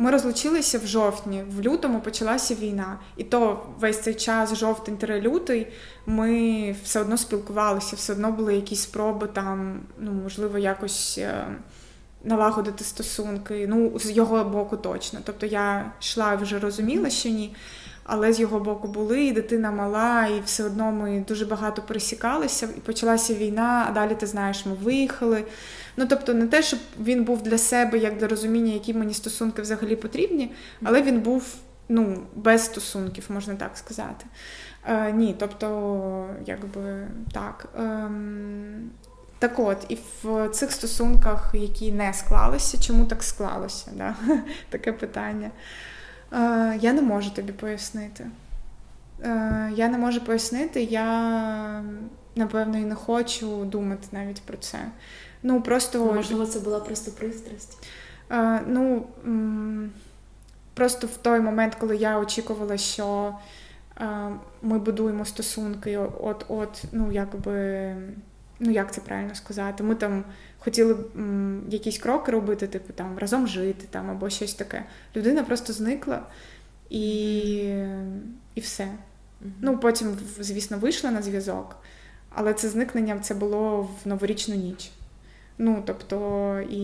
Ми 0.02 0.12
розлучилися 0.12 0.80
в 0.80 0.88
жовтні, 0.88 1.44
в 1.58 1.62
лютому 1.62 2.00
почалася 2.00 2.56
війна, 2.56 3.00
і 3.18 3.24
то 3.24 3.66
весь 3.80 4.02
цей 4.02 4.14
час, 4.14 4.56
жовтень-лютий, 4.56 5.68
ми 6.06 6.76
все 6.84 7.02
одно 7.02 7.18
спілкувалися, 7.18 7.96
все 7.96 8.14
одно 8.14 8.32
були 8.32 8.56
якісь 8.56 8.82
спроби 8.82 9.28
там, 9.28 9.82
ну 9.98 10.12
можливо, 10.12 10.58
якось 10.58 11.18
е, 11.18 11.48
налагодити 12.24 12.84
стосунки. 12.84 13.68
Ну, 13.70 14.00
з 14.00 14.12
його 14.12 14.44
боку 14.44 14.78
точно. 14.78 15.20
Тобто 15.24 15.46
я 15.46 15.92
йшла 16.02 16.34
і 16.34 16.38
вже 16.38 16.60
розуміла, 16.60 17.10
що 17.10 17.30
ні 17.30 17.56
але 18.10 18.34
з 18.34 18.40
його 18.40 18.60
боку 18.60 18.88
були, 18.88 19.24
і 19.24 19.32
дитина 19.32 19.72
мала, 19.72 20.28
і 20.28 20.42
все 20.46 20.64
одно 20.64 20.92
ми 20.92 21.26
дуже 21.28 21.46
багато 21.46 21.82
пересікалися, 21.82 22.70
і 22.78 22.80
почалася 22.80 23.34
війна, 23.34 23.86
а 23.90 23.92
далі 23.92 24.16
ти 24.16 24.28
знаєш, 24.28 24.66
ми 24.66 24.74
виїхали. 24.74 25.44
Ну 25.98 26.06
тобто, 26.10 26.34
не 26.34 26.48
те, 26.48 26.62
щоб 26.62 26.80
він 27.02 27.24
був 27.24 27.42
для 27.42 27.58
себе 27.58 27.98
як 27.98 28.18
для 28.18 28.28
розуміння, 28.28 28.74
які 28.74 28.94
мені 28.94 29.14
стосунки 29.14 29.62
взагалі 29.62 29.96
потрібні, 29.96 30.52
але 30.84 31.02
він 31.02 31.20
був 31.20 31.56
ну, 31.90 32.18
без 32.36 32.66
стосунків, 32.66 33.26
можна 33.30 33.56
так 33.56 33.78
сказати. 33.78 34.26
Е, 34.88 35.12
Ні, 35.12 35.36
тобто, 35.40 36.30
якби 36.46 37.08
так. 37.34 37.68
Ем... 37.78 38.90
Так 39.40 39.60
от, 39.60 39.86
і 39.90 39.98
в 40.24 40.50
цих 40.50 40.72
стосунках, 40.72 41.52
які 41.54 41.92
не 41.92 42.14
склалися, 42.14 42.82
чому 42.82 43.06
так 43.06 43.24
склалося? 43.24 43.92
Да? 43.96 44.16
Таке 44.70 44.94
питання. 44.94 45.52
Е, 46.34 46.80
я 46.82 46.94
не 46.94 47.02
можу 47.02 47.32
тобі 47.32 47.52
пояснити. 47.52 48.28
Е, 49.24 49.72
я 49.76 49.90
не 49.90 49.98
можу 49.98 50.22
пояснити, 50.22 50.84
я 50.84 51.84
напевно 52.36 52.78
і 52.78 52.86
не 52.86 52.96
хочу 52.96 53.66
думати 53.66 54.08
навіть 54.12 54.42
про 54.42 54.58
це. 54.58 54.80
Ну, 55.44 55.62
просто... 55.62 56.14
Можливо, 56.14 56.46
це 56.46 56.60
була 56.60 56.80
просто 56.80 57.12
пристрасть? 57.12 57.88
Е, 58.32 58.62
ну, 58.68 59.06
просто 60.74 61.08
в 61.08 61.18
той 61.18 61.40
момент, 61.40 61.76
коли 61.76 61.98
я 61.98 62.20
очікувала, 62.20 62.78
що 62.78 63.36
ми 64.62 64.80
будуємо 64.80 65.26
стосунки, 65.26 65.98
от-от, 65.98 66.84
ну, 66.92 67.12
якби, 67.12 67.96
ну, 68.60 68.72
як 68.72 68.94
це 68.94 69.02
правильно 69.02 69.36
сказати, 69.36 69.84
ми 69.84 69.96
там 69.96 70.24
хотіли 70.60 70.98
м, 71.16 71.64
якісь 71.70 71.98
кроки 71.98 72.32
робити, 72.32 72.68
типу 72.68 72.94
там 72.94 73.18
разом 73.18 73.48
жити 73.48 73.88
там 73.90 74.10
або 74.10 74.30
щось 74.30 74.54
таке. 74.54 74.86
Людина 75.16 75.44
просто 75.44 75.74
зникла 75.74 76.22
і 76.90 77.48
і 78.56 78.62
все. 78.62 78.84
Mm-hmm. 78.84 79.52
Ну, 79.62 79.78
Потім, 79.78 80.18
звісно, 80.40 80.78
вийшла 80.78 81.12
на 81.12 81.22
зв'язок, 81.22 81.76
але 82.30 82.54
це 82.54 82.70
зникнення 82.70 83.20
це 83.20 83.34
було 83.34 83.82
в 83.82 84.08
новорічну 84.08 84.56
ніч. 84.56 84.92
Ну, 85.62 85.84
тобто, 85.86 86.60
і 86.70 86.84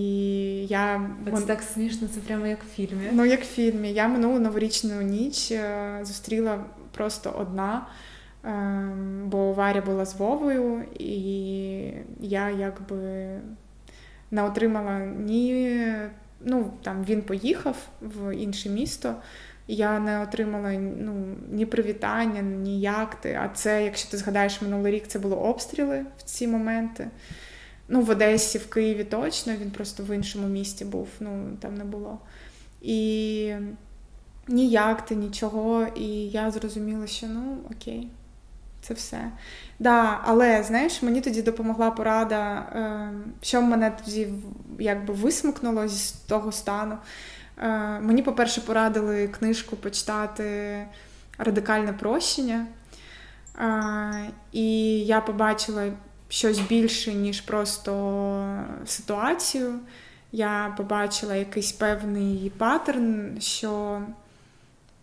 я... 0.66 1.10
Це 1.36 1.42
так 1.42 1.62
смішно, 1.62 2.08
це 2.08 2.20
прямо 2.20 2.48
як 2.48 2.64
в 2.64 2.76
фільмі. 2.76 3.10
Ну, 3.12 3.26
як 3.26 3.42
в 3.42 3.46
фільмі. 3.46 3.94
Я 3.94 4.08
минулу 4.08 4.40
новорічну 4.40 5.02
ніч 5.02 5.52
е, 5.52 6.00
зустріла 6.04 6.66
просто 6.92 7.36
одна, 7.38 7.88
бо 9.24 9.54
Варя 9.54 9.82
була 9.82 10.06
з 10.06 10.16
Вовою, 10.16 10.84
і 11.00 11.10
я 12.20 12.50
якби 12.50 13.30
не 14.32 14.44
отримала 14.44 15.00
ні. 15.00 15.82
Ну, 16.42 16.72
там 16.84 17.04
він 17.04 17.22
поїхав 17.22 17.76
в 18.02 18.36
інше 18.36 18.70
місто. 18.70 19.16
Я 19.68 20.00
не 20.00 20.22
отримала 20.22 20.72
ну, 20.74 21.36
ні 21.52 21.66
привітання, 21.66 22.42
ні 22.42 22.82
якти. 22.82 23.40
А 23.42 23.50
це, 23.50 23.84
якщо 23.84 24.12
ти 24.12 24.18
згадаєш 24.18 24.62
минулий 24.62 24.94
рік, 24.94 25.08
це 25.08 25.20
були 25.20 25.36
обстріли 25.36 26.06
в 26.18 26.24
ці 26.24 26.48
моменти. 26.48 27.08
Ну, 27.88 28.02
в 28.02 28.10
Одесі, 28.10 28.58
в 28.58 28.70
Києві 28.70 29.04
точно, 29.04 29.54
він 29.62 29.72
просто 29.72 30.04
в 30.04 30.16
іншому 30.16 30.48
місті 30.48 30.86
був, 30.86 31.08
ну 31.20 31.58
там 31.60 31.76
не 31.76 31.84
було. 31.84 32.20
І 32.82 33.54
ні 34.48 34.70
якти, 34.70 35.16
нічого. 35.16 35.88
І 35.96 36.08
я 36.28 36.52
зрозуміла, 36.52 37.08
що 37.08 37.28
ну 37.28 37.58
окей, 37.72 38.10
це 38.88 38.94
все. 38.94 39.32
Да, 39.80 40.20
Але 40.24 40.64
знаєш, 40.64 41.02
мені 41.02 41.22
тоді 41.22 41.42
допомогла 41.42 41.92
порада, 41.92 42.54
е, 42.56 43.10
що 43.42 43.62
мене 43.62 43.92
тоді 44.06 44.28
якби 44.80 45.14
висмикнуло 45.14 45.88
з 45.88 46.12
того 46.12 46.52
стану. 46.52 46.98
Е, 47.58 47.70
мені, 48.00 48.24
по-перше, 48.24 48.62
порадили 48.62 49.28
книжку 49.28 49.76
почитати 49.76 50.86
Радикальне 51.38 51.94
прощення. 51.94 52.66
Е, 53.60 54.32
і 54.52 55.00
я 55.00 55.22
побачила, 55.22 55.92
щось 56.30 56.60
більше, 56.60 57.14
ніж 57.14 57.42
просто 57.42 58.64
ситуацію. 58.86 59.80
Я 60.32 60.74
побачила 60.78 61.36
якийсь 61.36 61.72
певний 61.72 62.52
паттерн, 62.58 63.42
що 63.42 64.02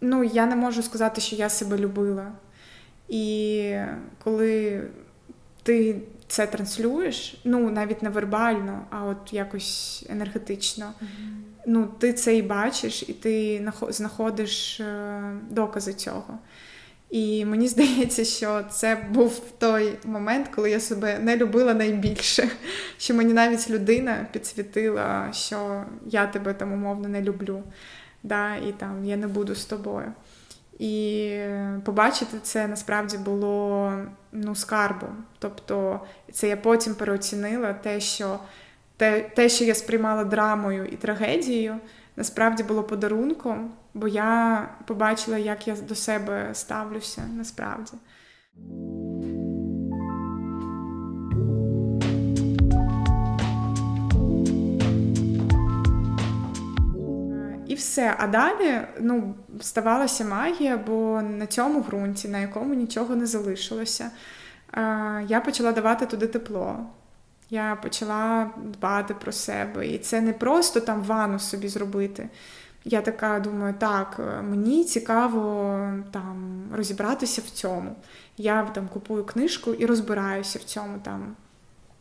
ну, 0.01 0.25
я 0.25 0.47
не 0.47 0.57
можу 0.57 0.83
сказати, 0.83 1.21
що 1.21 1.37
я 1.37 1.49
себе 1.49 1.79
любила. 1.79 2.33
І 3.13 3.77
коли 4.25 4.83
ти 5.63 5.97
це 6.29 6.47
транслюєш, 6.47 7.41
ну 7.45 7.71
навіть 7.71 8.03
не 8.03 8.11
вербально, 8.11 8.87
а 8.91 9.05
от 9.05 9.33
якось 9.33 10.05
енергетично, 10.09 10.87
mm-hmm. 10.87 11.67
ну 11.67 11.89
ти 11.99 12.13
це 12.13 12.37
і 12.37 12.43
бачиш, 12.43 13.05
і 13.09 13.13
ти 13.13 13.67
знаходиш 13.89 14.81
е, 14.81 15.23
докази 15.51 15.93
цього. 15.93 16.39
І 17.11 17.45
мені 17.45 17.69
здається, 17.75 18.25
що 18.25 18.65
це 18.71 19.07
був 19.11 19.43
той 19.59 19.99
момент, 20.05 20.49
коли 20.55 20.71
я 20.71 20.81
себе 20.81 21.19
не 21.19 21.37
любила 21.37 21.75
найбільше. 21.75 22.49
Що 22.99 23.15
мені 23.15 23.33
навіть 23.33 23.71
людина 23.71 24.27
підсвітила, 24.33 25.33
що 25.33 25.85
я 26.07 26.27
тебе 26.27 26.55
там 26.55 26.73
умовно 26.73 27.09
не 27.09 27.23
люблю, 27.23 27.63
да, 28.23 28.57
і 28.57 28.73
там 28.73 29.05
я 29.05 29.17
не 29.17 29.27
буду 29.27 29.55
з 29.55 29.65
тобою. 29.65 30.13
І 30.83 31.39
побачити 31.85 32.37
це 32.43 32.69
насправді 32.69 33.19
було 33.19 33.93
ну, 34.33 34.55
скарбом. 34.55 35.25
Тобто, 35.39 36.01
це 36.33 36.49
я 36.49 36.57
потім 36.57 36.95
переоцінила 36.95 37.73
те, 37.73 38.01
що 38.01 38.39
те, 38.97 39.21
те, 39.21 39.49
що 39.49 39.65
я 39.65 39.75
сприймала 39.75 40.25
драмою 40.25 40.85
і 40.85 40.97
трагедією, 40.97 41.77
насправді 42.17 42.63
було 42.63 42.83
подарунком, 42.83 43.73
бо 43.95 44.09
я 44.09 44.69
побачила, 44.87 45.39
як 45.39 45.69
я 45.69 45.77
до 45.89 45.95
себе 45.95 46.51
ставлюся 46.53 47.23
насправді. 47.37 47.93
Все. 57.83 58.15
А 58.19 58.27
далі 58.27 58.81
ну, 59.01 59.35
ставалася 59.61 60.25
магія, 60.25 60.77
бо 60.77 61.23
на 61.23 61.47
цьому 61.47 61.81
ґрунті, 61.81 62.29
на 62.29 62.39
якому 62.39 62.75
нічого 62.75 63.17
не 63.17 63.27
залишилося, 63.27 64.11
я 65.27 65.43
почала 65.45 65.73
давати 65.73 66.07
туди 66.07 66.27
тепло. 66.27 66.77
Я 67.51 67.79
почала 67.83 68.51
дбати 68.57 69.15
про 69.15 69.33
себе. 69.33 69.89
І 69.89 69.99
це 69.99 70.21
не 70.21 70.33
просто 70.33 70.81
там 70.81 71.03
ванну 71.03 71.39
собі 71.39 71.69
зробити. 71.69 72.29
Я 72.85 73.01
така 73.01 73.41
думаю, 73.41 73.75
так, 73.79 74.21
мені 74.43 74.85
цікаво 74.85 75.79
там 76.11 76.65
розібратися 76.77 77.43
в 77.47 77.51
цьому. 77.51 77.97
Я 78.37 78.63
там 78.63 78.89
купую 78.89 79.25
книжку 79.25 79.73
і 79.73 79.87
розбираюся 79.87 80.59
в 80.59 80.63
цьому. 80.63 80.99
Там 81.03 81.37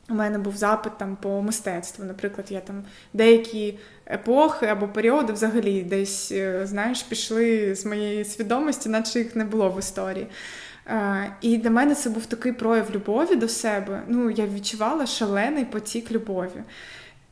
у 0.10 0.14
мене 0.14 0.38
був 0.38 0.58
запит 0.58 0.98
там 0.98 1.18
по 1.22 1.42
мистецтву. 1.42 2.06
Наприклад, 2.06 2.48
я 2.50 2.60
там 2.60 2.84
деякі 3.14 3.80
епохи 4.08 4.66
або 4.66 4.88
періоди 4.88 5.34
взагалі 5.34 5.84
десь, 5.84 6.32
е, 6.32 6.68
знаєш, 6.68 7.04
пішли 7.04 7.76
з 7.76 7.86
моєї 7.86 8.26
свідомості, 8.26 8.90
наче 8.90 9.20
їх 9.20 9.36
не 9.36 9.46
було 9.46 9.70
в 9.70 9.80
історії. 9.80 10.28
І 11.42 11.58
для 11.58 11.70
мене 11.70 11.96
це 11.96 12.10
був 12.10 12.26
такий 12.26 12.52
прояв 12.52 12.92
любові 12.96 13.36
до 13.36 13.48
себе. 13.48 14.04
Ну, 14.08 14.30
я 14.30 14.48
відчувала 14.48 15.06
шалений 15.06 15.66
потік 15.66 16.12
любові. 16.12 16.64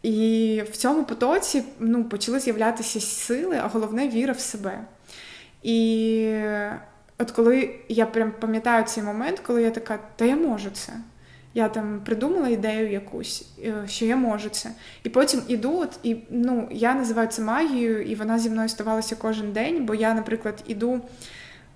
І 0.03 0.63
в 0.71 0.77
цьому 0.77 1.03
потоці 1.03 1.63
ну, 1.79 2.03
почали 2.03 2.39
з'являтися 2.39 3.01
сили, 3.01 3.59
а 3.63 3.67
головне 3.67 4.07
віра 4.09 4.33
в 4.33 4.39
себе. 4.39 4.79
І 5.63 6.41
от 7.17 7.31
коли 7.31 7.75
я 7.89 8.05
прям 8.05 8.31
пам'ятаю 8.39 8.83
цей 8.83 9.03
момент, 9.03 9.39
коли 9.39 9.61
я 9.61 9.71
така, 9.71 9.99
та 10.15 10.25
я 10.25 10.35
можу 10.35 10.69
це. 10.69 10.93
Я 11.59 11.69
там 11.69 12.01
придумала 12.05 12.47
ідею 12.47 12.91
якусь, 12.91 13.45
е, 13.63 13.83
що 13.87 14.05
я 14.05 14.15
можу 14.15 14.49
це. 14.49 14.71
І 15.03 15.09
потім 15.09 15.41
іду, 15.47 15.79
от, 15.79 15.99
і 16.03 16.17
ну, 16.29 16.67
я 16.71 16.93
називаю 16.95 17.27
це 17.27 17.41
магією, 17.41 18.01
і 18.01 18.15
вона 18.15 18.39
зі 18.39 18.49
мною 18.49 18.69
ставалася 18.69 19.15
кожен 19.15 19.51
день, 19.51 19.85
бо 19.85 19.95
я, 19.95 20.13
наприклад, 20.13 20.63
іду 20.67 21.01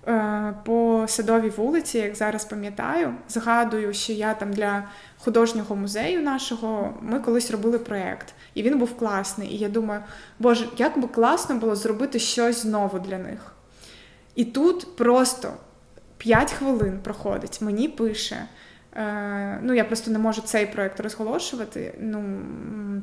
е, 0.08 0.54
по 0.64 1.04
садовій 1.08 1.48
вулиці, 1.48 1.98
як 1.98 2.14
зараз 2.14 2.44
пам'ятаю, 2.44 3.14
згадую, 3.28 3.94
що 3.94 4.12
я 4.12 4.34
там 4.34 4.52
для 4.52 4.88
художнього 5.18 5.76
музею 5.76 6.22
нашого 6.22 6.94
ми 7.02 7.20
колись 7.20 7.50
робили 7.50 7.78
проєкт, 7.78 8.34
і 8.54 8.62
він 8.62 8.78
був 8.78 8.96
класний. 8.96 9.48
І 9.48 9.58
я 9.58 9.68
думаю, 9.68 10.00
боже, 10.38 10.68
як 10.78 10.98
би 10.98 11.08
класно 11.08 11.54
було 11.54 11.76
зробити 11.76 12.18
щось 12.18 12.62
знову 12.62 12.98
для 12.98 13.18
них. 13.18 13.54
І 14.34 14.44
тут 14.44 14.96
просто 14.96 15.52
5 16.18 16.52
хвилин 16.52 16.98
проходить, 17.02 17.60
мені 17.60 17.88
пише. 17.88 18.46
Е, 18.96 19.58
ну, 19.62 19.74
я 19.74 19.84
просто 19.84 20.10
не 20.10 20.18
можу 20.18 20.42
цей 20.42 20.66
проєкт 20.66 21.00
розголошувати. 21.00 21.94
Ну, 22.00 22.22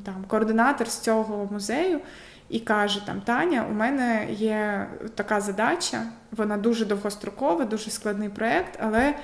там, 0.05 0.25
Координатор 0.27 0.87
з 0.87 0.99
цього 0.99 1.49
музею 1.51 1.99
і 2.49 2.59
каже: 2.59 3.05
там, 3.05 3.21
Таня, 3.21 3.65
у 3.71 3.73
мене 3.73 4.27
є 4.29 4.87
така 5.15 5.41
задача, 5.41 6.03
вона 6.31 6.57
дуже 6.57 6.85
довгострокова, 6.85 7.65
дуже 7.65 7.91
складний 7.91 8.29
проєкт, 8.29 8.79
але 8.79 9.15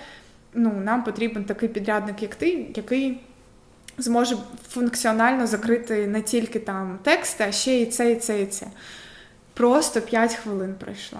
ну, 0.54 0.74
нам 0.74 1.04
потрібен 1.04 1.44
такий 1.44 1.70
підрядник, 1.70 2.22
як 2.22 2.36
ти, 2.36 2.66
який 2.76 3.22
зможе 3.98 4.38
функціонально 4.70 5.48
закрити 5.48 6.08
не 6.08 6.22
тільки 6.22 6.60
там 6.60 7.00
тексти, 7.04 7.46
а 7.48 7.52
ще 7.52 7.82
і 7.82 7.86
це, 7.86 8.12
і 8.12 8.16
це, 8.16 8.42
і 8.42 8.46
це. 8.46 8.68
Просто 9.54 10.02
5 10.02 10.36
хвилин 10.36 10.76
пройшло. 10.80 11.20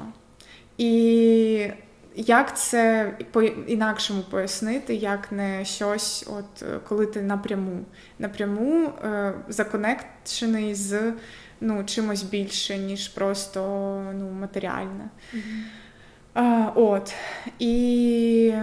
І 0.78 1.70
як 2.18 2.58
це 2.58 3.14
по 3.32 3.42
інакшому 3.44 4.22
пояснити, 4.22 4.96
як 4.96 5.32
не 5.32 5.66
щось, 5.66 6.28
от 6.38 6.66
коли 6.88 7.06
ти 7.06 7.22
напряму 7.22 7.86
напряму 8.20 8.86
е, 8.86 9.34
законекшений 9.50 10.76
з 10.76 11.14
ну, 11.62 11.84
чимось 11.84 12.24
більше, 12.24 12.78
ніж 12.78 13.08
просто 13.08 13.62
ну, 14.20 14.30
матеріальне. 14.32 15.10
Mm-hmm. 15.34 15.62
А, 16.34 16.72
от. 16.76 17.14
І... 17.60 18.54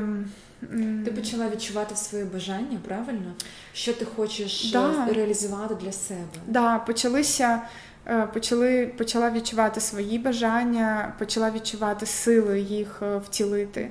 Ти 1.05 1.11
почала 1.11 1.49
відчувати 1.49 1.97
свої 1.97 2.25
бажання, 2.25 2.79
правильно? 2.89 3.33
Що 3.73 3.93
ти 3.93 4.05
хочеш 4.05 4.71
да. 4.73 5.07
реалізувати 5.15 5.75
для 5.75 5.93
себе? 5.93 6.21
Так, 6.33 6.43
да, 6.47 6.79
почалися 6.79 7.63
Е, 7.94 7.94
почали, 8.33 8.87
почала 8.87 9.31
відчувати 9.31 9.81
свої 9.81 10.19
бажання, 10.19 11.15
почала 11.19 11.51
відчувати 11.51 12.07
сили 12.07 12.61
їх 12.61 13.03
е, 13.03 13.17
втілити. 13.19 13.91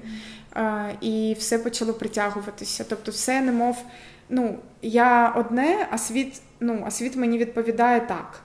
Mm. 0.55 0.93
І 1.01 1.35
все 1.39 1.59
почало 1.59 1.93
притягуватися. 1.93 2.85
Тобто, 2.89 3.11
все 3.11 3.41
немов 3.41 3.83
ну, 4.29 4.59
я 4.81 5.29
одне, 5.29 5.87
а 5.91 5.97
світ 5.97 6.41
ну, 6.59 6.83
а 6.85 6.91
світ 6.91 7.15
мені 7.15 7.37
відповідає 7.37 8.01
так. 8.01 8.41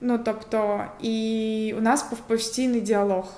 Ну, 0.00 0.18
тобто, 0.18 0.84
І 1.00 1.74
у 1.78 1.80
нас 1.80 2.10
був 2.10 2.18
постійний 2.18 2.80
діалог. 2.80 3.32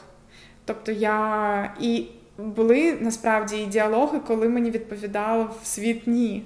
Тобто 0.65 0.93
я 0.93 1.75
і 1.81 2.07
були 2.39 2.99
насправді 3.01 3.57
і 3.57 3.67
діалоги, 3.67 4.19
коли 4.27 4.49
мені 4.49 4.71
відповідало 4.71 5.51
в 5.63 5.67
світ 5.67 6.07
ні. 6.07 6.43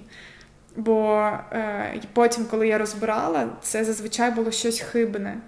Бо 0.76 1.30
е, 1.52 2.00
потім, 2.12 2.44
коли 2.44 2.68
я 2.68 2.78
розбирала, 2.78 3.48
це 3.62 3.84
зазвичай 3.84 4.30
було 4.30 4.50
щось 4.50 4.80
хибне. 4.80 5.38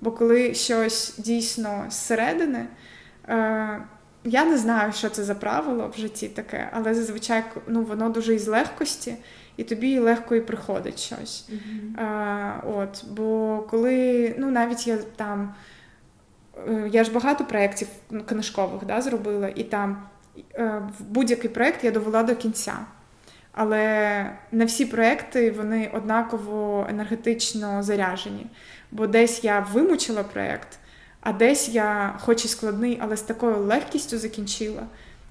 Бо 0.00 0.12
коли 0.12 0.54
щось 0.54 1.14
дійсно 1.18 1.84
зсередини, 1.90 2.66
е, 3.28 3.82
я 4.24 4.44
не 4.44 4.58
знаю, 4.58 4.92
що 4.92 5.08
це 5.08 5.24
за 5.24 5.34
правило 5.34 5.92
в 5.96 6.00
житті 6.00 6.28
таке, 6.28 6.68
але 6.72 6.94
зазвичай 6.94 7.44
ну, 7.66 7.82
воно 7.82 8.08
дуже 8.08 8.34
із 8.34 8.48
легкості, 8.48 9.14
і 9.56 9.64
тобі 9.64 9.98
легко 9.98 10.34
і 10.34 10.40
приходить 10.40 10.98
щось. 10.98 11.48
Mm-hmm. 11.50 12.00
Е, 12.00 12.62
от, 12.66 13.04
Бо 13.10 13.58
коли 13.70 14.34
ну, 14.38 14.50
навіть 14.50 14.86
я 14.86 14.96
там, 14.96 15.54
е, 16.68 16.88
я 16.92 17.04
ж 17.04 17.12
багато 17.12 17.44
проєктів 17.44 17.88
книжкових 18.26 18.84
да, 18.84 19.00
зробила, 19.00 19.48
і 19.48 19.64
там 19.64 20.02
е, 20.54 20.82
в 20.98 21.02
будь-який 21.04 21.50
проєкт 21.50 21.84
я 21.84 21.90
довела 21.90 22.22
до 22.22 22.36
кінця. 22.36 22.74
Але 23.52 24.32
не 24.52 24.64
всі 24.64 24.86
проекти 24.86 25.50
вони 25.50 25.90
однаково 25.94 26.86
енергетично 26.90 27.82
заряжені. 27.82 28.46
Бо 28.90 29.06
десь 29.06 29.44
я 29.44 29.66
вимучила 29.72 30.22
проєкт, 30.22 30.78
а 31.20 31.32
десь 31.32 31.68
я, 31.68 32.14
хоч 32.20 32.44
і 32.44 32.48
складний, 32.48 32.98
але 33.02 33.16
з 33.16 33.22
такою 33.22 33.56
легкістю 33.56 34.18
закінчила. 34.18 34.82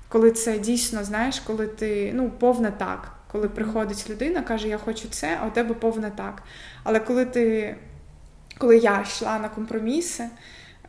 Коли 0.09 0.31
це 0.31 0.59
дійсно, 0.59 1.03
знаєш, 1.03 1.39
коли 1.39 1.67
ти 1.67 2.11
ну, 2.15 2.29
повне 2.29 2.71
так. 2.71 3.11
Коли 3.31 3.49
приходить 3.49 4.09
людина, 4.09 4.41
каже, 4.41 4.67
я 4.67 4.77
хочу 4.77 5.07
це, 5.09 5.37
а 5.41 5.47
у 5.47 5.51
тебе 5.51 5.73
повне 5.73 6.11
так. 6.15 6.43
Але 6.83 6.99
коли 6.99 7.25
ти, 7.25 7.75
коли 8.57 8.77
я 8.77 9.01
йшла 9.01 9.39
на 9.39 9.49
компроміси, 9.49 10.23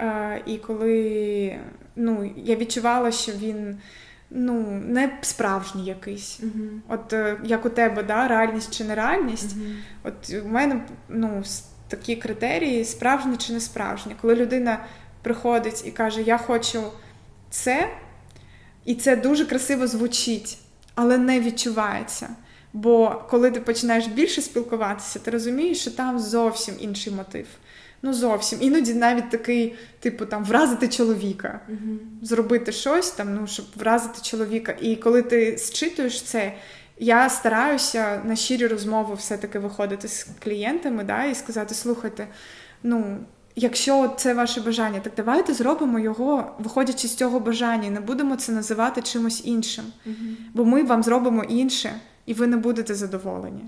е, 0.00 0.42
і 0.46 0.56
коли 0.56 1.58
ну, 1.96 2.34
я 2.36 2.56
відчувала, 2.56 3.12
що 3.12 3.32
він 3.32 3.78
ну, 4.30 4.82
не 4.86 5.18
справжній 5.22 5.84
якийсь. 5.84 6.40
Uh-huh. 6.40 6.78
От 6.88 7.12
е, 7.12 7.36
як 7.44 7.66
у 7.66 7.68
тебе, 7.68 8.02
да, 8.02 8.28
реальність 8.28 8.78
чи 8.78 8.84
нереальність. 8.84 9.56
Uh-huh. 9.56 9.76
От 10.02 10.44
у 10.44 10.48
мене 10.48 10.86
ну, 11.08 11.42
такі 11.88 12.16
критерії: 12.16 12.84
справжні 12.84 13.36
чи 13.36 13.52
не 13.52 13.60
справжні. 13.60 14.16
Коли 14.20 14.34
людина 14.34 14.84
приходить 15.22 15.86
і 15.86 15.90
каже, 15.90 16.22
я 16.22 16.38
хочу 16.38 16.82
це, 17.50 17.88
і 18.84 18.94
це 18.94 19.16
дуже 19.16 19.44
красиво 19.46 19.86
звучить, 19.86 20.58
але 20.94 21.18
не 21.18 21.40
відчувається. 21.40 22.28
Бо 22.72 23.22
коли 23.30 23.50
ти 23.50 23.60
починаєш 23.60 24.06
більше 24.06 24.42
спілкуватися, 24.42 25.18
ти 25.18 25.30
розумієш, 25.30 25.80
що 25.80 25.90
там 25.90 26.18
зовсім 26.18 26.74
інший 26.78 27.12
мотив. 27.12 27.46
Ну, 28.02 28.12
зовсім. 28.12 28.58
Іноді 28.62 28.94
навіть 28.94 29.30
такий, 29.30 29.74
типу, 30.00 30.26
там, 30.26 30.44
вразити 30.44 30.88
чоловіка, 30.88 31.60
uh 31.70 31.98
зробити 32.22 32.72
щось 32.72 33.10
там, 33.10 33.34
ну, 33.34 33.46
щоб 33.46 33.66
вразити 33.76 34.18
чоловіка. 34.22 34.74
І 34.80 34.96
коли 34.96 35.22
ти 35.22 35.56
зчитуєш 35.56 36.22
це, 36.22 36.52
я 36.98 37.30
стараюся 37.30 38.22
на 38.24 38.36
щирі 38.36 38.66
розмови 38.66 39.14
все-таки 39.14 39.58
виходити 39.58 40.08
з 40.08 40.26
клієнтами 40.44 41.04
да, 41.04 41.24
і 41.24 41.34
сказати: 41.34 41.74
слухайте, 41.74 42.28
ну. 42.82 43.18
Якщо 43.60 44.14
це 44.16 44.34
ваше 44.34 44.60
бажання, 44.60 45.00
так 45.00 45.12
давайте 45.16 45.54
зробимо 45.54 45.98
його, 45.98 46.56
виходячи 46.58 47.08
з 47.08 47.14
цього 47.14 47.40
бажання, 47.40 47.86
і 47.86 47.90
не 47.90 48.00
будемо 48.00 48.36
це 48.36 48.52
називати 48.52 49.02
чимось 49.02 49.42
іншим. 49.44 49.84
uh 50.06 50.12
Бо 50.54 50.64
ми 50.64 50.82
вам 50.82 51.02
зробимо 51.02 51.44
інше, 51.44 51.92
і 52.26 52.34
ви 52.34 52.46
не 52.46 52.56
будете 52.56 52.94
задоволені. 52.94 53.64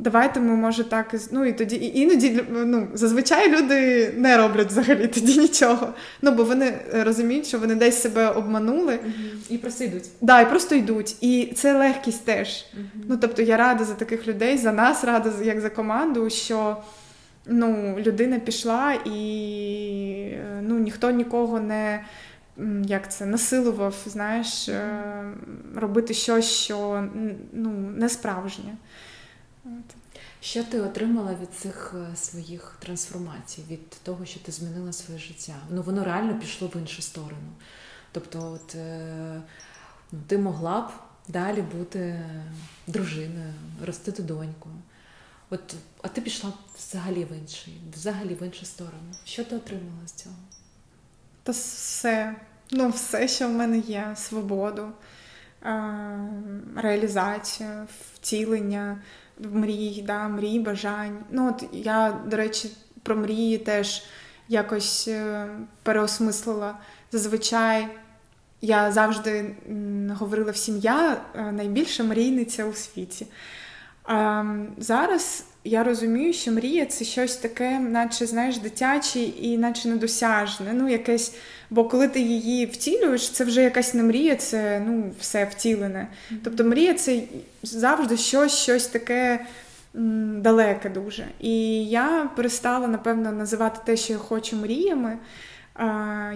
Давайте 0.00 0.40
ми, 0.40 0.56
може, 0.56 0.84
так 0.84 1.14
ну 1.32 1.44
і 1.44 1.52
тоді 1.52 1.76
і 1.76 1.98
іноді 1.98 2.44
ну, 2.50 2.88
зазвичай 2.94 3.50
люди 3.50 4.10
не 4.16 4.36
роблять 4.36 4.68
взагалі 4.68 5.06
тоді 5.06 5.38
нічого. 5.38 5.88
Ну 6.22 6.32
бо 6.32 6.44
вони 6.44 6.78
розуміють, 6.92 7.46
що 7.46 7.58
вони 7.58 7.74
десь 7.74 8.02
себе 8.02 8.28
обманули 8.28 8.92
uh 8.92 9.52
і 9.54 9.58
просто 9.58 9.84
йдуть. 9.84 10.04
Да, 10.20 10.40
і 10.40 10.48
просто 10.48 10.74
йдуть. 10.74 11.16
І 11.20 11.52
це 11.56 11.78
легкість 11.78 12.24
теж. 12.24 12.48
uh 12.48 12.82
Ну 13.08 13.16
тобто 13.16 13.42
я 13.42 13.56
рада 13.56 13.84
за 13.84 13.94
таких 13.94 14.26
людей, 14.26 14.58
за 14.58 14.72
нас 14.72 15.04
рада 15.04 15.32
як 15.44 15.60
за 15.60 15.70
команду, 15.70 16.30
що 16.30 16.76
ну, 17.46 17.96
людина 17.98 18.38
пішла 18.38 18.94
і 19.04 20.38
ну, 20.62 20.78
ніхто 20.78 21.10
нікого 21.10 21.60
не 21.60 22.04
як 22.86 23.12
це 23.12 23.26
насилував, 23.26 23.94
знаєш, 24.06 24.68
mm-hmm. 24.68 25.80
робити 25.80 26.14
щось, 26.14 26.50
що 26.50 27.04
ну, 27.52 27.70
не 27.96 28.08
справжнє. 28.08 28.74
Що 30.40 30.64
ти 30.64 30.80
отримала 30.80 31.34
від 31.34 31.54
цих 31.54 31.94
е, 31.94 32.16
своїх 32.16 32.76
трансформацій, 32.78 33.62
від 33.70 33.90
того, 33.90 34.24
що 34.24 34.40
ти 34.40 34.52
змінила 34.52 34.92
своє 34.92 35.20
життя? 35.20 35.54
Ну 35.70 35.82
воно 35.82 36.04
реально 36.04 36.38
пішло 36.38 36.68
в 36.68 36.76
іншу 36.76 37.02
сторону. 37.02 37.52
Тобто, 38.12 38.52
от 38.52 38.74
е, 38.74 39.42
ну, 40.12 40.20
ти 40.26 40.38
могла 40.38 40.80
б 40.80 40.90
далі 41.28 41.62
бути 41.62 42.24
дружиною, 42.86 43.54
ростити 43.86 44.22
доньку. 44.22 44.70
От, 45.50 45.74
А 46.02 46.08
ти 46.08 46.20
пішла 46.20 46.52
взагалі 46.78 47.24
в 47.24 47.38
інший, 47.38 47.80
взагалі 47.94 48.34
в 48.34 48.42
іншу 48.42 48.66
сторону. 48.66 49.12
Що 49.24 49.44
ти 49.44 49.56
отримала 49.56 50.06
з 50.06 50.12
цього? 50.12 50.34
Та 51.42 51.52
все, 51.52 52.36
ну, 52.70 52.88
все, 52.88 53.28
що 53.28 53.48
в 53.48 53.52
мене 53.52 53.78
є: 53.78 54.14
свободу, 54.16 54.92
реалізацію, 56.76 57.86
втілення 58.14 59.02
мрій, 59.40 60.04
да, 60.06 60.28
мрій, 60.28 60.58
бажань. 60.58 61.18
Ну, 61.30 61.48
от 61.48 61.64
Я, 61.72 62.20
до 62.26 62.36
речі, 62.36 62.70
про 63.02 63.16
мрії 63.16 63.58
теж 63.58 64.02
якось 64.48 65.08
е, 65.08 65.48
переосмислила. 65.82 66.78
Зазвичай 67.12 67.88
я 68.60 68.92
завжди 68.92 69.56
говорила 70.18 70.50
всім, 70.50 70.78
я 70.78 71.20
е, 71.34 71.52
найбільша 71.52 72.04
мрійниця 72.04 72.64
у 72.64 72.72
світі. 72.72 73.26
А 74.04 74.44
Зараз 74.78 75.44
я 75.64 75.84
розумію, 75.84 76.32
що 76.32 76.52
мрія 76.52 76.86
це 76.86 77.04
щось 77.04 77.36
таке, 77.36 77.78
наче 77.78 78.26
знаєш, 78.26 78.58
дитяче 78.58 79.20
і 79.20 79.58
наче 79.58 79.88
недосяжне. 79.88 80.72
Ну, 80.72 80.88
якесь, 80.88 81.34
Бо 81.70 81.84
коли 81.84 82.08
ти 82.08 82.20
її 82.20 82.66
втілюєш, 82.66 83.30
це 83.30 83.44
вже 83.44 83.62
якась 83.62 83.94
не 83.94 84.02
мрія, 84.02 84.36
це 84.36 84.82
ну, 84.86 85.10
все 85.20 85.44
втілене. 85.44 86.06
Тобто 86.44 86.64
мрія 86.64 86.94
це 86.94 87.22
завжди 87.62 88.16
щось, 88.16 88.52
щось 88.52 88.86
таке 88.86 89.46
далеке 90.36 90.88
дуже. 90.88 91.26
І 91.40 91.84
я 91.86 92.30
перестала, 92.36 92.88
напевно, 92.88 93.32
називати 93.32 93.80
те, 93.84 93.96
що 93.96 94.12
я 94.12 94.18
хочу 94.18 94.56
мріями. 94.56 95.18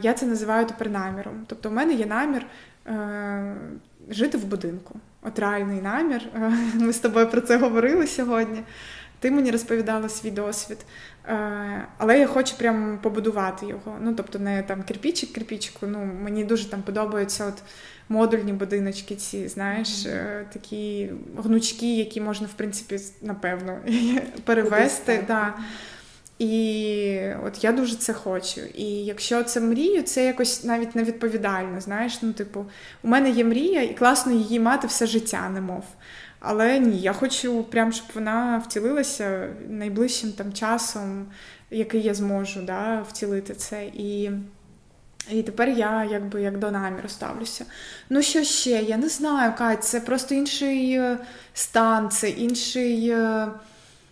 Я 0.03 0.15
це 0.17 0.27
називаю 0.27 0.67
тепер 0.67 0.91
наміром. 0.91 1.45
Тобто, 1.47 1.69
у 1.69 1.73
мене 1.73 1.95
є 1.95 2.07
намір. 2.07 2.47
Е, 2.87 3.55
жити 4.11 4.39
в 4.39 4.45
будинку. 4.45 4.95
От 5.23 5.39
реальний 5.39 5.83
намір. 5.83 6.23
Ми 6.75 6.93
з 6.93 6.99
тобою 6.99 7.31
про 7.31 7.41
це 7.41 7.57
говорили 7.57 8.07
сьогодні. 8.07 8.63
Ти 9.23 9.31
мені 9.31 9.51
розповідала 9.51 10.09
свій 10.09 10.31
досвід, 10.31 10.79
е, 11.27 11.87
але 11.99 12.19
я 12.19 12.27
хочу 12.27 12.57
прям 12.57 12.99
побудувати 13.03 13.67
його. 13.67 13.97
Ну, 14.01 14.15
тобто, 14.15 14.39
не 14.39 14.63
там 14.63 14.83
кирпічик, 14.83 15.33
кирпічку. 15.33 15.87
Ну, 15.87 15.99
мені 16.23 16.45
дуже 16.45 16.71
там 16.71 16.83
подобаються 16.83 17.47
от 17.47 17.63
модульні 18.09 18.53
будиночки, 18.53 19.17
ці, 19.17 19.49
знаєш, 19.49 20.07
е, 20.07 20.47
такі 20.53 21.11
гнучки, 21.37 21.97
які 21.97 22.21
можна, 22.21 22.47
в 22.47 22.53
принципі, 22.53 22.99
напевно, 23.23 23.79
перевести. 24.45 25.25
Да. 25.27 25.55
І 26.39 27.31
от 27.47 27.65
я 27.65 27.73
дуже 27.73 27.97
це 27.97 28.13
хочу. 28.13 28.61
І 28.75 28.85
якщо 28.85 29.43
це 29.43 29.61
мрію, 29.61 30.03
це 30.03 30.25
якось 30.25 30.65
навіть 30.65 30.95
невідповідально. 30.95 31.81
Знаєш, 31.81 32.19
ну, 32.23 32.33
типу, 32.33 32.67
у 33.03 33.09
мене 33.09 33.31
є 33.31 33.45
мрія, 33.45 33.83
і 33.83 33.95
класно 33.95 34.33
її 34.33 34.61
мати 34.61 34.87
все 34.87 35.07
життя, 35.07 35.49
немов. 35.49 35.85
Але 36.45 36.79
ні, 36.79 36.99
я 36.99 37.13
хочу 37.13 37.65
прям, 37.65 37.93
щоб 37.93 38.07
вона 38.15 38.63
втілилася 38.67 39.49
найближчим 39.69 40.33
там 40.33 40.53
часом, 40.53 41.27
який 41.71 42.03
я 42.03 42.15
зможу 42.15 42.63
да, 42.63 43.03
втілити 43.09 43.55
це. 43.55 43.85
І 43.85 44.31
і 45.31 45.43
тепер 45.43 45.69
я 45.69 46.05
якби 46.11 46.43
як 46.43 46.59
до 46.59 46.71
наміру 46.71 47.09
ставлюся. 47.09 47.65
Ну, 48.11 48.23
що 48.23 48.45
ще? 48.45 48.71
Я 48.71 48.97
не 48.97 49.09
знаю, 49.09 49.53
Кать, 49.59 49.85
це 49.85 50.01
просто 50.01 50.35
інший 50.35 50.93
е, 50.93 51.19
стан, 51.55 52.11
це 52.11 52.31
інший. 52.31 53.09
Е, 53.09 53.49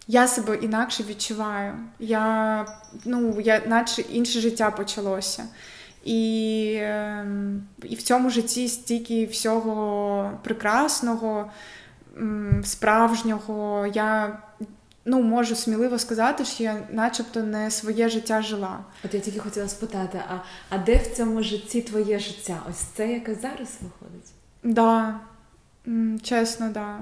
я 0.09 0.29
себе 0.29 0.57
інакше 0.57 1.05
відчуваю. 1.09 1.75
Я, 1.99 2.67
ну, 3.05 3.41
я, 3.41 3.63
наче 3.67 4.03
інше 4.03 4.41
життя 4.41 4.71
почалося. 4.71 5.45
І 6.05 6.77
ем, 6.81 7.63
і 7.83 7.95
в 7.95 8.03
цьому 8.03 8.31
житті 8.31 8.69
стільки 8.69 9.27
всього 9.27 10.39
прекрасного, 10.45 11.51
справжнього. 12.65 13.87
Я 13.95 14.39
ну, 15.05 15.23
можу 15.23 15.55
сміливо 15.55 15.99
сказати, 15.99 16.45
що 16.45 16.63
я 16.63 16.77
начебто 16.91 17.43
не 17.43 17.71
своє 17.71 18.09
життя 18.09 18.43
жила. 18.43 18.79
От 19.05 19.15
я 19.15 19.21
тільки 19.21 19.39
хотіла 19.39 19.69
спитати: 19.69 20.21
а 20.29 20.35
а 20.69 20.79
де 20.79 20.97
в 20.97 21.17
цьому 21.17 21.43
житті 21.43 21.81
твоє 21.83 22.19
життя? 22.19 22.63
Ось 22.71 22.77
це 22.77 23.13
яке 23.13 23.35
зараз 23.35 23.79
виходить? 23.83 24.31
Так, 24.63 25.15
да. 25.85 26.19
чесно, 26.23 26.67
так. 26.67 26.75
Да. 26.75 26.99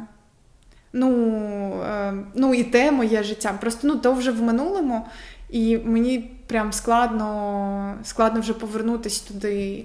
Ну, 0.92 1.82
е, 1.82 2.14
ну 2.34 2.54
і 2.54 2.64
те 2.64 2.90
моє 2.90 3.22
життя. 3.22 3.58
Просто 3.60 3.88
ну, 3.88 3.96
то 3.96 4.12
вже 4.12 4.30
в 4.30 4.42
минулому, 4.42 5.06
і 5.50 5.78
мені 5.78 6.18
прям 6.46 6.72
складно 6.72 7.98
складно 8.04 8.40
вже 8.40 8.52
повернутися 8.52 9.28
туди. 9.28 9.84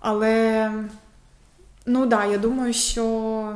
Але 0.00 0.70
ну 1.86 2.06
да, 2.06 2.24
я 2.24 2.38
думаю, 2.38 2.72
що 2.72 3.54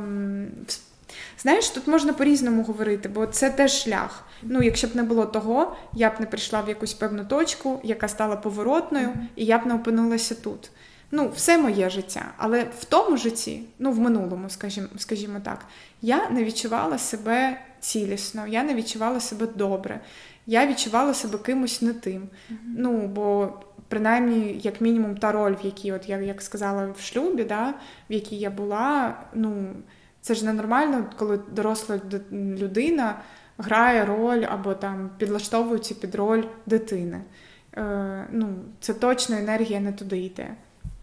знаєш, 1.41 1.69
тут 1.69 1.87
можна 1.87 2.13
по-різному 2.13 2.63
говорити, 2.63 3.09
бо 3.09 3.25
це 3.25 3.49
теж 3.49 3.83
шлях. 3.83 4.23
Ну, 4.43 4.61
якщо 4.61 4.87
б 4.87 4.95
не 4.95 5.03
було 5.03 5.25
того, 5.25 5.75
я 5.93 6.09
б 6.09 6.13
не 6.19 6.25
прийшла 6.25 6.61
в 6.61 6.69
якусь 6.69 6.93
певну 6.93 7.25
точку, 7.25 7.79
яка 7.83 8.07
стала 8.07 8.35
поворотною, 8.35 9.09
і 9.35 9.45
я 9.45 9.57
б 9.57 9.65
не 9.65 9.73
опинилася 9.73 10.35
тут 10.35 10.71
ну, 11.11 11.29
все 11.35 11.57
моє 11.57 11.89
життя. 11.89 12.25
Але 12.37 12.63
в 12.79 12.85
тому 12.85 13.17
житті, 13.17 13.63
ну 13.79 13.91
в 13.91 13.99
минулому, 13.99 14.49
скажімо, 14.49 14.87
скажімо 14.97 15.39
так, 15.43 15.65
я 16.01 16.29
не 16.29 16.43
відчувала 16.43 16.97
себе 16.97 17.61
цілісно, 17.79 18.47
я 18.47 18.63
не 18.63 18.75
відчувала 18.75 19.19
себе 19.19 19.47
добре, 19.55 19.99
я 20.45 20.67
відчувала 20.67 21.13
себе 21.13 21.37
кимось 21.37 21.81
не 21.81 21.93
тим. 21.93 22.21
Mm-hmm. 22.21 22.55
Ну, 22.77 23.07
бо 23.07 23.53
принаймні, 23.87 24.59
як 24.63 24.81
мінімум, 24.81 25.17
та 25.17 25.31
роль, 25.31 25.55
в 25.61 25.65
якій, 25.65 25.91
от 25.91 26.09
я 26.09 26.17
як 26.17 26.41
сказала, 26.41 26.93
в 26.97 27.01
шлюбі, 27.01 27.43
да, 27.43 27.73
в 28.09 28.13
якій 28.13 28.37
я 28.37 28.49
була, 28.49 29.15
ну 29.33 29.67
це 30.21 30.35
ж 30.35 30.45
ненормально, 30.45 31.05
коли 31.17 31.39
доросла 31.51 31.99
людина 32.31 33.15
грає 33.57 34.05
роль 34.05 34.45
або 34.49 34.73
там 34.73 35.09
підлаштовується 35.17 35.95
під 35.95 36.15
роль 36.15 36.43
дитини. 36.65 37.21
Е, 37.77 38.27
ну, 38.31 38.47
Це 38.79 38.93
точно 38.93 39.37
енергія 39.37 39.79
не 39.79 39.91
туди 39.91 40.17
йде. 40.17 40.47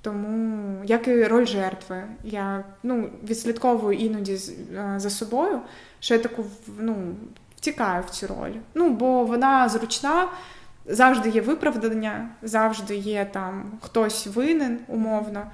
Тому, 0.03 0.85
як 0.85 1.09
і 1.09 1.25
роль 1.25 1.47
жертви, 1.47 2.03
я 2.25 2.64
ну, 2.83 3.11
відслідковую 3.25 3.99
іноді 3.99 4.33
е, 4.33 4.95
за 4.97 5.11
собою, 5.11 5.61
що 6.01 6.14
я 6.14 6.21
таку 6.21 6.45
ну, 6.79 6.97
втікаю 7.57 8.05
в 8.07 8.11
цю 8.11 8.27
роль. 8.27 8.53
Ну, 8.75 8.91
бо 8.91 9.25
вона 9.25 9.69
зручна, 9.69 10.29
завжди 10.87 11.29
є 11.29 11.41
виправдання, 11.41 12.29
завжди 12.43 12.97
є 12.97 13.29
там 13.33 13.73
хтось 13.81 14.27
винен, 14.27 14.79
умовно. 14.89 15.47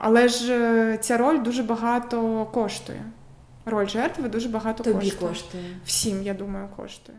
Але 0.00 0.28
ж 0.28 0.52
е, 0.52 0.98
ця 0.98 1.16
роль 1.16 1.42
дуже 1.42 1.62
багато 1.62 2.46
коштує. 2.52 3.02
Роль 3.66 3.86
жертви 3.86 4.28
дуже 4.28 4.48
багато 4.48 4.84
Тобі 4.84 5.10
коштує. 5.10 5.30
коштує. 5.30 5.76
Всім, 5.84 6.22
я 6.22 6.34
думаю, 6.34 6.68
коштує. 6.76 7.18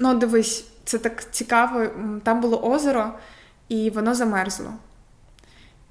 Ну, 0.00 0.14
дивись, 0.18 0.68
це 0.84 0.98
так 0.98 1.30
цікаво. 1.30 1.86
Там 2.22 2.40
було 2.40 2.62
озеро, 2.64 3.12
і 3.68 3.90
воно 3.90 4.14
замерзло. 4.14 4.72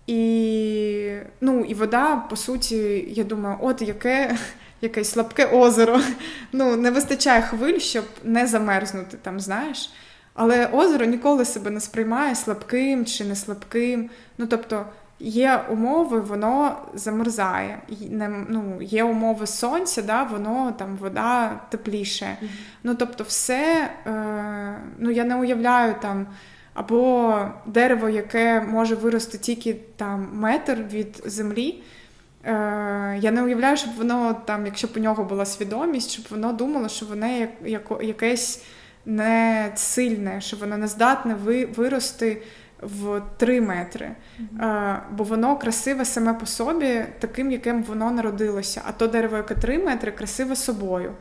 І 0.08 1.18
ну, 1.42 1.60
і 1.60 1.74
вода, 1.74 2.16
по 2.16 2.36
суті, 2.36 3.06
я 3.10 3.24
думаю, 3.24 3.58
от 3.62 3.82
яке 3.82 4.38
якесь 4.82 5.12
слабке 5.12 5.46
озеро. 5.46 6.02
Ну, 6.52 6.76
Не 6.76 6.92
вистачає 6.92 7.42
хвиль, 7.42 7.80
щоб 7.80 8.06
не 8.24 8.48
замерзнути 8.48 9.18
там, 9.22 9.40
знаєш. 9.40 9.92
Але 10.34 10.66
озеро 10.68 11.06
ніколи 11.06 11.46
себе 11.46 11.72
не 11.72 11.80
сприймає 11.80 12.36
слабким 12.36 13.06
чи 13.06 13.26
не 13.26 13.36
слабким. 13.36 14.10
Ну, 14.38 14.48
тобто, 14.48 14.86
є 15.20 15.62
умови, 15.72 16.20
воно 16.20 16.78
замерзає. 16.94 17.82
Ну, 18.50 18.82
Є 18.82 19.04
умови 19.04 19.48
сонця, 19.48 20.02
да, 20.02 20.24
воно 20.24 20.74
там 20.78 20.96
вода 20.96 21.60
тепліше. 21.70 22.26
Mm-hmm. 22.26 22.48
Ну, 22.84 22.96
тобто, 22.96 23.24
все, 23.24 23.90
е, 24.06 24.76
ну, 24.98 25.12
я 25.12 25.24
не 25.24 25.36
уявляю 25.36 25.96
там. 26.02 26.28
Або 26.74 27.38
дерево, 27.66 28.10
яке 28.10 28.62
може 28.62 28.96
вирости 28.96 29.38
тільки 29.38 29.74
там 29.96 30.30
метр 30.34 30.86
від 30.92 31.22
землі. 31.26 31.84
Е, 32.44 33.20
Я 33.22 33.32
не 33.32 33.44
уявляю, 33.44 33.78
щоб 33.78 33.96
воно 33.96 34.34
там, 34.46 34.66
якщо 34.66 34.88
б 34.88 34.92
у 34.96 35.00
нього 35.00 35.24
була 35.24 35.46
свідомість, 35.46 36.12
щоб 36.12 36.26
воно 36.30 36.54
думало, 36.54 36.90
що 36.90 37.06
воно 37.06 37.28
як, 37.28 37.50
як, 37.66 37.92
якесь 38.02 38.64
не 39.06 39.72
сильне, 39.76 40.42
що 40.42 40.58
воно 40.58 40.78
не 40.78 40.88
здатне 40.88 41.36
вирости 41.76 42.42
в 42.82 43.22
3 43.38 43.62
метри. 43.62 44.12
Mm-hmm. 44.40 45.00
Бо 45.12 45.24
воно 45.24 45.58
красиве 45.58 46.06
саме 46.06 46.34
по 46.34 46.46
собі, 46.46 47.06
таким, 47.20 47.52
яким 47.52 47.84
воно 47.84 48.12
народилося. 48.12 48.82
А 48.86 48.92
то 48.92 49.08
дерево, 49.08 49.38
яке 49.38 49.56
3 49.56 49.80
метри, 49.80 50.12
красиве 50.12 50.56
собою. 50.56 51.14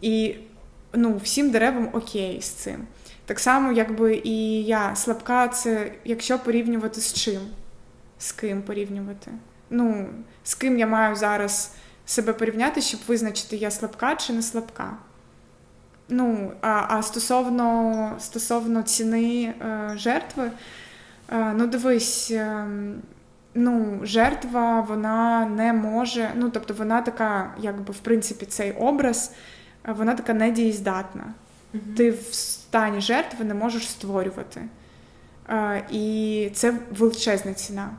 І 0.00 0.34
ну, 0.92 1.16
всім 1.16 1.50
деревам 1.50 1.88
окей 1.92 2.40
з 2.42 2.48
цим. 2.48 2.86
Так 3.26 3.40
само, 3.40 3.72
якби 3.72 4.20
і 4.24 4.64
я 4.64 4.96
слабка, 4.96 5.48
це 5.48 5.92
якщо 6.04 6.38
порівнювати 6.38 7.00
з 7.00 7.12
чим? 7.12 7.40
З 8.18 8.32
ким 8.32 8.62
порівнювати? 8.62 9.30
Ну, 9.70 10.06
з 10.44 10.54
ким 10.54 10.78
я 10.78 10.86
маю 10.86 11.16
зараз 11.16 11.72
себе 12.06 12.32
порівняти, 12.32 12.80
щоб 12.80 13.00
визначити, 13.06 13.56
я 13.56 13.70
слабка 13.70 14.16
чи 14.16 14.32
не 14.32 14.42
слабка. 14.42 14.92
Ну, 16.08 16.52
а 16.62 16.86
а 16.88 17.02
стосовно 17.02 18.12
стосовно 18.18 18.82
ціни 18.82 19.42
е, 19.44 19.92
жертви, 19.96 20.50
е, 21.32 21.52
ну 21.56 21.66
дивись, 21.66 22.30
е, 22.30 22.66
ну, 23.54 24.00
жертва 24.02 24.80
вона 24.80 25.46
не 25.46 25.72
може, 25.72 26.30
ну, 26.36 26.50
тобто 26.50 26.74
вона 26.74 27.02
така, 27.02 27.54
якби 27.60 27.92
в 27.92 27.98
принципі, 27.98 28.46
цей 28.46 28.72
образ, 28.72 29.32
вона 29.84 30.14
така 30.14 30.34
недієздатна. 30.34 31.24
Угу. 31.74 31.82
Ти 31.96 32.10
в 32.10 32.34
стані 32.34 33.00
жертви 33.00 33.44
не 33.44 33.54
можеш 33.54 33.88
створювати. 33.88 34.62
Е, 35.48 35.84
і 35.90 36.50
це 36.54 36.74
величезна 36.90 37.54
ціна. 37.54 37.90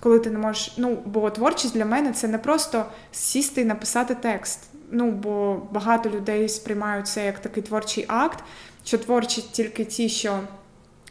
Коли 0.00 0.18
ти 0.18 0.30
не 0.30 0.38
можеш. 0.38 0.74
Ну, 0.76 0.98
бо 1.04 1.30
творчість 1.30 1.74
для 1.74 1.84
мене 1.84 2.12
це 2.12 2.28
не 2.28 2.38
просто 2.38 2.84
сісти 3.12 3.60
і 3.60 3.64
написати 3.64 4.14
текст. 4.14 4.60
Ну, 4.90 5.10
бо 5.10 5.62
багато 5.70 6.10
людей 6.10 6.48
сприймають 6.48 7.08
це 7.08 7.26
як 7.26 7.38
такий 7.38 7.62
творчий 7.62 8.04
акт, 8.08 8.44
що 8.84 8.98
творчість 8.98 9.52
тільки 9.52 9.84
ті, 9.84 10.08
що 10.08 10.38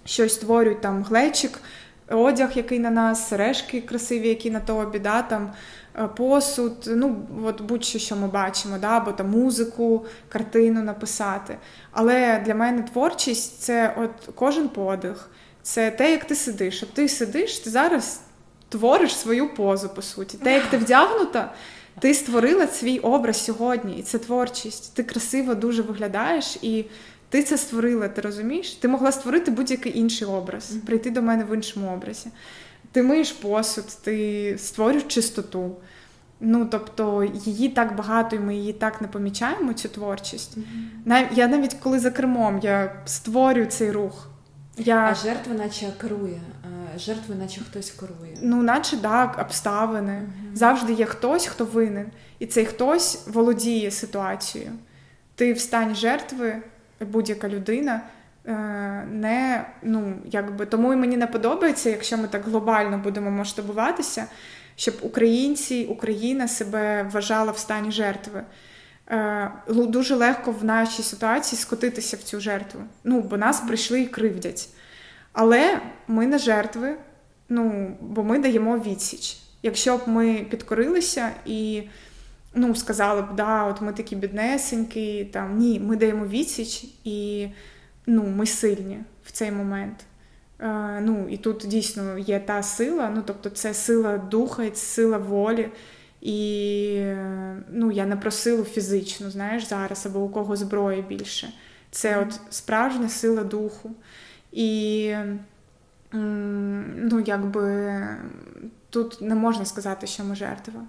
щось 0.05 0.33
створюють 0.33 0.81
там 0.81 1.03
глечик, 1.03 1.59
одяг, 2.09 2.51
який 2.55 2.79
на 2.79 2.89
нас, 2.89 3.27
сережки 3.29 3.81
красиві, 3.81 4.27
які 4.27 4.51
на 4.51 4.59
тобі, 4.59 4.99
да, 4.99 5.21
там 5.21 5.51
Е, 5.99 6.07
посуд, 6.07 6.73
ну 6.87 7.27
от 7.45 7.61
будь-що, 7.61 7.99
що 7.99 8.15
ми 8.15 8.27
бачимо, 8.27 8.77
да, 8.81 8.87
або 8.87 9.11
там 9.11 9.29
музику, 9.29 10.05
картину 10.29 10.83
написати. 10.83 11.57
Але 11.91 12.41
для 12.45 12.55
мене 12.55 12.81
творчість 12.81 13.61
це 13.61 13.95
от 13.97 14.35
кожен 14.35 14.69
подих, 14.69 15.29
це 15.61 15.91
те, 15.91 16.11
як 16.11 16.25
ти 16.25 16.35
сидиш. 16.35 16.83
От 16.83 16.93
ти 16.93 17.09
сидиш, 17.09 17.59
ти 17.59 17.69
зараз 17.69 18.21
твориш 18.69 19.15
свою 19.15 19.53
позу, 19.53 19.89
по 19.89 20.01
суті. 20.01 20.37
Те, 20.37 20.53
як 20.53 20.65
ти 20.65 20.77
вдягнута, 20.77 21.53
ти 21.99 22.13
створила 22.13 22.67
свій 22.67 22.99
образ 22.99 23.45
сьогодні, 23.45 23.99
і 23.99 24.01
це 24.01 24.17
творчість. 24.17 24.95
Ти 24.95 25.03
красиво 25.03 25.55
дуже 25.55 25.81
виглядаєш 25.81 26.57
і. 26.61 26.85
Ти 27.29 27.43
це 27.43 27.57
створила, 27.57 28.07
ти 28.07 28.21
розумієш? 28.21 28.71
Ти 28.71 28.87
могла 28.87 29.11
створити 29.11 29.51
будь-який 29.51 29.99
інший 29.99 30.27
образ, 30.27 30.71
прийти 30.85 31.11
до 31.11 31.21
мене 31.21 31.43
в 31.43 31.55
іншому 31.55 31.93
образі. 31.93 32.29
Ти 32.91 33.03
миєш 33.03 33.31
посуд, 33.31 33.85
ти 34.03 34.55
створюєш 34.57 35.03
чистоту. 35.03 35.75
Ну, 36.39 36.67
тобто, 36.71 37.29
її 37.45 37.69
так 37.69 37.95
багато, 37.95 38.35
і 38.35 38.39
ми 38.39 38.55
її 38.55 38.73
так 38.73 39.01
не 39.01 39.07
помічаємо, 39.07 39.73
цю 39.73 39.89
творчість. 39.89 40.57
Mm-hmm. 40.57 41.27
Я 41.33 41.47
навіть 41.47 41.73
коли 41.73 41.99
за 41.99 42.11
кермом 42.11 42.59
я 42.63 42.95
створюю 43.05 43.65
цей 43.65 43.91
рух. 43.91 44.28
Я... 44.79 44.97
А 45.11 45.15
жертва 45.15 45.53
наче 45.53 45.87
керує, 46.01 46.39
жертви, 46.97 47.35
наче 47.35 47.61
хтось 47.61 47.91
керує. 47.91 48.37
Ну, 48.41 48.63
наче 48.63 48.97
так, 48.97 49.39
обставини. 49.41 50.11
Mm-hmm. 50.11 50.55
Завжди 50.55 50.93
є 50.93 51.05
хтось, 51.05 51.45
хто 51.45 51.65
винен. 51.65 52.05
І 52.39 52.45
цей 52.45 52.65
хтось 52.65 53.27
володіє 53.27 53.91
ситуацією. 53.91 54.71
Ти 55.35 55.53
в 55.53 55.59
стані 55.59 55.95
жертви, 55.95 56.57
будь-яка 56.99 57.49
людина. 57.49 58.01
Е, 58.45 58.53
не, 59.11 59.65
ну, 59.83 60.13
якби, 60.25 60.65
Тому 60.65 60.93
і 60.93 60.95
мені 60.95 61.17
не 61.17 61.27
подобається, 61.27 61.89
якщо 61.89 62.17
ми 62.17 62.27
так 62.27 62.45
глобально 62.45 62.97
будемо 62.97 63.31
масштабуватися, 63.31 64.25
щоб 64.75 64.95
українці, 65.01 65.85
Україна 65.89 66.47
себе 66.47 67.09
вважала 67.13 67.51
в 67.51 67.57
стані 67.57 67.91
жертви. 67.91 68.43
Е, 69.11 69.51
дуже 69.67 70.15
легко 70.15 70.51
в 70.51 70.63
нашій 70.63 71.03
ситуації 71.03 71.59
скотитися 71.59 72.17
в 72.17 72.19
цю 72.19 72.39
жертву. 72.39 72.81
Ну, 73.03 73.21
бо 73.21 73.37
нас 73.37 73.59
прийшли 73.59 74.01
і 74.01 74.07
кривдять. 74.07 74.69
Але 75.33 75.81
ми 76.07 76.27
не 76.27 76.37
жертви, 76.37 76.95
ну, 77.49 77.95
бо 78.01 78.23
ми 78.23 78.39
даємо 78.39 78.77
відсіч. 78.77 79.37
Якщо 79.63 79.97
б 79.97 80.01
ми 80.07 80.45
підкорилися 80.49 81.31
і 81.45 81.83
ну, 82.53 82.75
сказали 82.75 83.21
б, 83.21 83.35
да, 83.35 83.63
от 83.63 83.81
ми 83.81 83.93
такі 83.93 84.15
біднесенькі, 84.15 85.25
там 85.25 85.57
ні, 85.57 85.79
ми 85.79 85.95
даємо 85.95 86.25
відсіч 86.25 86.85
і 87.03 87.47
ну, 88.07 88.23
ми 88.23 88.45
сильні 88.45 88.99
в 89.25 89.31
цей 89.31 89.51
момент. 89.51 90.05
Е, 90.59 90.99
ну, 91.01 91.27
І 91.29 91.37
тут 91.37 91.65
дійсно 91.67 92.17
є 92.17 92.39
та 92.39 92.63
сила, 92.63 93.11
ну, 93.15 93.23
тобто 93.25 93.49
це 93.49 93.73
сила 93.73 94.17
духа, 94.17 94.69
це 94.69 94.75
сила 94.75 95.17
волі. 95.17 95.69
І 96.21 97.03
ну, 97.69 97.91
я 97.91 98.05
не 98.05 98.15
про 98.15 98.31
силу 98.31 98.63
фізичну, 98.63 99.31
знаєш, 99.31 99.67
зараз, 99.67 100.05
або 100.05 100.19
у 100.19 100.29
кого 100.29 100.55
зброї 100.55 101.01
більше. 101.01 101.53
Це 101.91 102.19
от 102.19 102.39
справжня 102.49 103.09
сила 103.09 103.43
духу. 103.43 103.91
І 104.51 105.13
ну, 106.11 107.23
якби 107.25 107.97
тут 108.89 109.21
не 109.21 109.35
можна 109.35 109.65
сказати, 109.65 110.07
що 110.07 110.23
ми 110.23 110.35
жертва. 110.35 110.83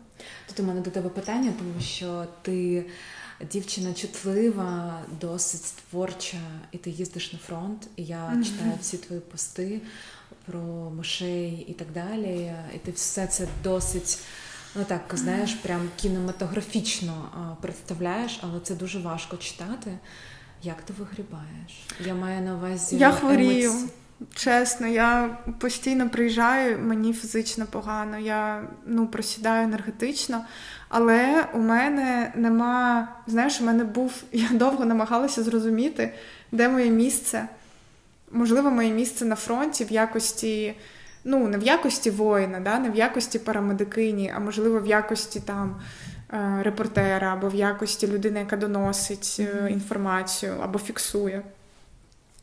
Тут 0.49 0.61
у 0.61 0.63
мене 0.63 0.81
до 0.81 0.91
тебе 0.91 1.09
питання, 1.09 1.53
тому 1.59 1.81
що 1.81 2.27
ти 2.43 2.85
дівчина 3.51 3.95
чутлива, 3.95 5.01
досить 5.21 5.75
творча, 5.91 6.39
і 6.73 6.79
ти 6.79 6.91
їздиш 6.91 7.33
на 7.33 7.39
фронт. 7.39 7.89
І 7.97 8.05
я 8.05 8.17
mm-hmm. 8.17 8.45
читаю 8.45 8.73
всі 8.81 8.97
твої 8.97 9.21
пости 9.21 9.81
про 10.47 10.91
мишей 10.91 11.67
і 11.69 11.73
так 11.73 11.89
далі. 11.95 12.55
І 12.75 12.79
ти 12.79 12.91
все 12.91 13.27
це 13.27 13.49
досить. 13.65 14.19
Ну 14.75 14.85
так, 14.85 15.01
знаєш, 15.15 15.55
прям 15.55 15.89
кінематографічно 15.97 17.29
представляєш, 17.61 18.41
але 18.43 18.61
це 18.61 18.75
дуже 18.75 18.99
важко 18.99 19.37
читати. 19.37 19.99
Як 20.63 20.83
ти 20.83 20.93
вигрібаєш? 20.93 21.87
Я 22.07 22.15
маю 22.15 22.41
на 22.41 22.55
увазі. 22.55 22.97
Я 22.97 23.11
хворію. 23.13 23.71
Емоці... 23.71 23.93
Чесно, 24.35 24.87
я 24.87 25.39
постійно 25.59 26.11
приїжджаю, 26.11 26.79
мені 26.79 27.13
фізично 27.13 27.67
погано, 27.67 28.19
я 28.19 28.69
ну, 28.87 29.07
просідаю 29.07 29.65
енергетично, 29.65 30.45
але 30.89 31.49
у 31.55 31.59
мене 31.59 32.33
нема, 32.37 33.09
знаєш, 33.27 33.61
у 33.61 33.65
мене 33.65 33.85
був, 33.85 34.23
я 34.33 34.49
довго 34.53 34.85
намагалася 34.85 35.43
зрозуміти, 35.43 36.15
де 36.53 36.69
моє 36.69 36.91
місце. 36.91 37.49
Можливо, 38.33 38.71
моє 38.71 38.91
місце 38.91 39.25
на 39.25 39.37
фронті 39.37 39.85
в 39.85 39.93
якості, 39.93 40.75
ну, 41.25 41.49
не 41.49 41.59
в 41.59 41.63
якості 41.63 42.11
воїна, 42.11 42.61
да, 42.61 42.79
не 42.79 42.91
в 42.91 42.97
якості 42.97 43.39
парамедикині, 43.39 44.33
а 44.37 44.39
можливо, 44.39 44.81
в 44.81 44.87
якості 44.87 45.41
там 45.41 45.81
е, 46.33 46.63
репортера, 46.63 47.33
або 47.33 47.49
в 47.49 47.55
якості 47.55 48.07
людини, 48.07 48.41
яка 48.41 48.57
доносить 48.57 49.23
mm-hmm. 49.41 49.69
інформацію 49.69 50.55
або 50.63 50.79
фіксує. 50.79 51.43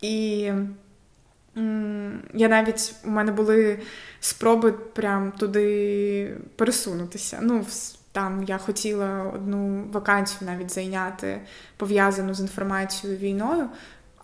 І 0.02 0.52
я 2.34 2.48
навіть 2.48 2.96
у 3.06 3.10
мене 3.10 3.32
були 3.32 3.80
спроби 4.20 4.72
прям 4.72 5.32
туди 5.32 6.38
пересунутися. 6.56 7.40
Ну, 7.42 7.66
там 8.12 8.44
я 8.44 8.58
хотіла 8.58 9.32
одну 9.36 9.84
вакансію 9.92 10.52
навіть 10.52 10.72
зайняти, 10.72 11.42
пов'язану 11.78 12.34
з 12.34 12.40
інформацією 12.40 13.20
війною, 13.20 13.70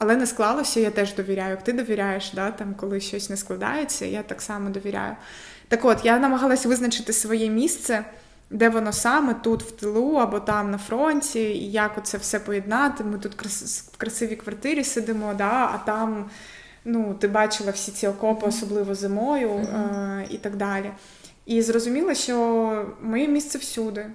але 0.04 0.16
не 0.16 0.28
склалося, 0.28 0.80
я 0.80 0.92
теж 0.92 1.16
довіряю. 1.16 1.50
Як 1.50 1.64
ти 1.64 1.74
довіряєш, 1.74 2.32
да, 2.34 2.52
там, 2.52 2.74
коли 2.74 3.00
щось 3.00 3.30
не 3.30 3.38
складається, 3.38 4.06
я 4.06 4.24
так 4.24 4.42
само 4.42 4.70
довіряю. 4.70 5.16
Так 5.68 5.86
от, 5.86 6.06
я 6.06 6.20
намагалася 6.20 6.70
визначити 6.70 7.14
своє 7.14 7.50
місце 7.50 8.06
де 8.54 8.70
воно 8.70 8.94
саме 8.94 9.34
тут 9.34 9.64
в 9.64 9.72
тилу 9.72 10.16
або 10.16 10.40
там 10.40 10.72
на 10.72 10.78
фронті, 10.78 11.40
і 11.40 11.72
як 11.72 11.98
оце 11.98 12.18
все 12.18 12.40
поєднати. 12.40 13.04
Ми 13.04 13.18
тут 13.18 13.36
в 13.36 13.98
красивій 13.98 14.36
квартирі 14.36 14.84
сидимо, 14.84 15.34
да, 15.34 15.72
а 15.74 15.82
там 15.86 16.30
ну, 16.86 17.14
ти 17.14 17.28
бачила 17.28 17.72
всі 17.72 17.92
ці 17.92 18.08
окопи, 18.08 18.48
особливо 18.48 18.96
зимою 18.96 19.50
mm-hmm. 19.50 20.26
і 20.30 20.38
так 20.38 20.56
далі. 20.56 20.92
І 21.46 21.62
зрозуміла, 21.62 22.16
що 22.16 22.86
моє 23.02 23.28
місце 23.28 23.58
всюди, 23.58 24.06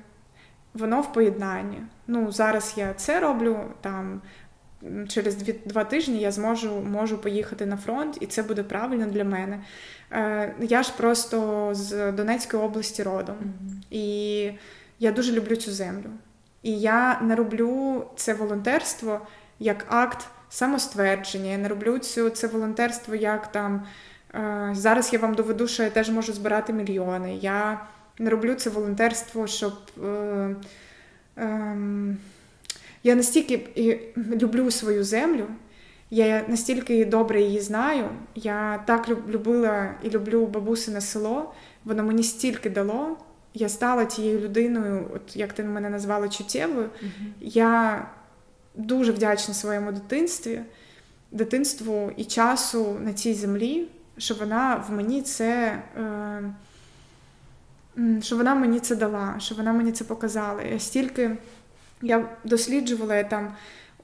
воно 0.75 1.01
в 1.01 1.13
поєднанні. 1.13 1.83
Ну, 2.07 2.33
Зараз 2.33 2.75
я 2.77 2.95
це 2.95 3.21
роблю 3.21 3.59
там. 3.81 4.21
Через 5.09 5.35
дві, 5.35 5.55
два 5.65 5.85
тижні 5.85 6.21
я 6.21 6.33
зможу 6.33 6.81
можу 6.81 7.19
поїхати 7.19 7.67
на 7.67 7.77
фронт, 7.77 8.19
і 8.21 8.27
це 8.27 8.43
буде 8.43 8.63
правильно 8.63 9.07
для 9.07 9.25
мене. 9.25 9.61
Е, 10.13 10.55
Я 10.61 10.83
ж 10.83 10.93
просто 10.97 11.69
з 11.75 12.13
Донецької 12.13 12.63
області 12.63 13.03
родом. 13.03 13.37
Mm-hmm. 13.37 13.83
І 13.91 14.53
я 14.99 15.13
дуже 15.13 15.33
люблю 15.33 15.57
цю 15.57 15.73
землю. 15.73 16.11
І 16.63 16.81
я 16.81 17.21
не 17.21 17.35
роблю 17.35 18.05
це 18.17 18.35
волонтерство 18.35 19.21
як 19.59 19.87
акт 19.89 20.27
самоствердження. 20.51 21.51
Я 21.51 21.59
не 21.59 21.69
роблю 21.69 21.99
цю 21.99 22.31
це 22.31 22.47
волонтерство 22.47 23.15
як 23.15 23.53
там. 23.53 23.87
Е, 24.35 24.71
зараз 24.73 25.13
я 25.13 25.19
вам 25.19 25.35
доведу, 25.35 25.69
що 25.69 25.83
я 25.83 25.91
теж 25.91 26.11
можу 26.11 26.33
збирати 26.33 26.73
мільйони. 26.73 27.37
Я 27.37 27.87
не 28.19 28.31
роблю 28.31 28.55
це 28.55 28.71
волонтерство, 28.71 29.47
щоб. 29.47 29.75
Е, 30.05 30.57
е, 31.39 31.77
я 33.03 33.15
настільки 33.15 33.69
люблю 34.17 34.71
свою 34.71 35.05
землю, 35.05 35.47
я 36.11 36.45
настільки 36.49 37.05
добре 37.05 37.43
її 37.43 37.61
знаю. 37.61 38.09
Я 38.35 38.83
так 38.87 39.09
любила 39.09 39.95
і 40.03 40.11
люблю 40.11 40.47
бабусине 40.47 41.01
село. 41.01 41.55
Воно 41.85 42.05
мені 42.05 42.23
стільки 42.23 42.71
дало. 42.71 43.17
Я 43.55 43.69
стала 43.69 44.05
тією 44.05 44.41
людиною, 44.41 45.11
от 45.15 45.37
як 45.37 45.53
ти 45.53 45.65
мене 45.65 45.91
назвала 45.91 46.29
чуттєвою. 46.29 46.87
Uh-huh. 46.87 47.33
Я 47.41 48.07
дуже 48.75 49.13
вдячна 49.13 49.55
своєму 49.55 49.93
дитинстві, 49.93 50.61
дитинству 51.33 52.13
і 52.17 52.25
часу 52.25 52.97
на 53.01 53.13
цій 53.13 53.35
землі, 53.35 53.89
що 54.19 54.35
вона 54.35 54.85
в 54.89 54.93
мені 54.93 55.23
це. 55.23 55.83
Е, 55.97 56.55
що 58.21 58.37
вона 58.37 58.55
мені 58.55 58.81
це 58.81 58.97
дала, 58.97 59.35
що 59.39 59.55
вона 59.55 59.73
мені 59.73 59.93
це 59.93 60.05
показала. 60.05 60.63
Я 60.63 60.79
стільки 60.79 61.37
я 62.03 62.29
досліджувала 62.45 63.17
я 63.17 63.25
там. 63.25 63.53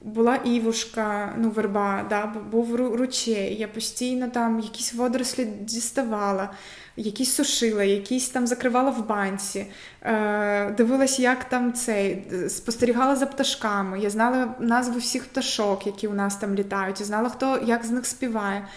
Була 0.01 0.35
івушка, 0.35 1.35
ну, 1.37 1.49
верба, 1.49 2.05
да, 2.09 2.25
був 2.25 2.75
ручей. 2.75 3.55
Я 3.55 3.67
постійно 3.67 4.29
там 4.29 4.59
якісь 4.59 4.93
водорослі 4.93 5.45
діставала, 5.45 6.49
якісь 6.95 7.33
сушила, 7.33 7.83
якісь 7.83 8.29
там 8.29 8.47
закривала 8.47 8.91
в 8.91 9.07
банці, 9.07 9.65
е, 10.01 10.71
дивилась, 10.71 11.19
як 11.19 11.43
там 11.43 11.73
цей, 11.73 12.23
спостерігала 12.49 13.15
за 13.15 13.25
пташками. 13.25 13.99
Я 13.99 14.09
знала 14.09 14.55
назви 14.59 14.99
всіх 14.99 15.25
пташок, 15.25 15.87
які 15.87 16.07
у 16.07 16.13
нас 16.13 16.35
там 16.35 16.55
літають, 16.55 16.99
я 16.99 17.05
знала, 17.05 17.29
хто 17.29 17.59
як 17.65 17.85
з 17.85 17.91
них 17.91 18.05
співає. 18.05 18.67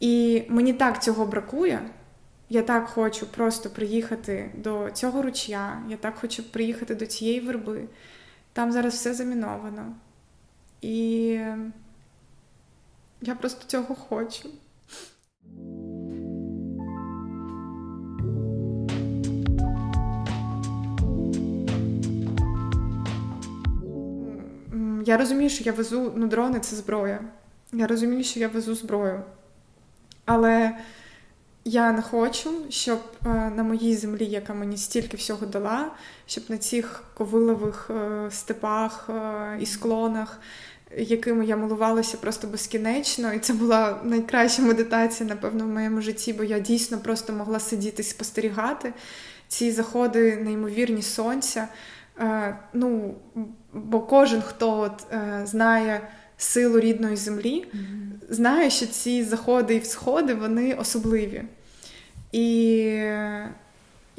І 0.00 0.42
мені 0.48 0.72
так 0.72 1.02
цього 1.02 1.26
бракує. 1.26 1.80
Я 2.50 2.62
так 2.62 2.88
хочу 2.88 3.26
просто 3.26 3.70
приїхати 3.70 4.50
до 4.56 4.90
цього 4.92 5.22
ручя, 5.22 5.82
я 5.88 5.96
так 5.96 6.14
хочу 6.20 6.42
приїхати 6.42 6.94
до 6.94 7.06
цієї 7.06 7.40
верби. 7.40 7.80
Там 8.58 8.72
зараз 8.72 8.94
все 8.94 9.14
заміновано. 9.14 9.94
І 10.80 10.94
я 13.20 13.34
просто 13.34 13.66
цього 13.66 13.94
хочу. 13.94 14.48
Я 25.04 25.16
розумію, 25.16 25.50
що 25.50 25.64
я 25.64 25.72
везу 25.72 26.12
ну, 26.16 26.26
дрони 26.26 26.60
це 26.60 26.76
зброя. 26.76 27.20
Я 27.72 27.86
розумію, 27.86 28.24
що 28.24 28.40
я 28.40 28.48
везу 28.48 28.74
зброю. 28.74 29.22
Але 30.24 30.78
я 31.68 31.92
не 31.92 32.02
хочу, 32.02 32.50
щоб 32.68 32.98
е, 33.26 33.28
на 33.56 33.62
моїй 33.62 33.96
землі, 33.96 34.24
яка 34.24 34.54
мені 34.54 34.76
стільки 34.76 35.16
всього 35.16 35.46
дала, 35.46 35.90
щоб 36.26 36.44
на 36.48 36.58
цих 36.58 37.04
ковилових 37.14 37.90
е, 37.90 38.30
степах 38.30 39.10
е, 39.10 39.58
і 39.60 39.66
склонах, 39.66 40.40
якими 40.96 41.46
я 41.46 41.56
милувалася 41.56 42.16
просто 42.16 42.46
безкінечно, 42.46 43.32
і 43.32 43.38
це 43.38 43.52
була 43.52 44.00
найкраща 44.04 44.62
медитація, 44.62 45.28
напевно, 45.28 45.64
в 45.64 45.68
моєму 45.68 46.00
житті, 46.00 46.32
бо 46.32 46.44
я 46.44 46.58
дійсно 46.58 46.98
просто 46.98 47.32
могла 47.32 47.60
сидіти 47.60 48.02
і 48.02 48.04
спостерігати 48.04 48.92
ці 49.48 49.72
заходи, 49.72 50.36
неймовірні 50.36 51.02
сонця. 51.02 51.68
Ну, 52.72 53.14
Бо 53.72 54.00
кожен, 54.00 54.42
хто 54.42 54.78
от, 54.78 55.06
знає 55.48 56.08
силу 56.36 56.80
рідної 56.80 57.16
землі, 57.16 57.64
mm-hmm. 57.64 58.34
знає, 58.34 58.70
що 58.70 58.86
ці 58.86 59.24
заходи 59.24 59.74
і 59.74 59.78
всходи 59.78 60.34
вони 60.34 60.74
особливі. 60.74 61.44
І 62.32 63.02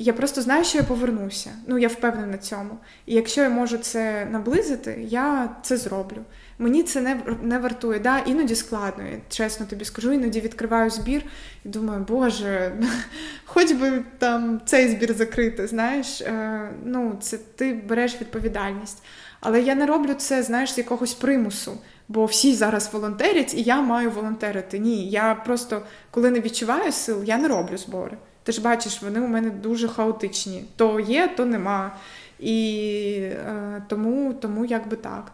я 0.01 0.14
просто 0.14 0.41
знаю, 0.41 0.64
що 0.64 0.78
я 0.78 0.84
повернуся. 0.84 1.49
Ну, 1.68 1.78
я 1.78 1.88
впевнена 1.88 2.28
на 2.28 2.38
цьому. 2.38 2.78
І 3.05 3.16
якщо 3.16 3.41
я 3.41 3.49
можу 3.49 3.78
це 3.78 4.28
наблизити, 4.32 5.05
я 5.10 5.49
це 5.64 5.78
зроблю. 5.78 6.18
Мені 6.60 6.84
це 6.84 7.01
не 7.01 7.22
не 7.41 7.60
вартує. 7.60 7.99
Да, 7.99 8.20
Іноді 8.20 8.55
складно, 8.55 9.03
я 9.03 9.18
чесно 9.30 9.66
тобі 9.66 9.86
скажу, 9.86 10.12
іноді 10.12 10.41
відкриваю 10.41 10.89
збір 10.89 11.22
і 11.66 11.70
думаю, 11.70 12.05
Боже, 12.07 12.72
хоч 13.45 13.72
би 13.72 14.03
там 14.18 14.62
цей 14.66 14.88
збір 14.88 15.14
закрити, 15.14 15.68
знаєш, 15.68 16.22
е, 16.22 16.70
ну, 16.86 17.18
це 17.22 17.38
ти 17.38 17.74
береш 17.74 18.22
відповідальність. 18.22 19.03
Але 19.39 19.62
я 19.62 19.76
не 19.76 19.86
роблю 19.86 20.14
це, 20.14 20.43
знаєш, 20.43 20.74
з 20.74 20.78
якогось 20.78 21.14
примусу 21.14 21.78
бо 22.10 22.26
всі 22.26 22.53
зараз 22.55 22.93
волонтерять, 22.93 23.53
і 23.53 23.62
я 23.62 23.82
маю 23.82 24.12
волонтерити. 24.12 24.80
Ні, 24.80 25.10
я 25.10 25.36
просто 25.36 25.82
коли 26.12 26.32
не 26.32 26.39
відчуваю 26.39 26.91
сил, 26.91 27.24
я 27.24 27.38
не 27.38 27.47
роблю 27.47 27.78
збори. 27.78 28.18
Ти 28.43 28.51
ж 28.51 28.62
бачиш, 28.62 29.01
вони 29.01 29.20
у 29.20 29.28
мене 29.28 29.49
дуже 29.49 29.88
хаотичні. 29.88 30.66
То 30.76 30.99
є, 30.99 31.28
то 31.28 31.45
нема. 31.45 31.91
І 32.39 33.12
е, 33.22 33.84
тому, 33.88 34.34
тому 34.34 34.66
якби 34.66 34.97
так. 34.97 35.32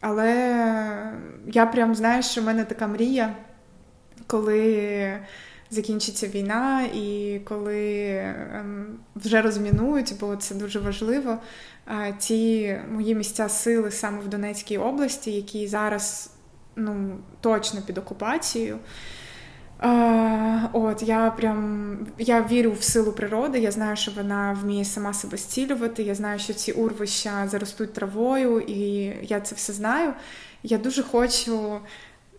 Але 0.00 0.32
я 1.46 1.66
прям 1.66 1.94
знаєш, 1.94 2.26
що 2.26 2.40
в 2.40 2.44
мене 2.44 2.64
така 2.64 2.86
мрія, 2.86 3.34
коли 4.26 5.18
закінчиться 5.70 6.28
війна, 6.28 6.82
і 6.94 7.40
коли 7.44 8.06
ем, 8.54 8.98
вже 9.16 9.42
розмінують, 9.42 10.14
бо 10.20 10.36
це 10.36 10.54
дуже 10.54 10.78
важливо. 10.78 11.38
Ті 12.18 12.76
мої 12.92 13.14
місця 13.14 13.48
сили 13.48 13.90
саме 13.90 14.20
в 14.20 14.28
Донецькій 14.28 14.78
області, 14.78 15.32
які 15.32 15.66
зараз 15.66 16.30
ну, 16.76 17.18
точно 17.40 17.82
під 17.82 17.98
окупацією. 17.98 18.78
От 20.72 21.02
я 21.02 21.30
прям 21.36 21.98
я 22.18 22.42
вірю 22.42 22.72
в 22.72 22.82
силу 22.82 23.12
природи. 23.12 23.58
Я 23.58 23.70
знаю, 23.70 23.96
що 23.96 24.12
вона 24.16 24.58
вміє 24.62 24.84
сама 24.84 25.12
себе 25.12 25.36
зцілювати. 25.36 26.02
Я 26.02 26.14
знаю, 26.14 26.38
що 26.38 26.52
ці 26.52 26.72
урвища 26.72 27.48
заростуть 27.48 27.92
травою, 27.92 28.60
і 28.60 28.76
я 29.22 29.40
це 29.40 29.54
все 29.54 29.72
знаю. 29.72 30.12
Я 30.62 30.78
дуже 30.78 31.02
хочу 31.02 31.80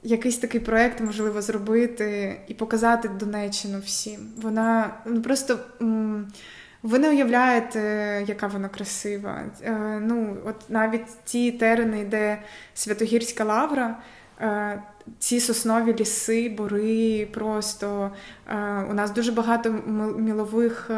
якийсь 0.04 0.38
такий 0.38 0.60
проект 0.60 1.02
можливо 1.02 1.42
зробити 1.42 2.40
і 2.48 2.54
показати 2.54 3.10
Донеччину 3.10 3.80
всім. 3.80 4.20
Вона 4.42 4.94
ну 5.06 5.22
просто. 5.22 5.60
Ви 6.84 7.00
не 7.00 7.10
уявляєте, 7.10 7.80
яка 8.28 8.48
вона 8.48 8.70
красива. 8.70 9.44
Е, 9.64 10.00
ну, 10.02 10.38
от 10.46 10.56
навіть 10.70 11.06
ті 11.24 11.52
терени, 11.52 12.06
де 12.06 12.42
Святогірська 12.74 13.44
лавра, 13.44 13.98
е, 14.42 14.84
ці 15.20 15.40
соснові 15.40 15.96
ліси, 16.00 16.50
бори, 16.50 17.28
просто 17.34 18.12
е, 18.48 18.56
у 18.90 18.94
нас 18.94 19.12
дуже 19.12 19.32
багато 19.32 19.72
мілових 20.18 20.92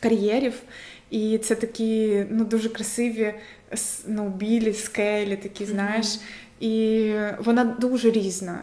кар'єрів, 0.00 0.54
і 1.10 1.38
це 1.38 1.54
такі 1.54 2.24
ну, 2.30 2.44
дуже 2.44 2.68
красиві 2.68 3.34
ну, 4.06 4.28
білі 4.28 4.72
скелі, 4.72 5.36
такі, 5.36 5.64
знаєш. 5.64 6.06
Mm-hmm. 6.06 6.43
І 6.60 7.14
вона 7.38 7.64
дуже 7.64 8.10
різна. 8.10 8.58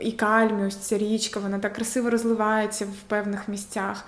І 0.00 0.12
кальмі, 0.12 0.66
ось 0.66 0.76
ця 0.76 0.98
річка, 0.98 1.40
вона 1.40 1.58
так 1.58 1.72
красиво 1.72 2.10
розливається 2.10 2.84
в 2.84 3.08
певних 3.08 3.48
місцях. 3.48 4.06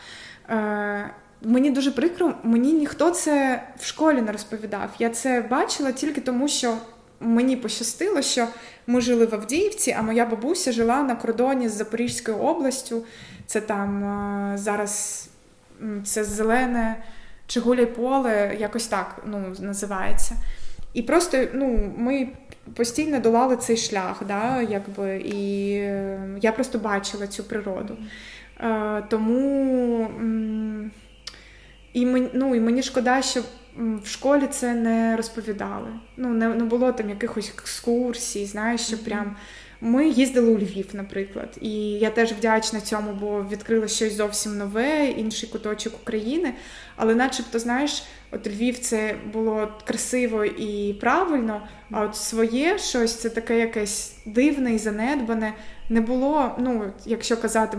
Е, 0.51 1.11
Мені 1.43 1.71
дуже 1.71 1.91
прикро, 1.91 2.35
мені 2.43 2.73
ніхто 2.73 3.11
це 3.11 3.63
в 3.79 3.87
школі 3.87 4.23
не 4.23 4.33
розповідав. 4.33 4.91
Я 4.99 5.11
це 5.11 5.41
бачила 5.41 5.93
тільки 5.93 6.21
тому, 6.21 6.49
що 6.49 6.77
мені 7.21 7.57
пощастило, 7.57 8.23
що 8.23 8.49
ми 8.87 9.01
жили 9.01 9.27
в 9.27 9.35
Авдіївці, 9.35 9.97
а 9.99 10.03
моя 10.03 10.27
бабуся 10.27 10.73
жила 10.73 11.03
на 11.03 11.17
кордоні 11.17 11.69
з 11.69 11.73
Запорізькою 11.73 12.37
областю. 12.37 13.05
Це 13.47 13.61
там 13.61 14.05
е, 14.05 14.59
зараз 14.59 15.29
це 16.05 16.25
зелене 16.25 16.97
чи 17.47 17.61
гуляй 17.61 17.87
поле, 17.87 18.57
якось 18.61 18.87
так 18.87 19.23
ну, 19.27 19.55
називається. 19.61 20.35
І 20.95 21.03
просто 21.03 21.47
ну, 21.55 21.93
ми 21.97 22.29
постійно 22.75 23.21
долали 23.21 23.57
цей 23.57 23.77
шлях, 23.77 24.23
да, 24.29 24.63
якби, 24.63 25.17
і 25.17 25.69
я 26.43 26.53
просто 26.53 26.79
бачила 26.79 27.27
цю 27.27 27.45
природу. 27.45 27.97
Е, 28.61 29.03
тому 29.09 30.11
І 31.93 32.07
мені, 32.07 32.29
ну, 32.33 32.55
і 32.55 32.61
мені 32.61 32.83
шкода, 32.83 33.23
що 33.23 33.43
в 33.77 34.07
школі 34.07 34.47
це 34.47 34.75
не 34.75 35.17
розповідали. 35.17 35.89
Ну, 36.17 36.29
не 36.29 36.49
не 36.49 36.65
було 36.65 36.93
там 36.93 37.09
якихось 37.11 37.53
екскурсій, 37.59 38.47
знаєш, 38.47 38.81
що 38.81 38.99
прям. 38.99 39.37
Ми 39.81 40.09
їздили 40.09 40.53
у 40.53 40.59
Львів, 40.59 40.89
наприклад, 40.93 41.59
і 41.61 41.71
я 41.81 42.11
теж 42.11 42.33
вдячна 42.33 42.81
цьому, 42.81 43.13
бо 43.13 43.47
відкрила 43.53 43.89
щось 43.89 44.17
зовсім 44.17 44.59
нове, 44.59 45.07
інший 45.07 45.49
куточок 45.49 45.95
України. 46.03 46.55
Але, 46.97 47.15
начебто, 47.15 47.59
знаєш, 47.59 48.03
от 48.31 48.47
Львів 48.47 48.79
це 48.79 49.15
було 49.33 49.69
красиво 49.85 50.45
і 50.45 50.95
правильно, 51.01 51.69
а 51.91 52.03
от 52.03 52.17
своє 52.17 52.79
щось 52.79 53.15
це 53.15 53.31
таке 53.31 53.59
якесь 53.59 54.17
дивне 54.27 54.75
і 54.75 54.79
занедбане. 54.79 55.53
Не 55.89 56.01
було, 56.01 56.55
ну, 56.59 56.93
якщо 57.07 57.37
казати. 57.37 57.79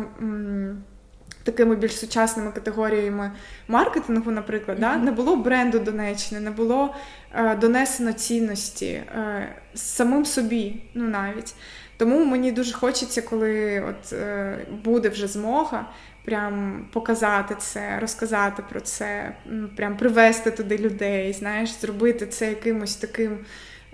Такими 1.44 1.76
більш 1.76 2.00
сучасними 2.00 2.52
категоріями 2.52 3.32
маркетингу, 3.68 4.32
наприклад, 4.32 4.78
mm-hmm. 4.78 4.82
да, 4.82 4.98
не 4.98 5.12
було 5.12 5.36
бренду 5.36 5.80
Донеччини, 5.80 6.42
не 6.42 6.52
було 6.52 6.96
е, 7.34 7.56
донесено 7.56 8.14
цінності 8.14 8.86
е, 8.86 9.56
самим 9.74 10.26
собі, 10.26 10.84
ну 10.94 11.08
навіть. 11.08 11.56
Тому 11.98 12.26
мені 12.26 12.52
дуже 12.52 12.74
хочеться, 12.74 13.22
коли 13.22 13.82
от 13.82 14.14
е, 14.14 14.58
буде 14.84 15.10
вже 15.10 15.28
змога, 15.28 15.90
прям 16.26 16.86
показати 16.94 17.56
це, 17.60 18.00
розказати 18.00 18.64
про 18.70 18.82
це, 18.82 19.36
прям 19.76 19.98
привести 19.98 20.52
туди 20.52 20.78
людей, 20.78 21.34
знаєш, 21.34 21.70
зробити 21.70 22.28
це 22.28 22.50
якимось 22.50 22.96
таким 22.96 23.40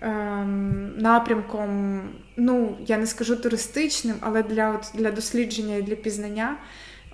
ем, 0.02 0.94
напрямком. 0.98 2.02
Ну, 2.38 2.78
я 2.88 2.98
не 2.98 3.08
скажу 3.08 3.36
туристичним, 3.36 4.16
але 4.20 4.44
для, 4.44 4.70
от, 4.70 4.92
для 4.94 5.12
дослідження 5.12 5.76
і 5.76 5.82
для 5.82 5.96
пізнання. 5.96 6.58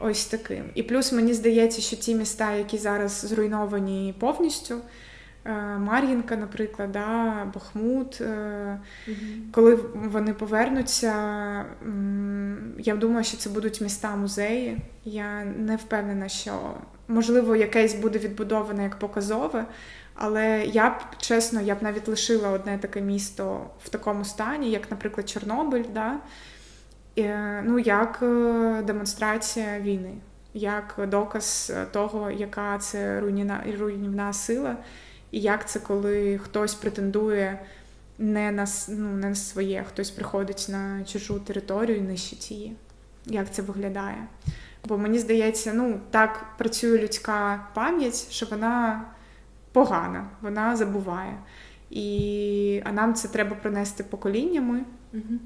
Ось 0.02 0.26
таким. 0.26 0.64
І 0.76 0.84
плюс 0.84 1.12
мені 1.12 1.34
здається, 1.34 1.82
що 1.82 1.96
ті 1.96 2.16
міста, 2.16 2.52
які 2.52 2.78
зараз 2.78 3.12
зруйновані 3.12 4.16
повністю. 4.20 4.76
Е, 5.50 5.78
Мар'їнка, 5.78 6.36
наприклад, 6.36 6.92
да, 6.92 7.46
Бахмут. 7.54 8.22
Угу. 8.22 9.16
Коли 9.52 9.76
вони 9.94 10.34
повернуться, 10.34 11.14
я 12.78 12.96
думаю, 12.96 13.24
що 13.24 13.38
це 13.38 13.50
будуть 13.50 13.82
міста 13.82 14.16
музеї. 14.16 14.78
Я 15.06 15.46
не 15.46 15.76
впевнена, 15.76 16.30
що 16.30 16.74
можливо 17.08 17.56
якесь 17.56 17.94
буде 17.94 18.20
відбудоване 18.20 18.84
як 18.84 19.00
показове, 19.00 19.66
але 20.16 20.66
я 20.66 20.90
б 20.90 20.94
чесно, 21.18 21.62
я 21.62 21.76
б 21.76 21.78
навіть 21.82 22.08
лишила 22.08 22.50
одне 22.50 22.78
таке 22.78 23.02
місто 23.02 23.70
в 23.84 23.90
такому 23.90 24.26
стані, 24.26 24.72
як, 24.72 24.92
наприклад, 24.92 25.30
Чорнобиль, 25.30 25.86
да? 25.94 26.16
ну, 27.64 27.80
як 27.80 28.20
е, 28.22 28.84
демонстрація 28.88 29.80
війни, 29.80 30.14
як 30.54 31.00
доказ 31.08 31.74
того, 31.92 32.32
яка 32.32 32.78
це 32.78 33.20
руйнівна, 33.20 33.64
руйнівна 33.80 34.34
сила. 34.34 34.78
І 35.32 35.40
як 35.40 35.70
це, 35.70 35.80
коли 35.80 36.38
хтось 36.38 36.76
претендує 36.76 37.60
не 38.18 38.52
на 38.52 38.68
ну, 38.90 39.10
не 39.10 39.30
на 39.30 39.36
своє, 39.36 39.86
хтось 39.90 40.12
приходить 40.12 40.68
на 40.70 41.04
чужу 41.04 41.40
територію 41.40 41.98
і 41.98 42.02
нищить 42.02 42.52
її. 42.52 42.76
Як 43.26 43.54
це 43.54 43.62
виглядає? 43.62 44.28
Бо 44.86 44.98
мені 44.98 45.20
здається, 45.20 45.74
ну 45.74 46.00
так 46.12 46.46
працює 46.58 46.98
людська 46.98 47.68
пам'ять, 47.74 48.28
що 48.32 48.46
вона 48.46 49.04
погана, 49.72 50.30
вона 50.42 50.76
забуває. 50.76 51.38
І, 51.90 52.82
А 52.86 52.92
нам 52.92 53.14
це 53.14 53.28
треба 53.28 53.56
пронести 53.56 54.04
поколіннями. 54.04 54.84
Угу. 55.14 55.40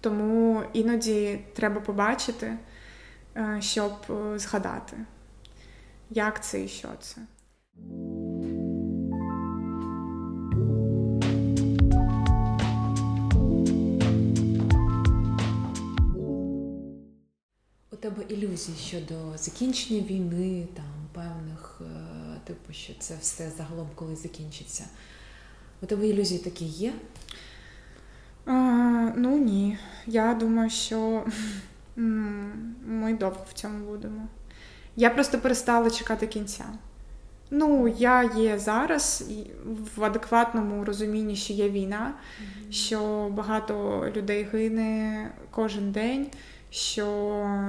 Тому 0.00 0.62
іноді 0.72 1.40
треба 1.54 1.80
побачити, 1.80 2.56
е, 3.36 3.58
щоб 3.60 3.92
е, 4.10 4.38
згадати, 4.38 4.96
як 6.10 6.44
це 6.44 6.64
і 6.64 6.68
що 6.68 6.88
це. 7.00 7.20
Тебе 18.02 18.22
ілюзій 18.28 18.72
щодо 18.80 19.14
закінчення 19.36 20.00
війни, 20.00 20.66
там 20.74 20.84
певних, 21.12 21.80
е, 21.80 22.40
типу, 22.44 22.72
що 22.72 22.92
це 22.98 23.14
все 23.20 23.50
загалом 23.56 23.88
колись 23.94 24.22
закінчиться? 24.22 24.84
У 25.82 25.86
тебе 25.86 26.06
ілюзії 26.08 26.40
такі 26.40 26.64
є? 26.64 26.92
А, 28.46 28.52
Ну 29.16 29.38
ні. 29.38 29.78
Я 30.06 30.34
думаю, 30.34 30.70
що 30.70 31.24
ми 32.86 33.14
довго 33.14 33.46
в 33.50 33.52
цьому 33.52 33.84
будемо. 33.84 34.28
Я 34.96 35.10
просто 35.10 35.38
перестала 35.38 35.90
чекати 35.90 36.26
кінця. 36.26 36.64
Ну, 37.50 37.88
я 37.88 38.22
є 38.22 38.58
зараз 38.58 39.30
в 39.96 40.04
адекватному 40.04 40.84
розумінні, 40.84 41.36
що 41.36 41.52
є 41.52 41.70
війна, 41.70 42.14
mm-hmm. 42.14 42.72
що 42.72 43.28
багато 43.32 44.04
людей 44.16 44.48
гине 44.52 45.30
кожен 45.50 45.92
день 45.92 46.26
що 46.72 47.06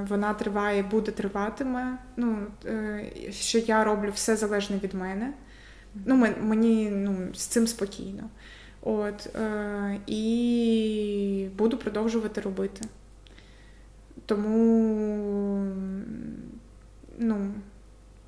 вона 0.09 0.33
триває, 0.33 0.83
буде 0.83 1.11
триватиме. 1.11 1.97
Ну, 2.17 2.47
е, 2.65 3.11
що 3.31 3.57
я 3.59 3.83
роблю 3.83 4.11
все 4.13 4.35
залежне 4.35 4.77
від 4.83 4.93
мене. 4.93 5.33
Ну, 6.05 6.27
Мені 6.41 6.89
ну, 6.89 7.33
з 7.33 7.45
цим 7.45 7.67
спокійно. 7.67 8.29
От, 8.81 9.35
е, 9.35 9.99
І 10.07 11.47
буду 11.57 11.77
продовжувати 11.77 12.41
робити. 12.41 12.85
Тому 14.25 15.65
ну, 17.17 17.51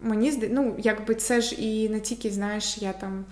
мені 0.01 0.31
здається, 0.31 0.61
ну, 0.61 0.75
якби 0.77 1.15
це 1.15 1.41
ж 1.41 1.55
і 1.55 1.89
не 1.89 1.99
тільки, 1.99 2.31
знаєш, 2.31 2.77
я 2.77 2.93
там. 2.93 3.25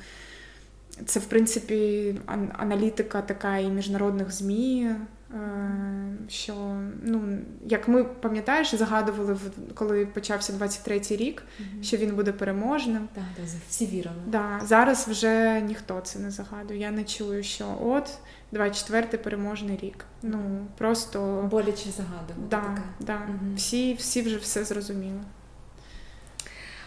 Це, 1.06 1.20
в 1.20 1.26
принципі, 1.26 2.16
аналітика 2.58 3.22
така 3.22 3.58
і 3.58 3.68
міжнародних 3.70 4.32
ЗМІ, 4.32 4.91
що, 6.28 6.82
ну, 7.04 7.38
як 7.66 7.88
ми 7.88 8.04
пам'ятаєш, 8.04 8.76
загадували, 8.76 9.38
коли 9.74 10.06
почався 10.06 10.54
23-й 10.54 11.16
рік, 11.16 11.44
mm-hmm. 11.44 11.84
що 11.84 11.98
він 11.98 12.16
буде 12.16 12.32
переможним. 12.32 13.10
Так, 13.14 13.24
да, 13.38 13.44
всі 13.70 13.86
вірили. 13.86 14.16
Да, 14.28 14.62
Зараз 14.66 15.08
вже 15.08 15.62
ніхто 15.62 16.02
це 16.02 16.20
не 16.20 16.32
загадує. 16.32 16.80
Я 16.80 16.92
не 16.92 17.04
чую, 17.04 17.44
що 17.44 17.78
от 17.82 18.10
24-й 18.54 19.18
переможний 19.18 19.78
рік. 19.78 20.06
Ну, 20.22 20.66
просто... 20.78 21.48
Боляче 21.52 21.90
загадувати. 21.90 22.34
Да, 22.50 22.62
таке. 22.62 22.82
Да. 23.00 23.14
Mm-hmm. 23.14 23.56
Всі, 23.56 23.94
всі 23.94 24.22
вже 24.22 24.38
все 24.38 24.64
зрозуміли. 24.64 25.22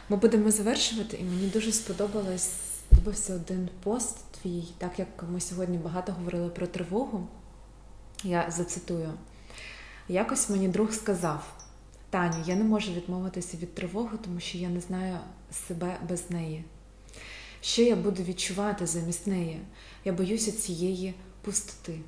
Ми 0.08 0.16
будемо 0.16 0.50
завершувати, 0.50 1.16
і 1.16 1.24
мені 1.24 1.46
дуже 1.46 1.72
сподобалось 1.72 2.50
сподобався 2.86 3.34
один 3.34 3.68
пост 3.82 4.18
твій, 4.30 4.64
так 4.78 4.98
як 4.98 5.08
ми 5.32 5.40
сьогодні 5.40 5.78
багато 5.78 6.12
говорили 6.12 6.48
про 6.48 6.66
тривогу. 6.66 7.28
Я 8.26 8.50
зацитую. 8.50 9.12
Якось 10.08 10.50
мені 10.50 10.68
друг 10.68 10.92
сказав: 10.92 11.64
Таню, 12.10 12.44
я 12.46 12.56
не 12.56 12.64
можу 12.64 12.92
відмовитися 12.92 13.56
від 13.56 13.74
тривоги, 13.74 14.18
тому 14.24 14.40
що 14.40 14.58
я 14.58 14.68
не 14.68 14.80
знаю 14.80 15.18
себе 15.52 15.96
без 16.08 16.30
неї. 16.30 16.64
Що 17.60 17.82
я 17.82 17.96
буду 17.96 18.22
відчувати 18.22 18.86
замість 18.86 19.26
неї? 19.26 19.60
Я 20.04 20.12
боюся 20.12 20.52
цієї 20.52 21.14
пустоти. 21.42 22.00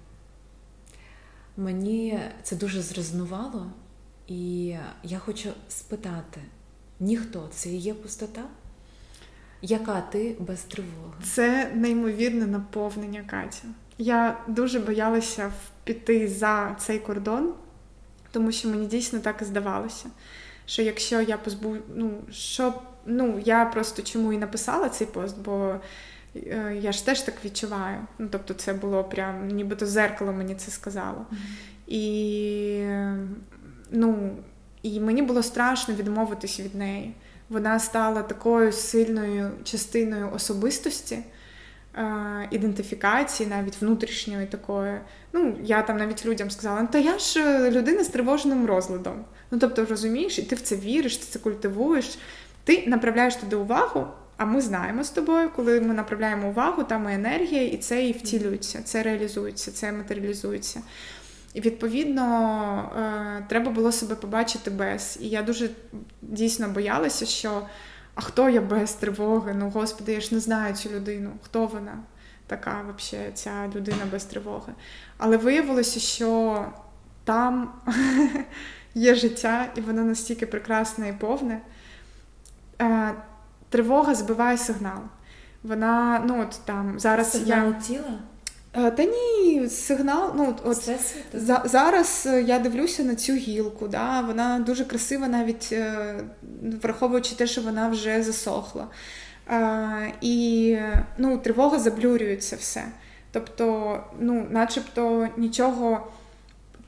Мені 1.56 2.20
це 2.42 2.56
дуже 2.56 2.82
зрезнувало, 2.82 3.66
і 4.26 4.66
я 5.02 5.18
хочу 5.18 5.50
спитати: 5.68 6.40
ніхто 7.00 7.48
це 7.52 7.70
є 7.70 7.94
пустота? 7.94 8.44
Яка 9.62 10.00
ти 10.00 10.36
без 10.40 10.62
тривоги? 10.62 11.14
Це 11.22 11.72
неймовірне 11.74 12.46
наповнення 12.46 13.22
Катя. 13.22 13.68
Я 13.99 14.38
дуже 14.46 14.78
боялася 14.78 15.53
піти 15.84 16.28
за 16.28 16.76
цей 16.78 16.99
кордон, 16.99 17.53
тому 18.30 18.53
що 18.53 18.68
мені 18.68 18.86
дійсно 18.86 19.18
так 19.18 19.42
і 19.42 19.44
здавалося. 19.44 20.07
Що 20.66 20.82
якщо 20.82 21.20
я 21.20 21.36
позбу... 21.36 21.76
ну, 21.94 22.11
що... 22.30 22.74
ну, 23.07 23.42
я 23.44 23.64
просто 23.64 24.03
чому 24.03 24.32
і 24.32 24.38
написала 24.38 24.88
цей 24.88 25.07
пост, 25.07 25.38
бо 25.38 25.74
е, 26.36 26.78
я 26.82 26.92
ж 26.92 27.07
теж 27.07 27.20
так 27.20 27.34
відчуваю. 27.44 27.99
Ну, 28.18 28.28
Тобто, 28.30 28.55
це 28.55 28.72
було 28.72 29.05
прям, 29.05 29.49
нібито 29.49 29.86
зеркало 29.86 30.32
мені 30.32 30.55
це 30.55 30.70
сказало. 30.70 31.26
Mm-hmm. 31.30 31.68
І 31.86 32.84
ну, 33.90 34.36
і 34.82 35.01
мені 35.01 35.22
було 35.22 35.42
страшно 35.42 35.94
відмовитись 35.94 36.61
від 36.61 36.74
неї. 36.74 37.14
Вона 37.49 37.78
стала 37.78 38.22
такою 38.22 38.72
сильною 38.72 39.51
частиною 39.64 40.30
особистості. 40.34 41.18
Ідентифікації, 42.51 43.49
навіть 43.49 43.80
внутрішньої 43.80 44.46
такої. 44.46 45.01
Ну, 45.32 45.57
я 45.62 45.82
там 45.82 45.96
навіть 45.96 46.26
людям 46.26 46.51
сказала, 46.51 46.82
ну 46.82 46.88
та 46.92 46.99
я 46.99 47.18
ж 47.18 47.40
е, 47.40 47.70
людина 47.70 48.05
з 48.05 48.09
тривожним 48.09 48.66
розладом. 48.66 49.24
Ну, 49.51 49.59
тобто, 49.59 49.84
розумієш, 49.84 50.38
і 50.38 50.42
ти 50.42 50.55
в 50.55 50.61
це 50.61 50.76
віриш, 50.76 51.16
ти 51.16 51.26
це 51.26 51.38
культивуєш, 51.38 52.18
ти 52.64 52.84
направляєш 52.86 53.36
туди 53.36 53.57
увагу, 53.57 54.07
а 54.36 54.44
ми 54.44 54.61
знаємо 54.61 55.05
з 55.05 55.11
тобою, 55.11 55.51
коли 55.57 55.80
ми 55.80 55.94
направляємо 55.94 56.49
увагу, 56.49 56.84
там 56.84 57.09
і 57.11 57.14
енергія, 57.14 57.62
і 57.62 57.76
це 57.76 58.07
і 58.07 58.12
втілюється, 58.12 58.82
це 58.82 59.03
реалізується, 59.03 59.72
це 59.72 59.92
матеріалізується. 59.92 60.80
І 61.55 61.61
відповідно 61.61 62.22
е, 62.96 63.44
треба 63.49 63.70
було 63.70 63.92
себе 63.92 64.14
побачити 64.14 64.70
без. 64.70 65.18
І 65.20 65.28
я 65.28 65.42
дуже 65.42 65.70
дійсно 66.22 66.68
боялася, 66.68 67.26
що 67.26 67.62
а 68.18 68.20
хто 68.20 68.48
я 68.48 68.60
без 68.60 68.92
тривоги? 68.92 69.54
Ну, 69.54 69.70
господи, 69.70 70.12
я 70.12 70.20
ж 70.20 70.34
не 70.34 70.40
знаю 70.40 70.74
цю 70.74 70.90
людину, 70.90 71.30
хто 71.42 71.66
вона 71.66 71.98
така, 72.46 72.84
взагалі, 72.96 73.30
ця 73.34 73.68
людина 73.74 74.06
без 74.12 74.24
тривоги. 74.24 74.72
Але 75.18 75.36
виявилося, 75.36 76.00
що 76.00 76.64
там 77.24 77.72
є 78.94 79.14
життя, 79.14 79.66
і 79.76 79.80
воно 79.80 80.04
настільки 80.04 80.46
прекрасне 80.46 81.08
і 81.08 81.12
повне. 81.12 81.60
Е, 82.80 83.14
тривога 83.68 84.14
збиває 84.14 84.58
сигнал. 84.58 85.00
Вона, 85.62 86.22
ну 86.26 86.42
от 86.42 86.60
там 86.64 86.98
зараз 87.00 87.32
Сигнал 87.32 87.66
я... 87.68 87.72
тіла? 87.72 88.18
Е, 88.78 88.90
та 88.90 89.04
ні, 89.04 89.68
сигнал. 89.68 90.32
ну 90.36 90.54
от 90.64 90.90
за, 91.32 91.62
Зараз 91.64 92.28
е, 92.30 92.42
я 92.42 92.58
дивлюся 92.58 93.04
на 93.04 93.14
цю 93.14 93.32
гілку. 93.32 93.88
Да, 93.88 94.20
Вона 94.20 94.58
дуже 94.58 94.84
красива, 94.84 95.28
навіть 95.28 95.68
е, 95.72 96.14
враховуючи 96.82 97.34
те, 97.34 97.46
що 97.46 97.60
вона 97.62 97.88
вже 97.88 98.22
засохла. 98.22 98.86
І 100.20 100.76
ну, 101.18 101.38
тривога 101.38 101.78
заблюрюється 101.78 102.56
все. 102.56 102.84
Тобто, 103.32 103.98
ну, 104.20 104.46
начебто 104.50 105.28
нічого. 105.36 106.06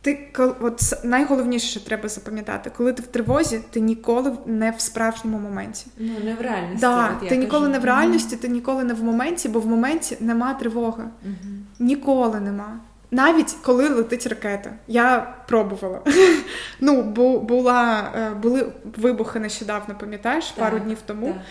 Ти 0.02 0.28
от 0.60 1.04
найголовніше, 1.04 1.66
що 1.66 1.80
треба 1.80 2.08
запам'ятати, 2.08 2.70
коли 2.76 2.92
ти 2.92 3.02
в 3.02 3.06
тривозі, 3.06 3.60
ти 3.70 3.80
ніколи 3.80 4.32
не 4.46 4.70
в 4.70 4.80
справжньому 4.80 5.38
моменті. 5.38 5.86
Ну 5.98 6.12
не 6.24 6.34
в 6.34 6.40
реальності. 6.40 6.80
Да, 6.80 7.18
от 7.22 7.28
Ти 7.28 7.36
ніколи 7.36 7.60
кажу. 7.60 7.72
не 7.72 7.78
в 7.78 7.84
реальності, 7.84 8.36
ти 8.36 8.48
ніколи 8.48 8.84
не 8.84 8.94
в 8.94 9.04
моменті, 9.04 9.48
бо 9.48 9.60
в 9.60 9.66
моменті 9.66 10.16
нема 10.20 10.54
тривоги. 10.54 11.04
Угу. 11.24 11.49
Ніколи 11.80 12.40
нема. 12.40 12.80
Навіть 13.10 13.56
коли 13.62 13.88
летить 13.88 14.26
ракета. 14.26 14.72
Я 14.86 15.34
пробувала. 15.48 16.00
Ну, 16.82 17.02
бо 17.02 17.38
була, 17.38 18.12
е, 18.16 18.30
були 18.30 18.72
вибухи 18.96 19.40
нещодавно, 19.40 19.94
пам'ятаєш, 19.94 20.46
так, 20.46 20.64
пару 20.64 20.78
днів 20.78 20.98
тому. 21.06 21.26
Так. 21.26 21.42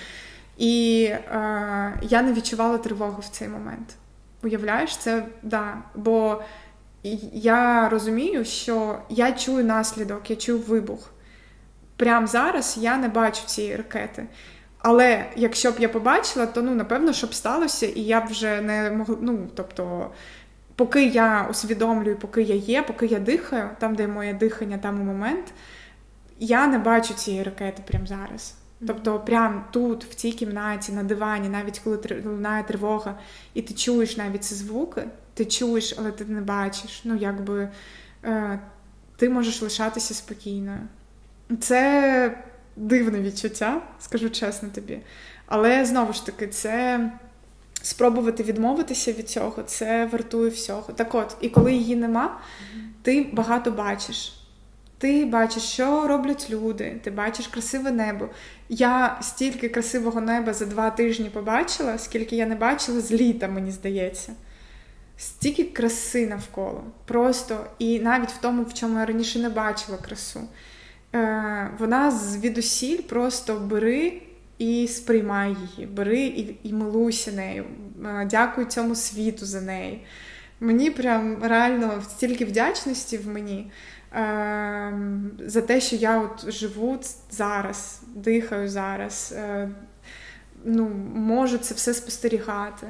І 0.57 1.03
е, 1.03 1.93
я 2.01 2.21
не 2.21 2.33
відчувала 2.33 2.77
тривогу 2.77 3.21
в 3.21 3.27
цей 3.27 3.47
момент. 3.47 3.95
Уявляєш, 4.43 4.97
це 4.97 5.25
да. 5.43 5.77
Бо 5.95 6.41
я 7.33 7.89
розумію, 7.89 8.45
що 8.45 8.99
я 9.09 9.31
чую 9.31 9.65
наслідок, 9.65 10.29
я 10.29 10.35
чую 10.35 10.59
вибух. 10.59 11.11
Прямо 11.95 12.27
зараз 12.27 12.77
я 12.81 12.97
не 12.97 13.07
бачу 13.07 13.45
цієї 13.45 13.75
ракети. 13.75 14.27
Але 14.81 15.25
якщо 15.35 15.71
б 15.71 15.75
я 15.79 15.89
побачила, 15.89 16.45
то 16.45 16.61
ну, 16.61 16.75
напевно, 16.75 17.13
щоб 17.13 17.33
сталося, 17.33 17.85
і 17.85 18.01
я 18.01 18.21
б 18.21 18.27
вже 18.27 18.61
не 18.61 18.91
могла. 18.91 19.17
Ну, 19.21 19.47
тобто, 19.55 20.11
поки 20.75 21.05
я 21.05 21.47
усвідомлюю, 21.51 22.17
поки 22.17 22.41
я 22.41 22.55
є, 22.55 22.81
поки 22.81 23.05
я 23.05 23.19
дихаю, 23.19 23.69
там, 23.79 23.95
де 23.95 24.07
моє 24.07 24.33
дихання, 24.33 24.77
там 24.77 25.01
і 25.01 25.03
момент, 25.03 25.53
я 26.39 26.67
не 26.67 26.77
бачу 26.77 27.13
цієї 27.13 27.43
ракети 27.43 27.83
прямо 27.87 28.05
зараз. 28.05 28.55
Тобто, 28.87 29.19
прямо 29.19 29.63
тут, 29.71 30.05
в 30.05 30.15
цій 30.15 30.31
кімнаті, 30.31 30.91
на 30.91 31.03
дивані, 31.03 31.49
навіть 31.49 31.79
коли 31.79 32.21
лунає 32.25 32.63
тривога, 32.63 33.15
і 33.53 33.61
ти 33.61 33.73
чуєш 33.73 34.17
навіть 34.17 34.43
ці 34.43 34.55
звуки, 34.55 35.03
ти 35.33 35.45
чуєш, 35.45 35.95
але 35.99 36.11
ти 36.11 36.25
не 36.25 36.41
бачиш. 36.41 37.01
Ну, 37.03 37.15
якби 37.15 37.69
е, 38.25 38.59
ти 39.17 39.29
можеш 39.29 39.61
лишатися 39.61 40.13
спокійною. 40.13 40.79
Це 41.59 42.43
дивне 42.79 43.21
відчуття, 43.21 43.81
скажу 43.99 44.29
чесно 44.29 44.69
тобі. 44.69 44.99
Але 45.45 45.85
знову 45.85 46.13
ж 46.13 46.25
таки, 46.25 46.47
це 46.47 46.99
спробувати 47.81 48.43
відмовитися 48.43 49.11
від 49.11 49.29
цього, 49.29 49.63
це 49.63 50.05
вартує 50.05 50.49
всього. 50.49 50.93
Так 50.93 51.15
от, 51.15 51.37
і 51.41 51.49
коли 51.49 51.73
її 51.73 51.95
нема, 51.95 52.39
ти 53.01 53.29
багато 53.33 53.71
бачиш. 53.71 54.35
Ти 54.97 55.25
бачиш, 55.25 55.63
що 55.63 56.07
роблять 56.07 56.47
люди, 56.49 56.99
ти 57.03 57.11
бачиш 57.11 57.47
красиве 57.47 57.91
небо. 57.91 58.29
Я 58.69 59.17
стільки 59.21 59.69
красивого 59.69 60.21
неба 60.21 60.53
за 60.53 60.65
два 60.65 60.89
тижні 60.89 61.29
побачила, 61.29 61.97
скільки 61.97 62.35
я 62.35 62.45
не 62.45 62.55
бачила 62.55 63.01
з 63.01 63.11
літа, 63.11 63.47
мені 63.47 63.71
здається. 63.71 64.33
Стільки 65.17 65.63
краси 65.63 66.27
навколо. 66.27 66.83
Просто 67.05 67.65
і 67.79 67.99
навіть 67.99 68.29
в 68.31 68.37
тому, 68.37 68.63
в 68.63 68.73
чому 68.73 68.99
я 68.99 69.05
раніше 69.05 69.39
не 69.39 69.49
бачила 69.49 69.97
красу. 69.97 70.39
Е, 71.15 71.71
Вона 71.79 72.11
звідусіль 72.11 73.01
просто 73.01 73.55
бери 73.55 74.21
і 74.57 74.87
сприймай 74.87 75.55
її, 75.75 75.87
бери 75.87 76.19
і 76.19 76.57
і 76.63 76.73
милуйся 76.73 77.31
нею. 77.31 77.65
Е, 78.05 78.27
дякую 78.31 78.67
цьому 78.67 78.95
світу 78.95 79.45
за 79.45 79.61
неї. 79.61 80.05
Мені 80.59 80.91
прям 80.91 81.43
реально 81.43 82.01
стільки 82.01 82.45
вдячності 82.45 83.17
в 83.17 83.27
мені. 83.27 83.71
Ем, 84.11 85.31
за 85.39 85.61
те, 85.61 85.81
що 85.81 85.95
я 85.95 86.19
от 86.19 86.51
живу 86.51 86.99
зараз, 87.31 88.01
дихаю 88.15 88.69
зараз, 88.69 89.33
е, 89.37 89.69
ну, 90.65 90.89
можу 91.15 91.57
це 91.57 91.73
все 91.73 91.93
спостерігати. 91.93 92.87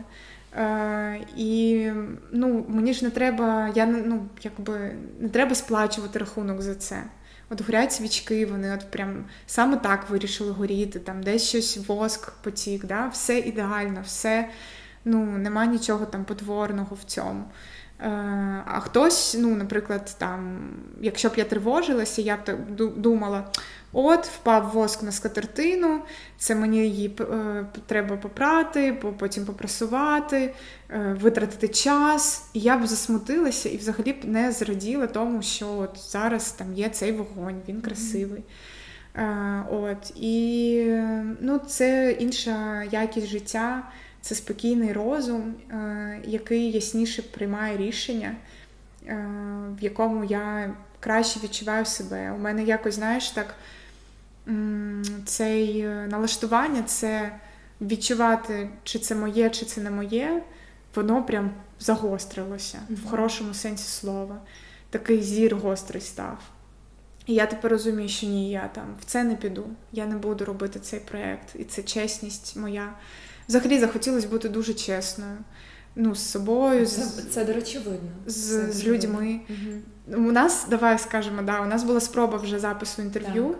Е, 0.57 1.22
і 1.38 1.91
ну, 2.32 2.65
мені 2.70 2.93
ж 2.93 3.05
не 3.05 3.11
треба, 3.11 3.72
я 3.76 3.86
ну, 3.86 4.26
якби 4.43 4.95
не 5.20 5.30
треба 5.30 5.55
сплачувати 5.55 6.20
рахунок 6.20 6.61
за 6.61 6.76
це. 6.76 7.03
От 7.49 7.61
горять 7.61 7.93
свічки, 7.93 8.45
вони 8.45 8.73
от 8.73 8.91
прям 8.91 9.25
саме 9.47 9.77
так 9.77 10.09
вирішили 10.09 10.51
горіти, 10.51 10.99
там 10.99 11.23
десь 11.23 11.49
щось 11.49 11.77
воск 11.87 12.31
потік, 12.31 12.85
да? 12.85 13.07
все 13.07 13.39
ідеально, 13.39 14.01
все, 14.05 14.49
ну, 15.05 15.25
нема 15.25 15.65
нічого 15.65 16.05
там 16.05 16.25
потворного 16.25 16.95
в 16.95 17.03
цьому. 17.03 17.43
Е, 18.01 18.07
а 18.65 18.79
хтось, 18.79 19.35
ну, 19.39 19.55
наприклад, 19.55 20.15
там, 20.17 20.59
якщо 21.01 21.29
б 21.29 21.33
я 21.37 21.43
тривожилася, 21.43 22.21
я 22.21 22.37
б 22.37 22.55
думала: 22.97 23.51
от, 23.93 24.25
впав 24.25 24.71
воск 24.73 25.03
на 25.03 25.11
скатертину, 25.11 26.01
це 26.37 26.55
мені 26.55 26.77
її 26.77 27.15
е, 27.19 27.65
треба 27.85 28.17
попрати, 28.17 28.93
потім 29.19 29.45
попрасувати, 29.45 30.53
е, 30.89 31.17
витратити 31.21 31.67
час. 31.67 32.49
І 32.53 32.59
я 32.59 32.77
б 32.77 32.87
засмутилася 32.87 33.69
і 33.69 33.77
взагалі 33.77 34.13
б 34.13 34.25
не 34.25 34.51
зраділа 34.51 35.07
тому, 35.07 35.41
що 35.41 35.77
от 35.77 35.99
зараз 36.11 36.51
там 36.51 36.73
є 36.73 36.89
цей 36.89 37.11
вогонь, 37.11 37.61
він 37.67 37.81
красивий. 37.81 38.43
От, 39.71 40.11
І 40.15 40.83
ну, 41.39 41.57
це 41.67 42.11
інша 42.19 42.83
якість 42.83 43.27
життя 43.27 43.83
це 44.21 44.35
спокійний 44.35 44.93
розум, 44.93 45.53
е, 45.71 46.21
який 46.25 46.71
ясніше 46.71 47.21
приймає 47.21 47.77
рішення, 47.77 48.35
е, 49.07 49.27
в 49.79 49.83
якому 49.83 50.23
я 50.23 50.73
краще 50.99 51.39
відчуваю 51.43 51.85
себе. 51.85 52.31
У 52.31 52.37
мене 52.37 52.63
якось, 52.63 52.95
знаєш, 52.95 53.29
так 53.29 53.55
цей 55.25 55.79
е, 55.79 56.07
налаштування 56.11 56.83
це 56.83 57.39
відчувати, 57.81 58.69
чи 58.83 58.99
це 58.99 59.15
моє, 59.15 59.49
чи 59.49 59.65
це 59.65 59.81
не 59.81 59.91
моє, 59.91 60.43
воно 60.95 61.23
прям 61.23 61.51
загострилося 61.79 62.77
mm-hmm. 62.77 62.95
в 62.95 63.09
хорошому 63.09 63.53
сенсі 63.53 63.87
слова. 63.87 64.41
Такий 64.89 65.21
зір 65.21 65.55
гострий 65.55 66.01
став. 66.01 66.37
І 67.25 67.33
я 67.33 67.45
тепер 67.45 67.71
розумію, 67.71 68.09
що 68.09 68.27
ні, 68.27 68.51
я 68.51 68.67
там 68.67 68.95
в 69.01 69.05
це 69.05 69.23
не 69.23 69.35
піду. 69.35 69.65
Я 69.91 70.05
не 70.05 70.15
буду 70.15 70.45
робити 70.45 70.79
цей 70.79 70.99
проєкт. 70.99 71.55
І 71.55 71.63
це 71.63 71.83
чесність 71.83 72.55
моя. 72.55 72.93
Взагалі 73.47 73.79
захотілося 73.79 74.27
бути 74.27 74.49
дуже 74.49 74.73
чесною. 74.73 75.37
Ну, 75.95 76.15
з 76.15 76.31
собою, 76.31 76.85
це, 76.85 77.01
з, 77.01 77.25
це 77.29 77.45
до 77.45 77.53
речі, 77.53 77.77
видно. 77.77 78.09
З, 78.25 78.73
з 78.73 78.85
людьми. 78.85 79.39
Угу. 79.49 80.17
У 80.27 80.31
нас, 80.31 80.67
давай 80.69 80.99
скажемо, 80.99 81.41
да, 81.41 81.61
у 81.61 81.65
нас 81.65 81.84
була 81.84 81.99
спроба 81.99 82.38
вже 82.38 82.59
запису 82.59 83.01
інтерв'ю, 83.01 83.47
так. 83.47 83.57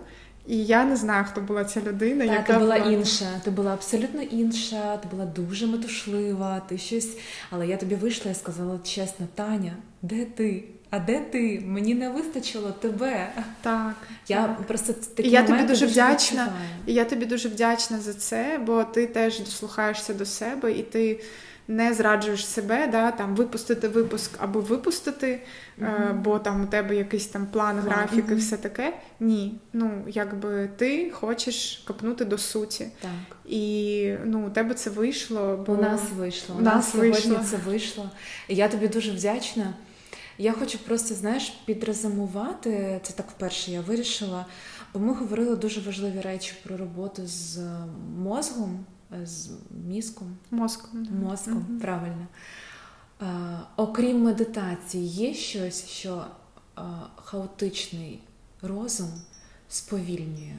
І 0.50 0.66
я 0.66 0.86
не 0.86 0.96
знаю, 0.96 1.26
хто 1.30 1.42
була 1.42 1.66
ця 1.66 1.82
людина. 1.82 2.26
Так, 2.26 2.36
яка 2.36 2.54
ти 2.54 2.60
була 2.60 2.76
інша, 2.76 3.26
ти 3.44 3.52
була 3.52 3.74
абсолютно 3.74 4.22
інша, 4.22 4.98
ти 4.98 5.08
була 5.12 5.26
дуже 5.26 5.68
метушлива, 5.68 6.62
ти 6.70 6.78
щось. 6.78 7.18
Але 7.50 7.68
я 7.68 7.78
тобі 7.78 7.96
вийшла 7.96 8.32
і 8.32 8.36
сказала 8.36 8.80
чесно, 8.84 9.28
Таня, 9.36 9.74
де 10.02 10.26
ти? 10.26 10.64
А 10.90 11.00
де 11.00 11.20
ти? 11.20 11.64
Мені 11.66 11.96
не 11.96 12.10
вистачило 12.10 12.72
тебе. 12.72 13.32
Так. 13.62 13.96
Я 14.28 14.48
так. 14.48 14.68
просто 14.68 14.94
такі 15.16 15.30
і 15.30 15.32
я 15.32 15.44
тобі 15.44 15.64
дуже 15.64 15.86
вдячна. 15.86 16.54
І 16.86 16.94
я 16.94 17.06
тобі 17.06 17.26
дуже 17.26 17.50
вдячна 17.50 18.00
за 18.00 18.14
це, 18.14 18.60
бо 18.66 18.84
ти 18.84 19.08
теж 19.08 19.40
дослухаєшся 19.40 20.14
до 20.14 20.26
себе 20.26 20.72
і 20.72 20.84
ти 20.84 21.20
не 21.70 21.94
зраджуєш 21.94 22.46
себе, 22.46 22.88
да, 22.88 23.12
там 23.12 23.36
випустити 23.36 23.88
випуск 23.88 24.32
або 24.40 24.60
випустити, 24.60 25.40
mm-hmm. 25.80 26.22
бо 26.22 26.40
там 26.40 26.64
у 26.64 26.68
тебе 26.68 26.96
якийсь 26.96 27.28
там 27.28 27.48
план, 27.48 27.80
графік 27.80 28.26
mm-hmm. 28.26 28.34
і 28.34 28.36
все 28.36 28.58
таке. 28.58 28.94
Ні. 29.20 29.60
Ну, 29.74 30.04
якби 30.08 30.70
ти 30.78 31.12
хочеш 31.12 31.84
копнути 31.88 32.26
до 32.26 32.38
суті. 32.38 32.88
Так. 33.02 33.38
І 33.46 34.14
ну, 34.26 34.48
у 34.48 34.50
тебе 34.50 34.74
це 34.74 34.90
вийшло. 34.90 35.64
бо 35.68 35.74
У 35.74 35.82
нас 35.82 36.02
вийшло. 36.16 36.56
У 36.60 36.62
нас 36.62 36.92
сьогодні 36.92 37.12
вийшло. 37.12 37.40
це 37.50 37.58
вийшло. 37.58 38.10
Я 38.48 38.68
тобі 38.68 38.88
дуже 38.88 39.12
вдячна. 39.12 39.74
Я 40.38 40.54
хочу 40.54 40.78
просто, 40.78 41.16
знаєш, 41.16 41.54
підрезумувати, 41.66 43.00
це 43.04 43.14
так 43.14 43.26
вперше 43.30 43.72
я 43.72 43.82
вирішила, 43.82 44.46
бо 44.94 45.00
ми 45.00 45.14
говорили 45.14 45.56
дуже 45.56 45.82
важливі 45.82 46.22
речі 46.22 46.54
про 46.64 46.78
роботу 46.78 47.22
з 47.26 47.60
мозгом, 48.18 48.86
з 49.26 49.50
мізком. 49.88 50.38
Мозком. 50.52 51.08
Мозком, 51.24 51.66
mm 51.70 51.80
правильно. 51.80 52.28
А, 53.20 53.58
окрім 53.76 54.24
медитації, 54.24 55.08
є 55.08 55.34
щось, 55.34 55.88
що 55.88 56.26
а, 56.76 56.82
хаотичний 57.16 58.20
розум 58.62 59.10
сповільнює? 59.70 60.56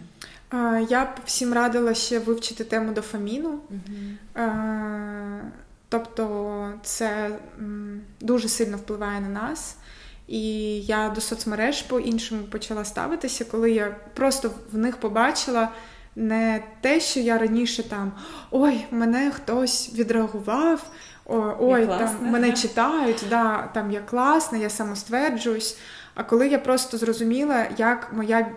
Я 0.89 1.05
б 1.05 1.09
всім 1.25 1.53
радила 1.53 1.95
ще 1.95 2.19
вивчити 2.19 2.65
тему 2.65 2.93
дофаміну. 2.93 3.49
Угу. 3.71 4.43
Тобто 5.89 6.73
це 6.83 7.39
дуже 8.21 8.49
сильно 8.49 8.77
впливає 8.77 9.21
на 9.21 9.29
нас. 9.29 9.77
І 10.29 10.81
я 10.81 11.09
до 11.09 11.21
соцмереж 11.21 11.83
по-іншому 11.83 12.43
почала 12.43 12.85
ставитися, 12.85 13.45
коли 13.45 13.71
я 13.71 13.97
просто 14.15 14.51
в 14.73 14.79
них 14.79 14.97
побачила 14.97 15.69
не 16.17 16.63
те, 16.81 17.01
що 17.01 17.21
я 17.21 17.39
раніше 17.39 17.83
там 17.83 18.13
ой, 18.51 18.87
мене 18.91 19.31
хтось 19.31 19.95
відреагував, 19.95 20.91
ой, 21.61 21.87
там 21.87 22.17
мене 22.21 22.53
читають, 22.53 23.25
да, 23.31 23.71
там 23.75 23.91
я 23.91 24.01
класна, 24.01 24.59
я 24.59 24.71
самостверджуюсь. 24.71 25.79
А 26.15 26.25
коли 26.25 26.49
я 26.49 26.59
просто 26.59 26.99
зрозуміла, 26.99 27.67
як 27.79 28.13
моя 28.13 28.49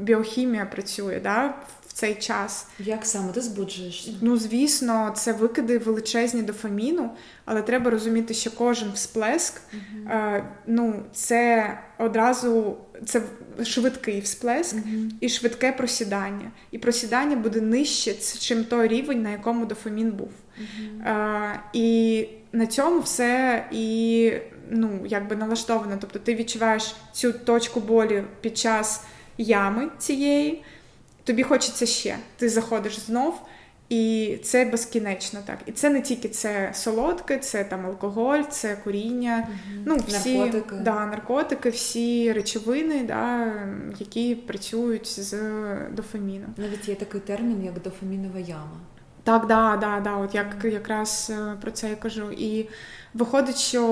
біохімія 0.00 0.66
працює 0.66 1.20
да, 1.22 1.54
в 1.86 1.92
цей 1.92 2.14
час. 2.14 2.66
Як 2.78 3.06
саме 3.06 3.32
ти 3.32 3.40
збуджуєшся? 3.40 4.10
Ну, 4.20 4.36
звісно, 4.36 5.12
це 5.16 5.32
викиди 5.32 5.78
величезні 5.78 6.42
дофаміну, 6.42 7.10
але 7.44 7.62
треба 7.62 7.90
розуміти, 7.90 8.34
що 8.34 8.50
кожен 8.50 8.90
всплеск, 8.94 9.60
uh 9.74 10.10
е, 10.10 10.44
ну, 10.66 11.02
це 11.12 11.70
одразу 11.98 12.76
це 13.04 13.22
швидкий 13.64 14.20
всплеск 14.20 14.76
uh 14.76 15.10
і 15.20 15.28
швидке 15.28 15.72
просідання. 15.72 16.50
І 16.70 16.78
просідання 16.78 17.36
буде 17.36 17.60
нижче, 17.60 18.14
чим 18.38 18.64
той 18.64 18.88
рівень, 18.88 19.22
на 19.22 19.30
якому 19.30 19.66
дофамін 19.66 20.10
був. 20.10 20.30
Uh-huh. 20.60 21.08
Е, 21.08 21.60
і 21.72 22.28
на 22.52 22.66
цьому 22.66 23.00
все 23.00 23.64
і 23.72 24.32
ну, 24.70 25.00
якби 25.06 25.36
налаштовано. 25.36 25.96
Тобто 26.00 26.18
ти 26.18 26.34
відчуваєш 26.34 26.94
цю 27.12 27.32
точку 27.32 27.80
болі 27.80 28.22
під 28.40 28.58
час 28.58 29.04
ями 29.38 29.88
цієї, 29.98 30.62
тобі 31.24 31.42
хочеться 31.42 31.86
ще. 31.86 32.16
Ти 32.36 32.48
заходиш 32.48 32.98
знов. 32.98 33.40
І 33.88 34.36
це 34.42 34.64
безкінечно 34.64 35.40
так. 35.46 35.58
І 35.66 35.72
це 35.72 35.90
не 35.90 36.00
тільки 36.00 36.28
це 36.28 36.70
солодке, 36.74 37.38
це 37.38 37.64
там 37.64 37.86
алкоголь, 37.86 38.42
це 38.50 38.76
куріння, 38.84 39.48
угу. 39.48 39.82
ну 39.84 39.96
всі 39.96 40.38
наркотики. 40.38 40.76
Да, 40.76 41.06
наркотики, 41.06 41.70
всі 41.70 42.32
речовини, 42.32 43.04
да, 43.04 43.52
які 43.98 44.34
працюють 44.34 45.20
з 45.20 45.34
дофаміном. 45.90 46.54
Навіть 46.56 46.88
є 46.88 46.94
такий 46.94 47.20
термін, 47.20 47.64
як 47.64 47.82
дофамінова 47.82 48.38
яма. 48.38 48.80
Так, 49.26 49.46
да, 49.46 49.76
да, 49.76 50.00
да, 50.00 50.16
от 50.16 50.34
як 50.34 50.64
якраз 50.64 51.32
е, 51.34 51.56
про 51.60 51.70
це 51.70 51.90
я 51.90 51.96
кажу. 51.96 52.30
І 52.30 52.68
Виходить, 53.18 53.58
що 53.58 53.82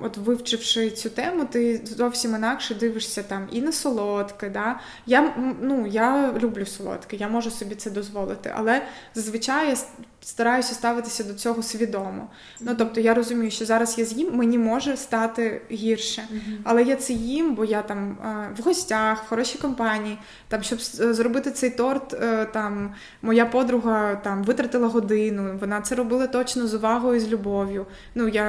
от 0.00 0.16
вивчивши 0.16 0.90
цю 0.90 1.10
тему, 1.10 1.44
ти 1.44 1.80
зовсім 1.84 2.34
інакше 2.34 2.74
дивишся 2.74 3.22
там 3.22 3.48
і 3.52 3.60
на 3.60 3.72
солодке. 3.72 4.50
Да? 4.50 4.80
Я 5.06 5.34
ну, 5.60 5.86
я 5.86 6.34
люблю 6.42 6.66
солодке, 6.66 7.16
я 7.16 7.28
можу 7.28 7.50
собі 7.50 7.74
це 7.74 7.90
дозволити, 7.90 8.52
але 8.56 8.82
зазвичай 9.14 9.68
я 9.68 9.76
стараюся 10.20 10.74
ставитися 10.74 11.24
до 11.24 11.34
цього 11.34 11.62
свідомо. 11.62 12.28
Ну 12.60 12.74
тобто 12.78 13.00
я 13.00 13.14
розумію, 13.14 13.50
що 13.50 13.64
зараз 13.64 13.98
я 13.98 14.04
з'їм, 14.04 14.36
мені 14.36 14.58
може 14.58 14.96
стати 14.96 15.62
гірше. 15.70 16.22
Але 16.64 16.82
я 16.82 16.96
це 16.96 17.12
їм, 17.12 17.54
бо 17.54 17.64
я 17.64 17.82
там 17.82 18.18
в 18.58 18.62
гостях, 18.62 19.24
в 19.24 19.28
хорошій 19.28 19.58
компанії, 19.58 20.18
там, 20.48 20.62
щоб 20.62 20.80
зробити 20.80 21.50
цей 21.50 21.70
торт, 21.70 22.14
е, 22.14 22.44
там 22.44 22.94
моя 23.22 23.46
подруга 23.46 24.14
там 24.14 24.42
витратила 24.42 24.88
годину, 24.88 25.58
вона 25.60 25.80
це 25.80 25.94
робила 25.94 26.26
точно 26.26 26.66
з 26.66 26.74
увагою, 26.74 27.16
і 27.16 27.20
з 27.20 27.28
любов'ю. 27.28 27.86
Ну, 28.14 28.28
я, 28.28 28.44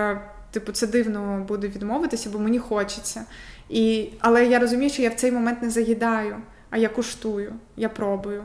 типу, 0.52 0.72
це 0.72 0.88
дивно 0.88 1.46
буде 1.48 1.68
відмовитися, 1.68 2.30
бо 2.30 2.40
мені 2.40 2.60
хочеться. 2.60 3.26
І, 3.70 4.10
Але 4.20 4.46
я 4.46 4.60
розумію, 4.60 4.90
що 4.90 5.02
я 5.02 5.10
в 5.10 5.16
цей 5.16 5.32
момент 5.32 5.62
не 5.62 5.70
заїдаю, 5.70 6.36
а 6.70 6.78
я 6.78 6.90
куштую, 6.90 7.54
я 7.78 7.90
пробую. 7.90 8.44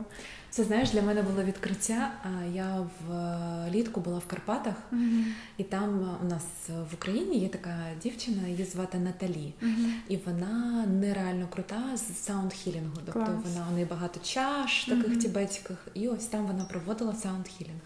Це 0.55 0.63
знаєш, 0.63 0.89
для 0.91 1.01
мене 1.01 1.21
було 1.21 1.43
відкриття. 1.43 2.11
Я 2.53 2.87
влітку 3.07 4.01
була 4.01 4.17
в 4.17 4.25
Карпатах, 4.25 4.75
uh-huh. 4.91 5.23
і 5.57 5.63
там 5.63 6.17
у 6.23 6.25
нас 6.25 6.45
в 6.91 6.93
Україні 6.93 7.39
є 7.39 7.49
така 7.49 7.77
дівчина, 8.03 8.47
її 8.47 8.63
звати 8.63 8.97
Наталі, 8.97 9.53
uh-huh. 9.63 9.89
і 10.07 10.17
вона 10.17 10.85
нереально 10.85 11.47
крута 11.47 11.83
з 11.95 12.17
саундхілінгу. 12.17 12.95
Тобто 12.95 13.11
Клас. 13.11 13.29
вона 13.43 13.67
у 13.71 13.73
неї 13.73 13.85
багато 13.85 14.19
чаш, 14.23 14.85
таких 14.85 15.07
uh-huh. 15.07 15.17
тібетських, 15.17 15.87
і 15.93 16.07
ось 16.07 16.25
там 16.25 16.47
вона 16.47 16.65
проводила 16.65 17.15
саундхілінг. 17.15 17.81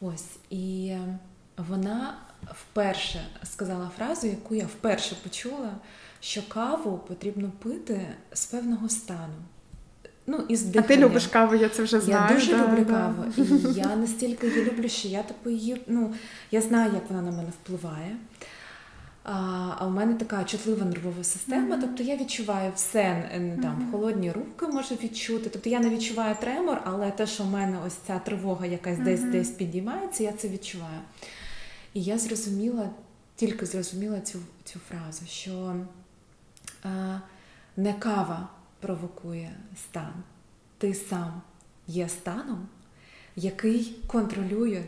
Ось 0.00 0.36
і 0.50 0.94
вона 1.56 2.14
вперше 2.54 3.20
сказала 3.42 3.90
фразу, 3.96 4.26
яку 4.26 4.54
я 4.54 4.66
вперше 4.66 5.16
почула, 5.22 5.70
що 6.20 6.48
каву 6.48 6.98
потрібно 6.98 7.52
пити 7.62 8.06
з 8.32 8.46
певного 8.46 8.88
стану. 8.88 9.34
Ну, 10.26 10.44
із 10.48 10.76
А 10.76 10.82
ти 10.82 10.96
любиш 10.96 11.26
каву, 11.26 11.54
я 11.54 11.68
це 11.68 11.82
вже 11.82 12.00
знаю. 12.00 12.24
Я 12.28 12.34
дуже 12.34 12.56
да, 12.56 12.64
люблю 12.64 12.84
да. 12.84 12.92
каву. 12.92 13.24
І 13.74 13.78
я 13.78 13.96
настільки 13.96 14.46
її 14.48 14.64
люблю, 14.64 14.88
що 14.88 15.08
я 15.08 15.22
типу 15.22 15.50
її, 15.50 15.82
ну, 15.86 16.14
я 16.50 16.60
знаю, 16.60 16.92
як 16.94 17.10
вона 17.10 17.22
на 17.22 17.30
мене 17.30 17.48
впливає. 17.62 18.16
А 19.28 19.66
а 19.78 19.86
у 19.86 19.90
мене 19.90 20.14
така 20.14 20.44
чутлива 20.44 20.84
нервова 20.84 21.24
система, 21.24 21.76
mm-hmm. 21.76 21.80
тобто 21.80 22.02
я 22.02 22.16
відчуваю 22.16 22.72
все 22.74 23.30
там 23.32 23.48
mm-hmm. 23.58 23.90
холодні 23.90 24.32
руки 24.32 24.66
можу 24.66 24.94
відчути. 24.94 25.50
Тобто 25.50 25.70
я 25.70 25.80
не 25.80 25.90
відчуваю 25.90 26.36
тремор, 26.40 26.80
але 26.84 27.10
те, 27.10 27.26
що 27.26 27.44
в 27.44 27.50
мене 27.50 27.76
ось 27.86 27.96
ця 28.06 28.18
тривога 28.18 28.66
якась 28.66 28.98
mm-hmm. 28.98 29.04
десь 29.04 29.22
десь 29.22 29.50
підіймається, 29.50 30.24
я 30.24 30.32
це 30.32 30.48
відчуваю. 30.48 31.00
І 31.96 32.02
я 32.02 32.18
зрозуміла, 32.18 32.90
тільки 33.36 33.66
зрозуміла 33.66 34.20
цю 34.20 34.38
цю 34.64 34.78
фразу, 34.78 35.26
що 35.26 35.76
а, 36.82 37.18
не 37.76 37.94
кава 37.94 38.48
провокує 38.80 39.56
стан, 39.76 40.12
ти 40.78 40.94
сам 40.94 41.42
є 41.86 42.08
станом, 42.08 42.68
який 43.36 43.96
контролює 44.06 44.84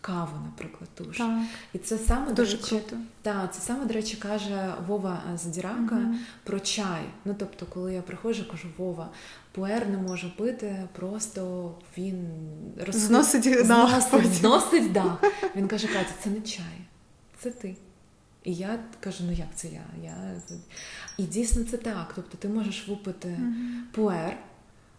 каву, 0.00 0.36
наприклад, 0.44 0.90
ту 0.94 1.12
ж. 1.12 1.18
Так. 1.18 1.42
І 1.72 1.78
це 1.78 1.98
саме 1.98 2.32
Дуже 2.32 2.56
до 2.56 2.62
речі, 2.62 2.68
круто. 2.68 2.96
Так, 3.22 3.54
це 3.54 3.60
саме, 3.60 3.84
до 3.84 3.94
речі, 3.94 4.16
каже 4.16 4.74
Вова 4.86 5.22
Задірака 5.34 5.96
угу. 5.96 6.14
про 6.44 6.60
чай. 6.60 7.02
Ну, 7.24 7.34
тобто, 7.38 7.66
коли 7.66 7.94
я 7.94 8.02
приходжу, 8.02 8.44
кажу, 8.50 8.68
Вова, 8.78 9.08
пуер 9.52 9.88
не 9.88 9.98
може 9.98 10.28
пити, 10.28 10.88
просто 10.92 11.74
він 11.98 12.28
розход... 12.76 13.02
зносить, 13.02 13.66
зносить, 13.66 14.34
зносить 14.34 14.92
да. 14.92 15.18
Він 15.56 15.68
каже, 15.68 15.86
Катя, 15.86 16.12
це 16.22 16.30
не 16.30 16.40
чай, 16.40 16.80
це 17.38 17.50
ти. 17.50 17.76
І 18.44 18.54
я 18.54 18.78
кажу, 19.00 19.24
ну 19.26 19.32
як 19.32 19.48
це 19.54 19.68
я? 19.68 19.84
я... 20.04 20.40
І 21.16 21.22
дійсно 21.22 21.64
це 21.64 21.76
так. 21.76 22.12
Тобто 22.16 22.38
ти 22.38 22.48
можеш 22.48 22.88
випити 22.88 23.28
mm-hmm. 23.28 23.94
пуер, 23.94 24.36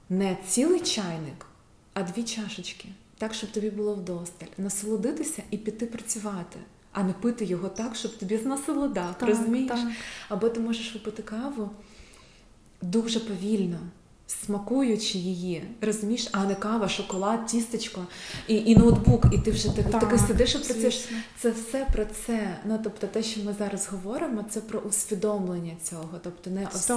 не 0.10 0.38
цілий 0.48 0.80
чайник, 0.80 1.46
а 1.94 2.04
дві 2.04 2.24
чашечки 2.24 2.90
так, 3.22 3.34
щоб 3.34 3.52
тобі 3.52 3.70
було 3.70 3.94
вдосталь, 3.94 4.48
насолодитися 4.58 5.44
і 5.52 5.58
піти 5.58 5.86
працювати, 5.86 6.60
а 6.92 7.04
не 7.04 7.14
пити 7.14 7.46
його 7.46 7.70
так, 7.70 7.96
щоб 7.96 8.18
тобі 8.18 8.38
зносило 8.38 8.88
дах, 8.88 9.16
розумієш? 9.22 9.70
Так. 9.70 9.92
Або 10.30 10.50
ти 10.50 10.60
можеш 10.60 10.94
випити 10.94 11.24
каву 11.24 11.70
дуже 12.82 13.20
повільно 13.20 13.80
смакуючи 14.46 15.18
її, 15.18 15.64
розумієш, 15.82 16.30
а 16.32 16.46
не 16.46 16.56
кава, 16.56 16.90
шоколад, 16.90 17.46
тістечко 17.46 18.06
і 18.48 18.56
і 18.56 18.78
ноутбук, 18.78 19.26
і 19.32 19.38
ти 19.38 19.52
вже 19.52 19.76
так, 19.76 20.00
таки 20.00 20.18
сидиш 20.18 20.56
і 20.56 20.58
працюєш. 20.58 21.10
Це 21.40 21.52
все 21.52 21.88
про 21.94 22.06
це. 22.06 22.58
Ну 22.66 22.80
тобто, 22.84 23.08
те, 23.08 23.24
що 23.24 23.44
ми 23.44 23.56
зараз 23.60 23.88
говоримо, 23.88 24.46
це 24.50 24.62
про 24.62 24.80
усвідомлення 24.80 25.74
цього, 25.84 26.20
тобто 26.24 26.50
не 26.50 26.68
ос... 26.68 26.90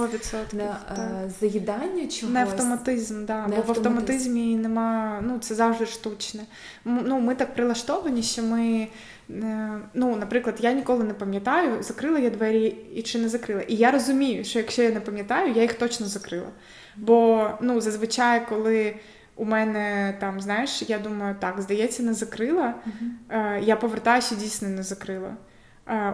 не 0.53 0.63
е, 0.63 1.31
заїдання 1.39 2.07
чогось. 2.07 2.33
Не 2.33 2.41
автоматизм, 2.41 3.25
да. 3.25 3.47
Не 3.47 3.55
бо 3.55 3.55
автоматизм. 3.55 3.67
в 3.67 3.77
автоматизмі 3.77 4.55
нема, 4.55 5.21
ну 5.23 5.39
це 5.39 5.55
завжди 5.55 5.85
штучне. 5.85 6.43
Ну, 6.85 7.19
Ми 7.19 7.35
так 7.35 7.55
прилаштовані, 7.55 8.23
що 8.23 8.43
ми. 8.43 8.87
Е, 9.29 9.79
ну, 9.93 10.15
наприклад, 10.15 10.55
я 10.59 10.73
ніколи 10.73 11.03
не 11.03 11.13
пам'ятаю, 11.13 11.83
закрила 11.83 12.19
я 12.19 12.29
двері 12.29 12.77
і 12.95 13.01
чи 13.01 13.19
не 13.19 13.29
закрила. 13.29 13.61
І 13.61 13.75
я 13.75 13.91
розумію, 13.91 14.43
що 14.43 14.59
якщо 14.59 14.83
я 14.83 14.89
не 14.89 14.99
пам'ятаю, 14.99 15.53
я 15.55 15.61
їх 15.61 15.73
точно 15.73 16.07
закрила. 16.07 16.49
Бо 16.97 17.49
ну, 17.61 17.81
зазвичай, 17.81 18.47
коли 18.49 18.95
у 19.35 19.45
мене 19.45 20.17
там, 20.19 20.41
знаєш, 20.41 20.83
я 20.87 20.99
думаю, 20.99 21.35
так, 21.39 21.61
здається, 21.61 22.03
не 22.03 22.13
закрила, 22.13 22.73
uh-huh. 22.87 23.63
я 23.63 23.75
повертаюся 23.75 24.35
дійсно 24.35 24.69
не 24.69 24.83
закрила. 24.83 25.29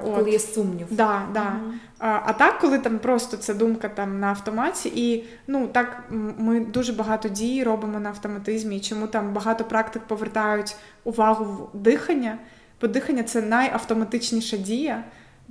От. 0.03 0.15
Коли 0.15 0.31
є 0.31 0.39
сумнів. 0.39 0.87
Да, 0.89 1.21
да. 1.33 1.39
Uh-huh. 1.39 1.71
А 1.99 2.21
а 2.25 2.33
так, 2.33 2.59
коли 2.59 2.79
там 2.79 2.99
просто 2.99 3.37
ця 3.37 3.53
думка 3.53 3.89
там 3.89 4.19
на 4.19 4.27
автоматі, 4.27 4.91
і 4.95 5.23
ну 5.47 5.67
так 5.67 6.03
ми 6.37 6.59
дуже 6.59 6.93
багато 6.93 7.29
дій 7.29 7.63
робимо 7.63 7.99
на 7.99 8.09
автоматизмі, 8.09 8.77
і 8.77 8.79
чому 8.79 9.07
там 9.07 9.33
багато 9.33 9.63
практик 9.63 10.03
повертають 10.03 10.75
увагу 11.03 11.69
в 11.73 11.77
дихання, 11.77 12.37
бо 12.81 12.87
дихання 12.87 13.23
це 13.23 13.41
найавтоматичніша 13.41 14.57
дія 14.57 15.03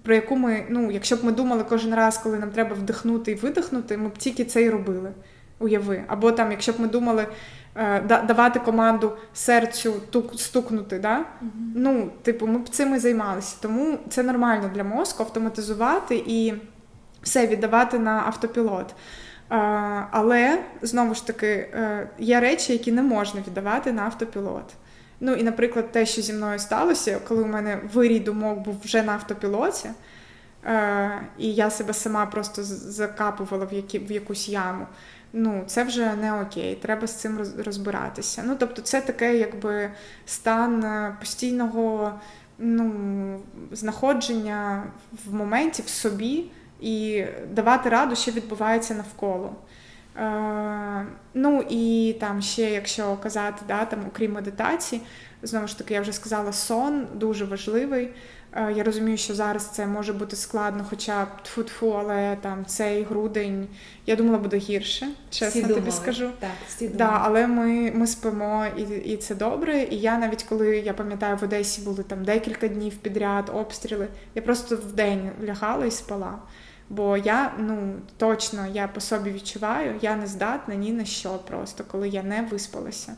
про 0.03 0.15
яку 0.15 0.37
ми, 0.37 0.65
ну, 0.69 0.91
якщо 0.91 1.17
б 1.17 1.25
ми 1.25 1.33
думали 1.33 1.65
кожен 1.69 1.95
раз, 1.95 2.19
коли 2.19 2.39
нам 2.39 2.51
треба 2.51 2.75
вдихнути 2.75 3.33
і 3.33 3.35
видихнути, 3.35 3.97
ми 3.97 4.09
б 4.09 4.19
тільки 4.19 4.45
це 4.45 4.63
і 4.63 4.71
робили. 4.71 5.13
Уяви. 5.59 6.05
Або 6.07 6.33
там, 6.33 6.51
якщо 6.51 6.73
б 6.73 6.81
ми 6.81 6.89
думали 6.89 7.27
е, 7.75 8.01
давати 8.01 8.59
команду 8.59 9.13
серцю 9.35 9.95
тук, 10.11 10.41
стукнути, 10.41 10.99
да? 10.99 11.19
Uh-huh. 11.19 11.49
ну, 11.75 12.11
типу, 12.23 12.47
ми 12.47 12.59
б 12.59 12.69
цим 12.69 12.95
і 12.95 12.99
займалися. 12.99 13.57
Тому 13.63 13.99
це 14.09 14.23
нормально 14.23 14.71
для 14.75 14.85
мозку 14.85 15.23
автоматизувати 15.23 16.23
і 16.27 16.55
все 17.23 17.47
віддавати 17.47 17.99
на 17.99 18.23
автопілот. 18.27 18.95
Але 20.11 20.59
знову 20.83 21.15
ж 21.15 21.27
таки 21.27 21.47
е, 21.47 22.09
є 22.19 22.41
речі, 22.41 22.73
які 22.73 22.93
не 22.93 23.03
можна 23.03 23.41
віддавати 23.47 23.93
на 23.93 24.03
автопілот. 24.03 24.75
Ну 25.21 25.35
і, 25.35 25.43
наприклад, 25.43 25.93
те, 25.93 26.07
що 26.07 26.23
зі 26.23 26.33
мною 26.33 26.59
сталося, 26.59 27.21
коли 27.29 27.43
у 27.43 27.47
мене 27.47 27.81
вирій 27.93 28.21
думок 28.21 28.59
був 28.59 28.81
вже 28.85 29.03
на 29.03 29.13
автопілоті, 29.13 29.91
е, 30.65 31.23
і 31.39 31.55
я 31.55 31.71
себе 31.71 31.95
сама 31.95 32.27
просто 32.27 32.63
закапувала 32.65 33.65
в 33.65 33.75
які, 33.75 33.99
в 33.99 34.13
якусь 34.13 34.49
яму. 34.49 34.87
Ну, 35.33 35.65
це 35.67 35.85
вже 35.85 36.15
не 36.15 36.43
окей, 36.43 36.75
треба 36.75 37.07
з 37.07 37.15
цим 37.15 37.39
розбиратися. 37.65 38.43
Ну, 38.47 38.57
тобто, 38.59 38.83
це 38.83 39.01
таке, 39.01 39.37
якби 39.37 39.91
стан 40.27 40.85
е, 40.85 41.17
постійного 41.21 42.13
ну, 42.59 42.93
знаходження 43.73 44.85
в 45.27 45.35
моменті 45.35 45.83
в 45.83 45.89
собі 45.89 46.45
і 46.81 47.25
давати 47.51 47.89
раду, 47.89 48.17
що 48.17 48.31
відбувається 48.31 48.95
навколо. 48.95 49.57
Е, 50.21 51.07
Ну 51.35 51.65
і 51.71 52.17
там 52.21 52.43
ще, 52.43 52.71
якщо 52.71 53.17
казати, 53.17 53.63
да, 53.69 53.85
там, 53.85 53.99
окрім 54.09 54.33
медитації, 54.33 55.03
знову 55.43 55.67
ж 55.67 55.79
таки, 55.79 55.95
я 55.95 56.01
вже 56.01 56.13
сказала, 56.13 56.53
сон 56.53 57.07
дуже 57.15 57.45
важливий. 57.45 58.09
Е, 58.53 58.73
Я 58.73 58.85
розумію, 58.85 59.17
що 59.17 59.35
зараз 59.35 59.67
це 59.67 59.87
може 59.87 60.13
бути 60.13 60.37
складно, 60.37 60.87
хоча 60.91 61.27
тфу-тфу, 61.45 62.01
але 62.01 62.37
там 62.41 62.65
цей 62.67 63.03
грудень, 63.03 63.69
я 64.07 64.17
думала, 64.17 64.39
буде 64.39 64.57
гірше, 64.57 65.09
чесно 65.31 65.63
всі 65.63 65.75
тобі 65.75 65.91
скажу. 65.91 66.31
Так, 66.39 66.51
всі 66.69 66.89
да, 66.89 67.21
Але 67.23 67.47
ми 67.47 67.93
ми 67.95 68.07
спимо, 68.07 68.67
і 68.77 68.83
і 68.83 69.17
це 69.17 69.35
добре. 69.35 69.83
І 69.83 69.97
я 69.97 70.19
навіть 70.19 70.43
коли 70.43 70.77
я 70.79 70.93
пам'ятаю, 70.95 71.37
в 71.37 71.45
Одесі 71.45 71.83
були 71.83 72.03
там 72.03 72.25
декілька 72.25 72.69
днів 72.69 72.97
підряд, 72.97 73.51
обстріли, 73.55 74.09
я 74.35 74.43
просто 74.43 74.77
в 74.77 74.93
день 74.93 75.31
лягала 75.45 75.87
і 75.87 75.91
спала. 75.91 76.39
Бо 76.91 77.17
я 77.17 77.53
ну 77.59 77.95
точно 78.17 78.67
я 78.67 78.89
по 78.89 79.01
собі 79.01 79.31
відчуваю, 79.31 79.99
я 80.03 80.17
не 80.17 80.27
здатна 80.27 80.75
ні 80.75 80.93
на 80.93 81.05
що 81.05 81.31
просто, 81.31 81.85
коли 81.85 82.09
я 82.09 82.23
не 82.23 82.43
виспалася. 82.43 83.17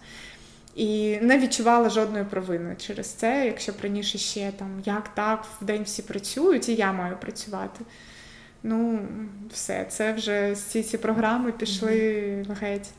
І 0.75 1.19
не 1.23 1.39
відчувала 1.39 1.89
жодної 1.89 2.25
провини 2.25 2.77
через 2.79 3.07
це, 3.07 3.47
якщо 3.47 3.73
б 3.73 3.75
раніше 3.83 4.19
ще 4.19 4.53
там 4.53 4.83
як 4.85 5.09
так, 5.09 5.45
в 5.61 5.65
день 5.65 5.83
всі 5.83 6.03
працюють, 6.03 6.69
і 6.69 6.75
я 6.75 6.93
маю 6.93 7.17
працювати. 7.17 7.85
Ну, 8.63 8.99
все, 9.53 9.87
це 9.89 10.13
вже 10.13 10.55
ці 10.55 10.83
ці 10.83 10.99
програми 10.99 11.53
пішли 11.53 11.93
mm-hmm. 11.93 12.57
геть. 12.61 12.91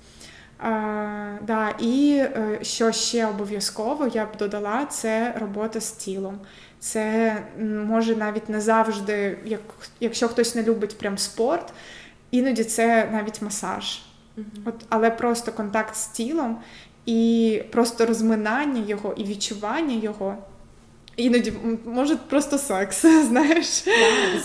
А, 0.60 1.38
да, 1.42 1.70
І 1.80 2.16
е, 2.18 2.60
що 2.62 2.92
ще 2.92 3.26
обов'язково 3.26 4.08
я 4.08 4.26
б 4.26 4.38
додала, 4.40 4.86
це 4.86 5.36
робота 5.40 5.82
з 5.82 5.92
тілом. 5.92 6.40
Це 6.84 7.38
може 7.88 8.16
навіть 8.16 8.50
не 8.50 8.62
завжди, 8.62 9.38
як, 9.46 9.62
якщо 10.00 10.28
хтось 10.28 10.56
не 10.56 10.64
любить 10.64 10.98
прям 10.98 11.18
спорт, 11.18 11.74
іноді 12.32 12.64
це 12.64 13.10
навіть 13.12 13.42
масаж. 13.42 14.00
Mm-hmm. 14.38 14.44
От, 14.66 14.76
Але 14.90 15.12
просто 15.12 15.52
контакт 15.52 15.96
з 15.96 16.08
тілом 16.08 16.58
і 17.06 17.62
просто 17.72 18.06
розминання 18.06 18.84
його 18.88 19.14
і 19.18 19.24
відчування 19.24 19.96
його. 19.96 20.38
Іноді 21.16 21.54
може 21.86 22.16
просто 22.16 22.58
секс, 22.58 23.02
знаєш. 23.28 23.84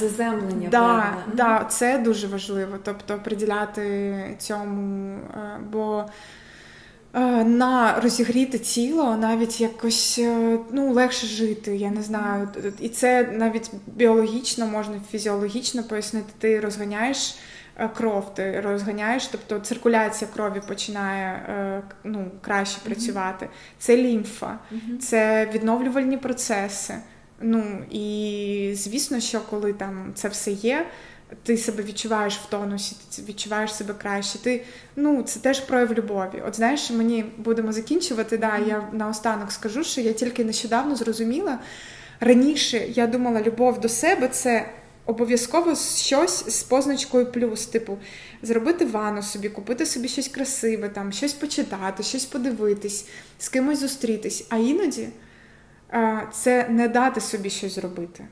Заземлення. 0.00 0.68
Да, 0.68 1.16
да, 1.34 1.66
Це 1.68 1.98
дуже 1.98 2.26
важливо. 2.26 2.76
Тобто 2.84 3.18
приділяти 3.24 4.14
цьому, 4.38 5.16
е, 5.16 5.60
бо 5.72 6.04
на 7.44 8.00
розігріти 8.00 8.58
тіло 8.58 9.16
навіть 9.16 9.60
якось 9.60 10.18
е, 10.18 10.58
ну, 10.72 10.92
легше 10.92 11.26
жити, 11.26 11.76
я 11.76 11.90
не 11.90 12.02
знаю. 12.02 12.48
І 12.80 12.88
це 12.88 13.28
навіть 13.32 13.70
біологічно, 13.86 14.66
можна 14.66 15.00
фізіологічно 15.10 15.84
пояснити, 15.84 16.32
ти 16.38 16.60
розганяєш. 16.60 17.34
Е, 17.78 17.88
кров 17.88 18.34
ти 18.34 18.60
розганяєш, 18.60 19.26
тобто 19.26 19.58
циркуляція 19.58 20.30
крові 20.34 20.60
починає 20.68 21.26
е, 21.48 21.82
ну, 22.04 22.30
краще 22.40 22.80
працювати. 22.84 23.48
Це 23.78 23.96
лімфа, 23.96 24.58
це 25.00 25.50
відновлювальні 25.54 26.16
процеси. 26.16 26.94
Ну 27.40 27.84
і 27.90 28.72
звісно, 28.74 29.20
що 29.20 29.40
коли 29.40 29.72
там 29.72 30.12
це 30.14 30.28
все 30.28 30.50
є. 30.50 30.86
Ти 31.42 31.56
себе 31.56 31.82
відчуваєш 31.82 32.36
в 32.36 32.46
тонусі, 32.46 32.96
ти 33.16 33.22
відчуваєш 33.22 33.74
себе 33.74 33.94
краще. 33.94 34.38
Ти 34.38 34.64
ну 34.96 35.22
це 35.22 35.40
теж 35.40 35.60
прояв 35.60 35.92
любові. 35.92 36.42
От 36.46 36.56
знаєш, 36.56 36.90
мені 36.90 37.24
будемо 37.38 37.72
закінчувати. 37.72 38.38
Да, 38.38 38.58
я 38.58 38.88
наостанок 38.92 39.52
скажу, 39.52 39.84
що 39.84 40.00
я 40.00 40.12
тільки 40.12 40.44
нещодавно 40.44 40.96
зрозуміла 40.96 41.58
раніше. 42.20 42.78
Я 42.88 43.06
думала, 43.06 43.42
любов 43.42 43.80
до 43.80 43.88
себе 43.88 44.28
це 44.28 44.68
обов'язково 45.06 45.76
щось 45.96 46.58
з 46.58 46.62
позначкою 46.62 47.32
плюс, 47.32 47.66
типу, 47.66 47.98
зробити 48.42 48.84
ванну 48.84 49.22
собі, 49.22 49.48
купити 49.48 49.86
собі 49.86 50.08
щось 50.08 50.28
красиве, 50.28 50.88
там, 50.88 51.12
щось 51.12 51.32
почитати, 51.32 52.02
щось 52.02 52.24
подивитись, 52.24 53.06
з 53.38 53.48
кимось 53.48 53.80
зустрітись. 53.80 54.46
А 54.48 54.56
іноді 54.56 55.08
це 56.32 56.68
не 56.68 56.88
дати 56.88 57.20
собі 57.20 57.50
щось 57.50 57.74
зробити. 57.74 58.24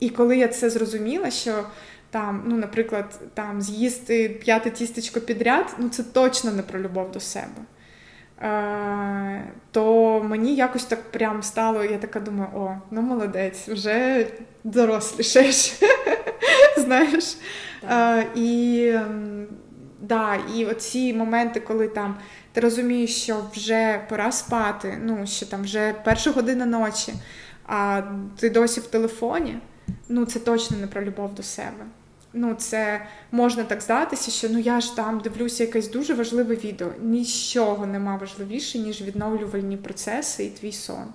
І 0.00 0.10
коли 0.10 0.36
я 0.36 0.48
це 0.48 0.70
зрозуміла, 0.70 1.30
що 1.30 1.64
там, 2.10 2.42
ну, 2.46 2.56
наприклад, 2.56 3.20
там 3.34 3.62
з'їсти 3.62 4.28
п'яте 4.28 4.70
тістечко 4.70 5.20
підряд, 5.20 5.76
ну 5.78 5.88
це 5.88 6.02
точно 6.02 6.52
не 6.52 6.62
про 6.62 6.80
любов 6.80 7.12
до 7.12 7.20
себе. 7.20 7.62
Е, 8.42 9.44
то 9.70 10.20
мені 10.24 10.54
якось 10.54 10.84
так 10.84 11.10
прям 11.10 11.42
стало, 11.42 11.84
я 11.84 11.98
така 11.98 12.20
думаю, 12.20 12.50
о, 12.54 12.76
ну 12.90 13.02
молодець, 13.02 13.68
вже 13.68 14.26
дорослішаєш. 14.64 15.72
Знаєш? 16.76 17.36
Е, 17.90 18.26
і 18.34 18.92
да, 20.00 20.38
і 20.54 20.64
оці 20.64 21.14
моменти, 21.14 21.60
коли 21.60 21.88
там 21.88 22.16
ти 22.52 22.60
розумієш, 22.60 23.22
що 23.22 23.36
вже 23.52 24.00
пора 24.08 24.32
спати, 24.32 24.98
ну, 25.02 25.26
що 25.26 25.46
там 25.46 25.62
вже 25.62 25.94
перша 26.04 26.30
година 26.30 26.66
ночі, 26.66 27.14
а 27.66 28.02
ти 28.36 28.50
досі 28.50 28.80
в 28.80 28.86
телефоні, 28.86 29.58
ну 30.08 30.24
це 30.24 30.38
точно 30.38 30.76
не 30.76 30.86
про 30.86 31.04
любов 31.04 31.34
до 31.34 31.42
себе 31.42 31.86
ну, 32.34 32.54
це 32.54 33.06
можна 33.32 33.64
так 33.64 33.80
здатися, 33.80 34.30
що 34.30 34.48
ну 34.48 34.58
я 34.58 34.80
ж 34.80 34.96
там 34.96 35.20
дивлюся 35.20 35.64
якесь 35.64 35.90
дуже 35.90 36.14
важливе 36.14 36.54
відео. 36.54 36.88
Нічого 37.02 37.86
нема 37.86 38.16
важливіше, 38.16 38.78
ніж 38.78 39.02
відновлювальні 39.02 39.76
процеси 39.76 40.44
і 40.44 40.50
твій 40.50 40.72
сон. 40.72 41.06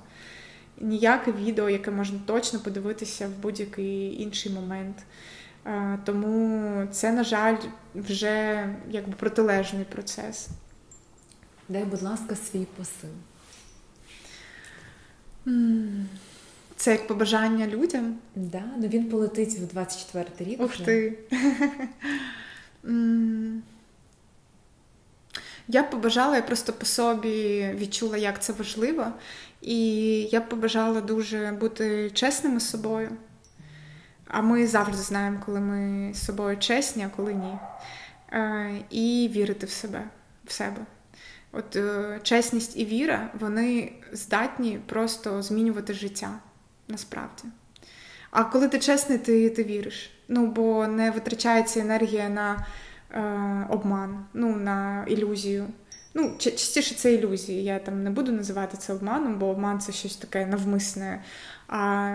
Ніяке 0.81 1.31
відео, 1.31 1.69
яке 1.69 1.91
можна 1.91 2.19
точно 2.25 2.59
подивитися 2.59 3.27
в 3.27 3.41
будь-який 3.41 4.21
інший 4.21 4.51
момент. 4.51 4.97
Тому 6.03 6.87
це, 6.91 7.11
на 7.11 7.23
жаль, 7.23 7.55
вже 7.95 8.65
якби 8.89 9.13
протилежний 9.13 9.85
процес. 9.85 10.49
Дай, 11.69 11.83
будь 11.83 12.01
ласка, 12.01 12.35
свій 12.35 12.67
посил. 12.77 13.09
Це 16.79 16.91
як 16.91 17.07
побажання 17.07 17.67
людям? 17.67 18.17
Да, 18.35 18.63
ну 18.77 18.87
він 18.87 19.09
полетить 19.09 19.59
в 19.59 19.67
24 19.67 20.25
рік. 20.39 20.61
Ух 20.61 20.77
ти. 20.77 21.19
Я 25.67 25.83
побажала, 25.83 26.35
я 26.35 26.41
просто 26.41 26.73
по 26.73 26.85
собі 26.85 27.69
відчула, 27.73 28.17
як 28.17 28.43
це 28.43 28.53
важливо. 28.53 29.07
І 29.61 29.85
я 30.21 30.41
побажала 30.41 31.01
дуже 31.01 31.57
бути 31.59 32.11
чесними 32.11 32.59
з 32.59 32.69
собою. 32.69 33.09
А 34.27 34.41
ми 34.41 34.67
завжди 34.67 34.97
знаємо, 34.97 35.41
коли 35.45 35.59
ми 35.59 36.13
з 36.13 36.25
собою 36.25 36.57
чесні, 36.57 37.03
а 37.03 37.09
коли 37.15 37.33
ні. 37.33 37.57
Е, 38.31 38.71
і 38.89 39.29
вірити 39.33 39.65
в 39.65 39.69
себе. 39.71 40.03
в 40.45 40.51
себе. 40.51 40.81
От 41.51 41.75
е, 41.75 42.19
чесність 42.23 42.77
і 42.77 42.85
віра, 42.85 43.31
вони 43.39 43.91
здатні 44.11 44.79
просто 44.85 45.41
змінювати 45.41 45.93
життя 45.93 46.39
насправді. 46.89 47.43
А 48.31 48.43
коли 48.43 48.67
ти 48.67 48.79
чесний, 48.79 49.17
ти 49.17 49.49
ти 49.49 49.63
віриш. 49.63 50.11
Ну, 50.27 50.47
бо 50.47 50.87
не 50.87 51.11
витрачається 51.11 51.79
енергія 51.79 52.29
на 52.29 52.65
е, 53.11 53.67
обман, 53.69 54.25
ну, 54.33 54.55
на 54.55 55.05
ілюзію. 55.07 55.67
Ну, 56.13 56.35
частіше 56.37 56.95
це 56.95 57.13
ілюзії. 57.13 57.63
Я 57.63 57.79
там 57.79 58.03
не 58.03 58.09
буду 58.09 58.31
називати 58.31 58.77
це 58.77 58.93
обманом, 58.93 59.39
бо 59.39 59.47
обман 59.47 59.79
це 59.79 59.91
щось 59.91 60.15
таке 60.15 60.45
навмисне. 60.45 61.23
А 61.67 62.13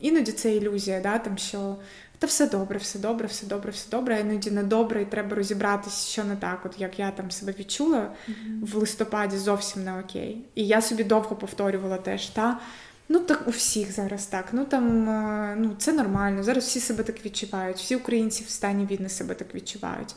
іноді 0.00 0.32
це 0.32 0.54
ілюзія, 0.54 1.00
да, 1.00 1.18
там, 1.18 1.38
що 1.38 1.76
та 2.18 2.26
все 2.26 2.46
добре, 2.46 2.78
все 2.78 2.98
добре, 2.98 3.26
все 3.26 3.46
добре, 3.46 3.70
все 3.70 3.90
добре, 3.90 4.16
а 4.16 4.18
іноді 4.18 4.50
не 4.50 4.62
добре, 4.62 5.02
і 5.02 5.04
треба 5.04 5.36
розібратися, 5.36 6.10
що 6.10 6.24
не 6.24 6.36
так, 6.36 6.60
от 6.64 6.80
як 6.80 6.98
я 6.98 7.10
там 7.10 7.30
себе 7.30 7.54
відчула 7.58 7.98
mm-hmm. 7.98 8.72
в 8.72 8.76
листопаді 8.76 9.36
зовсім 9.36 9.84
не 9.84 10.00
окей. 10.00 10.44
І 10.54 10.66
я 10.66 10.82
собі 10.82 11.04
довго 11.04 11.36
повторювала 11.36 11.96
теж, 11.96 12.26
та 12.26 12.60
Ну 13.08 13.18
так 13.20 13.48
у 13.48 13.50
всіх 13.50 13.92
зараз 13.92 14.26
так. 14.26 14.46
Ну 14.52 14.64
там 14.64 15.08
е, 15.08 15.56
ну 15.58 15.74
це 15.78 15.92
нормально. 15.92 16.42
Зараз 16.42 16.64
всі 16.64 16.80
себе 16.80 17.02
так 17.04 17.24
відчувають, 17.24 17.76
всі 17.76 17.96
українці 17.96 18.44
в 18.44 18.48
стані 18.48 18.86
війни 18.86 19.08
себе 19.08 19.34
так 19.34 19.54
відчувають. 19.54 20.14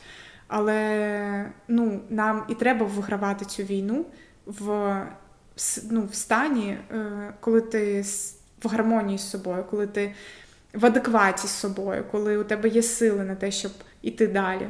Але 0.48 1.52
ну, 1.68 2.00
нам 2.10 2.46
і 2.50 2.56
треба 2.56 2.86
вигравати 2.86 3.46
цю 3.46 3.64
війну 3.64 4.06
в 4.46 4.68
ну, 5.90 6.06
в 6.12 6.16
стані, 6.16 6.78
е, 6.92 7.34
коли 7.40 7.62
ти 7.62 8.06
в 8.64 8.68
гармонії 8.68 9.18
з 9.18 9.30
собою, 9.30 9.66
коли 9.70 9.88
ти 9.88 10.14
в 10.74 10.86
адекваті 10.86 11.48
з 11.48 11.52
собою, 11.52 12.06
коли 12.12 12.38
у 12.38 12.44
тебе 12.44 12.70
є 12.70 12.84
сили 12.84 13.24
на 13.24 13.36
те, 13.36 13.52
щоб 13.52 13.72
іти 14.02 14.28
далі. 14.28 14.70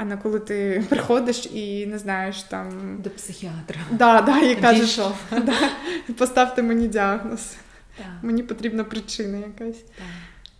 А 0.00 0.04
не 0.04 0.16
коли 0.16 0.40
ти 0.40 0.84
приходиш 0.88 1.46
і 1.46 1.86
не 1.86 1.98
знаєш 1.98 2.42
там. 2.42 2.96
До 3.02 3.10
психіатра. 3.10 3.80
Да, 3.90 4.20
да, 4.20 4.40
і 4.40 4.60
кажеш, 4.60 4.96
да, 5.30 5.70
поставте 6.18 6.62
мені 6.62 6.88
діагноз. 6.88 7.56
Так. 7.96 8.06
Мені 8.22 8.42
потрібна 8.42 8.84
причина 8.84 9.38
якась. 9.38 9.78
Так. 9.78 10.06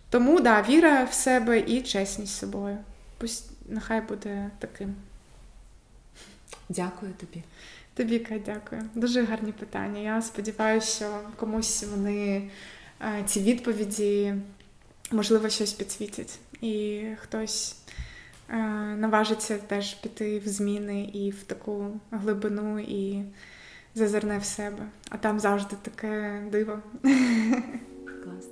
Тому 0.09 0.39
да, 0.39 0.61
віра 0.69 1.03
в 1.03 1.13
себе 1.13 1.59
і 1.59 1.81
чесність 1.81 2.33
з 2.33 2.39
собою. 2.39 2.77
Пусть 3.17 3.51
нехай 3.69 4.01
буде 4.01 4.51
таким. 4.59 4.95
Дякую 6.69 7.11
тобі. 7.13 7.43
Тобі, 7.93 8.19
Кать, 8.19 8.43
дякую. 8.45 8.81
Дуже 8.95 9.23
гарні 9.23 9.51
питання. 9.51 9.99
Я 9.99 10.21
сподіваюся, 10.21 10.95
що 10.95 11.19
комусь 11.35 11.83
вони 11.83 12.49
е, 13.01 13.23
ці 13.25 13.39
відповіді, 13.39 14.33
можливо, 15.11 15.49
щось 15.49 15.73
підсвітять. 15.73 16.39
І 16.61 17.03
хтось 17.21 17.75
Е, 18.51 18.57
наважиться 18.95 19.57
теж 19.57 19.93
піти 19.93 20.39
в 20.39 20.47
зміни 20.47 21.03
і 21.03 21.31
в 21.31 21.43
таку 21.43 21.99
глибину 22.11 22.79
і 22.79 23.23
зазирне 23.95 24.37
в 24.37 24.43
себе. 24.43 24.85
А 25.09 25.17
там 25.17 25.39
завжди 25.39 25.75
таке 25.81 26.43
диво. 26.51 26.79
Клас. 28.23 28.49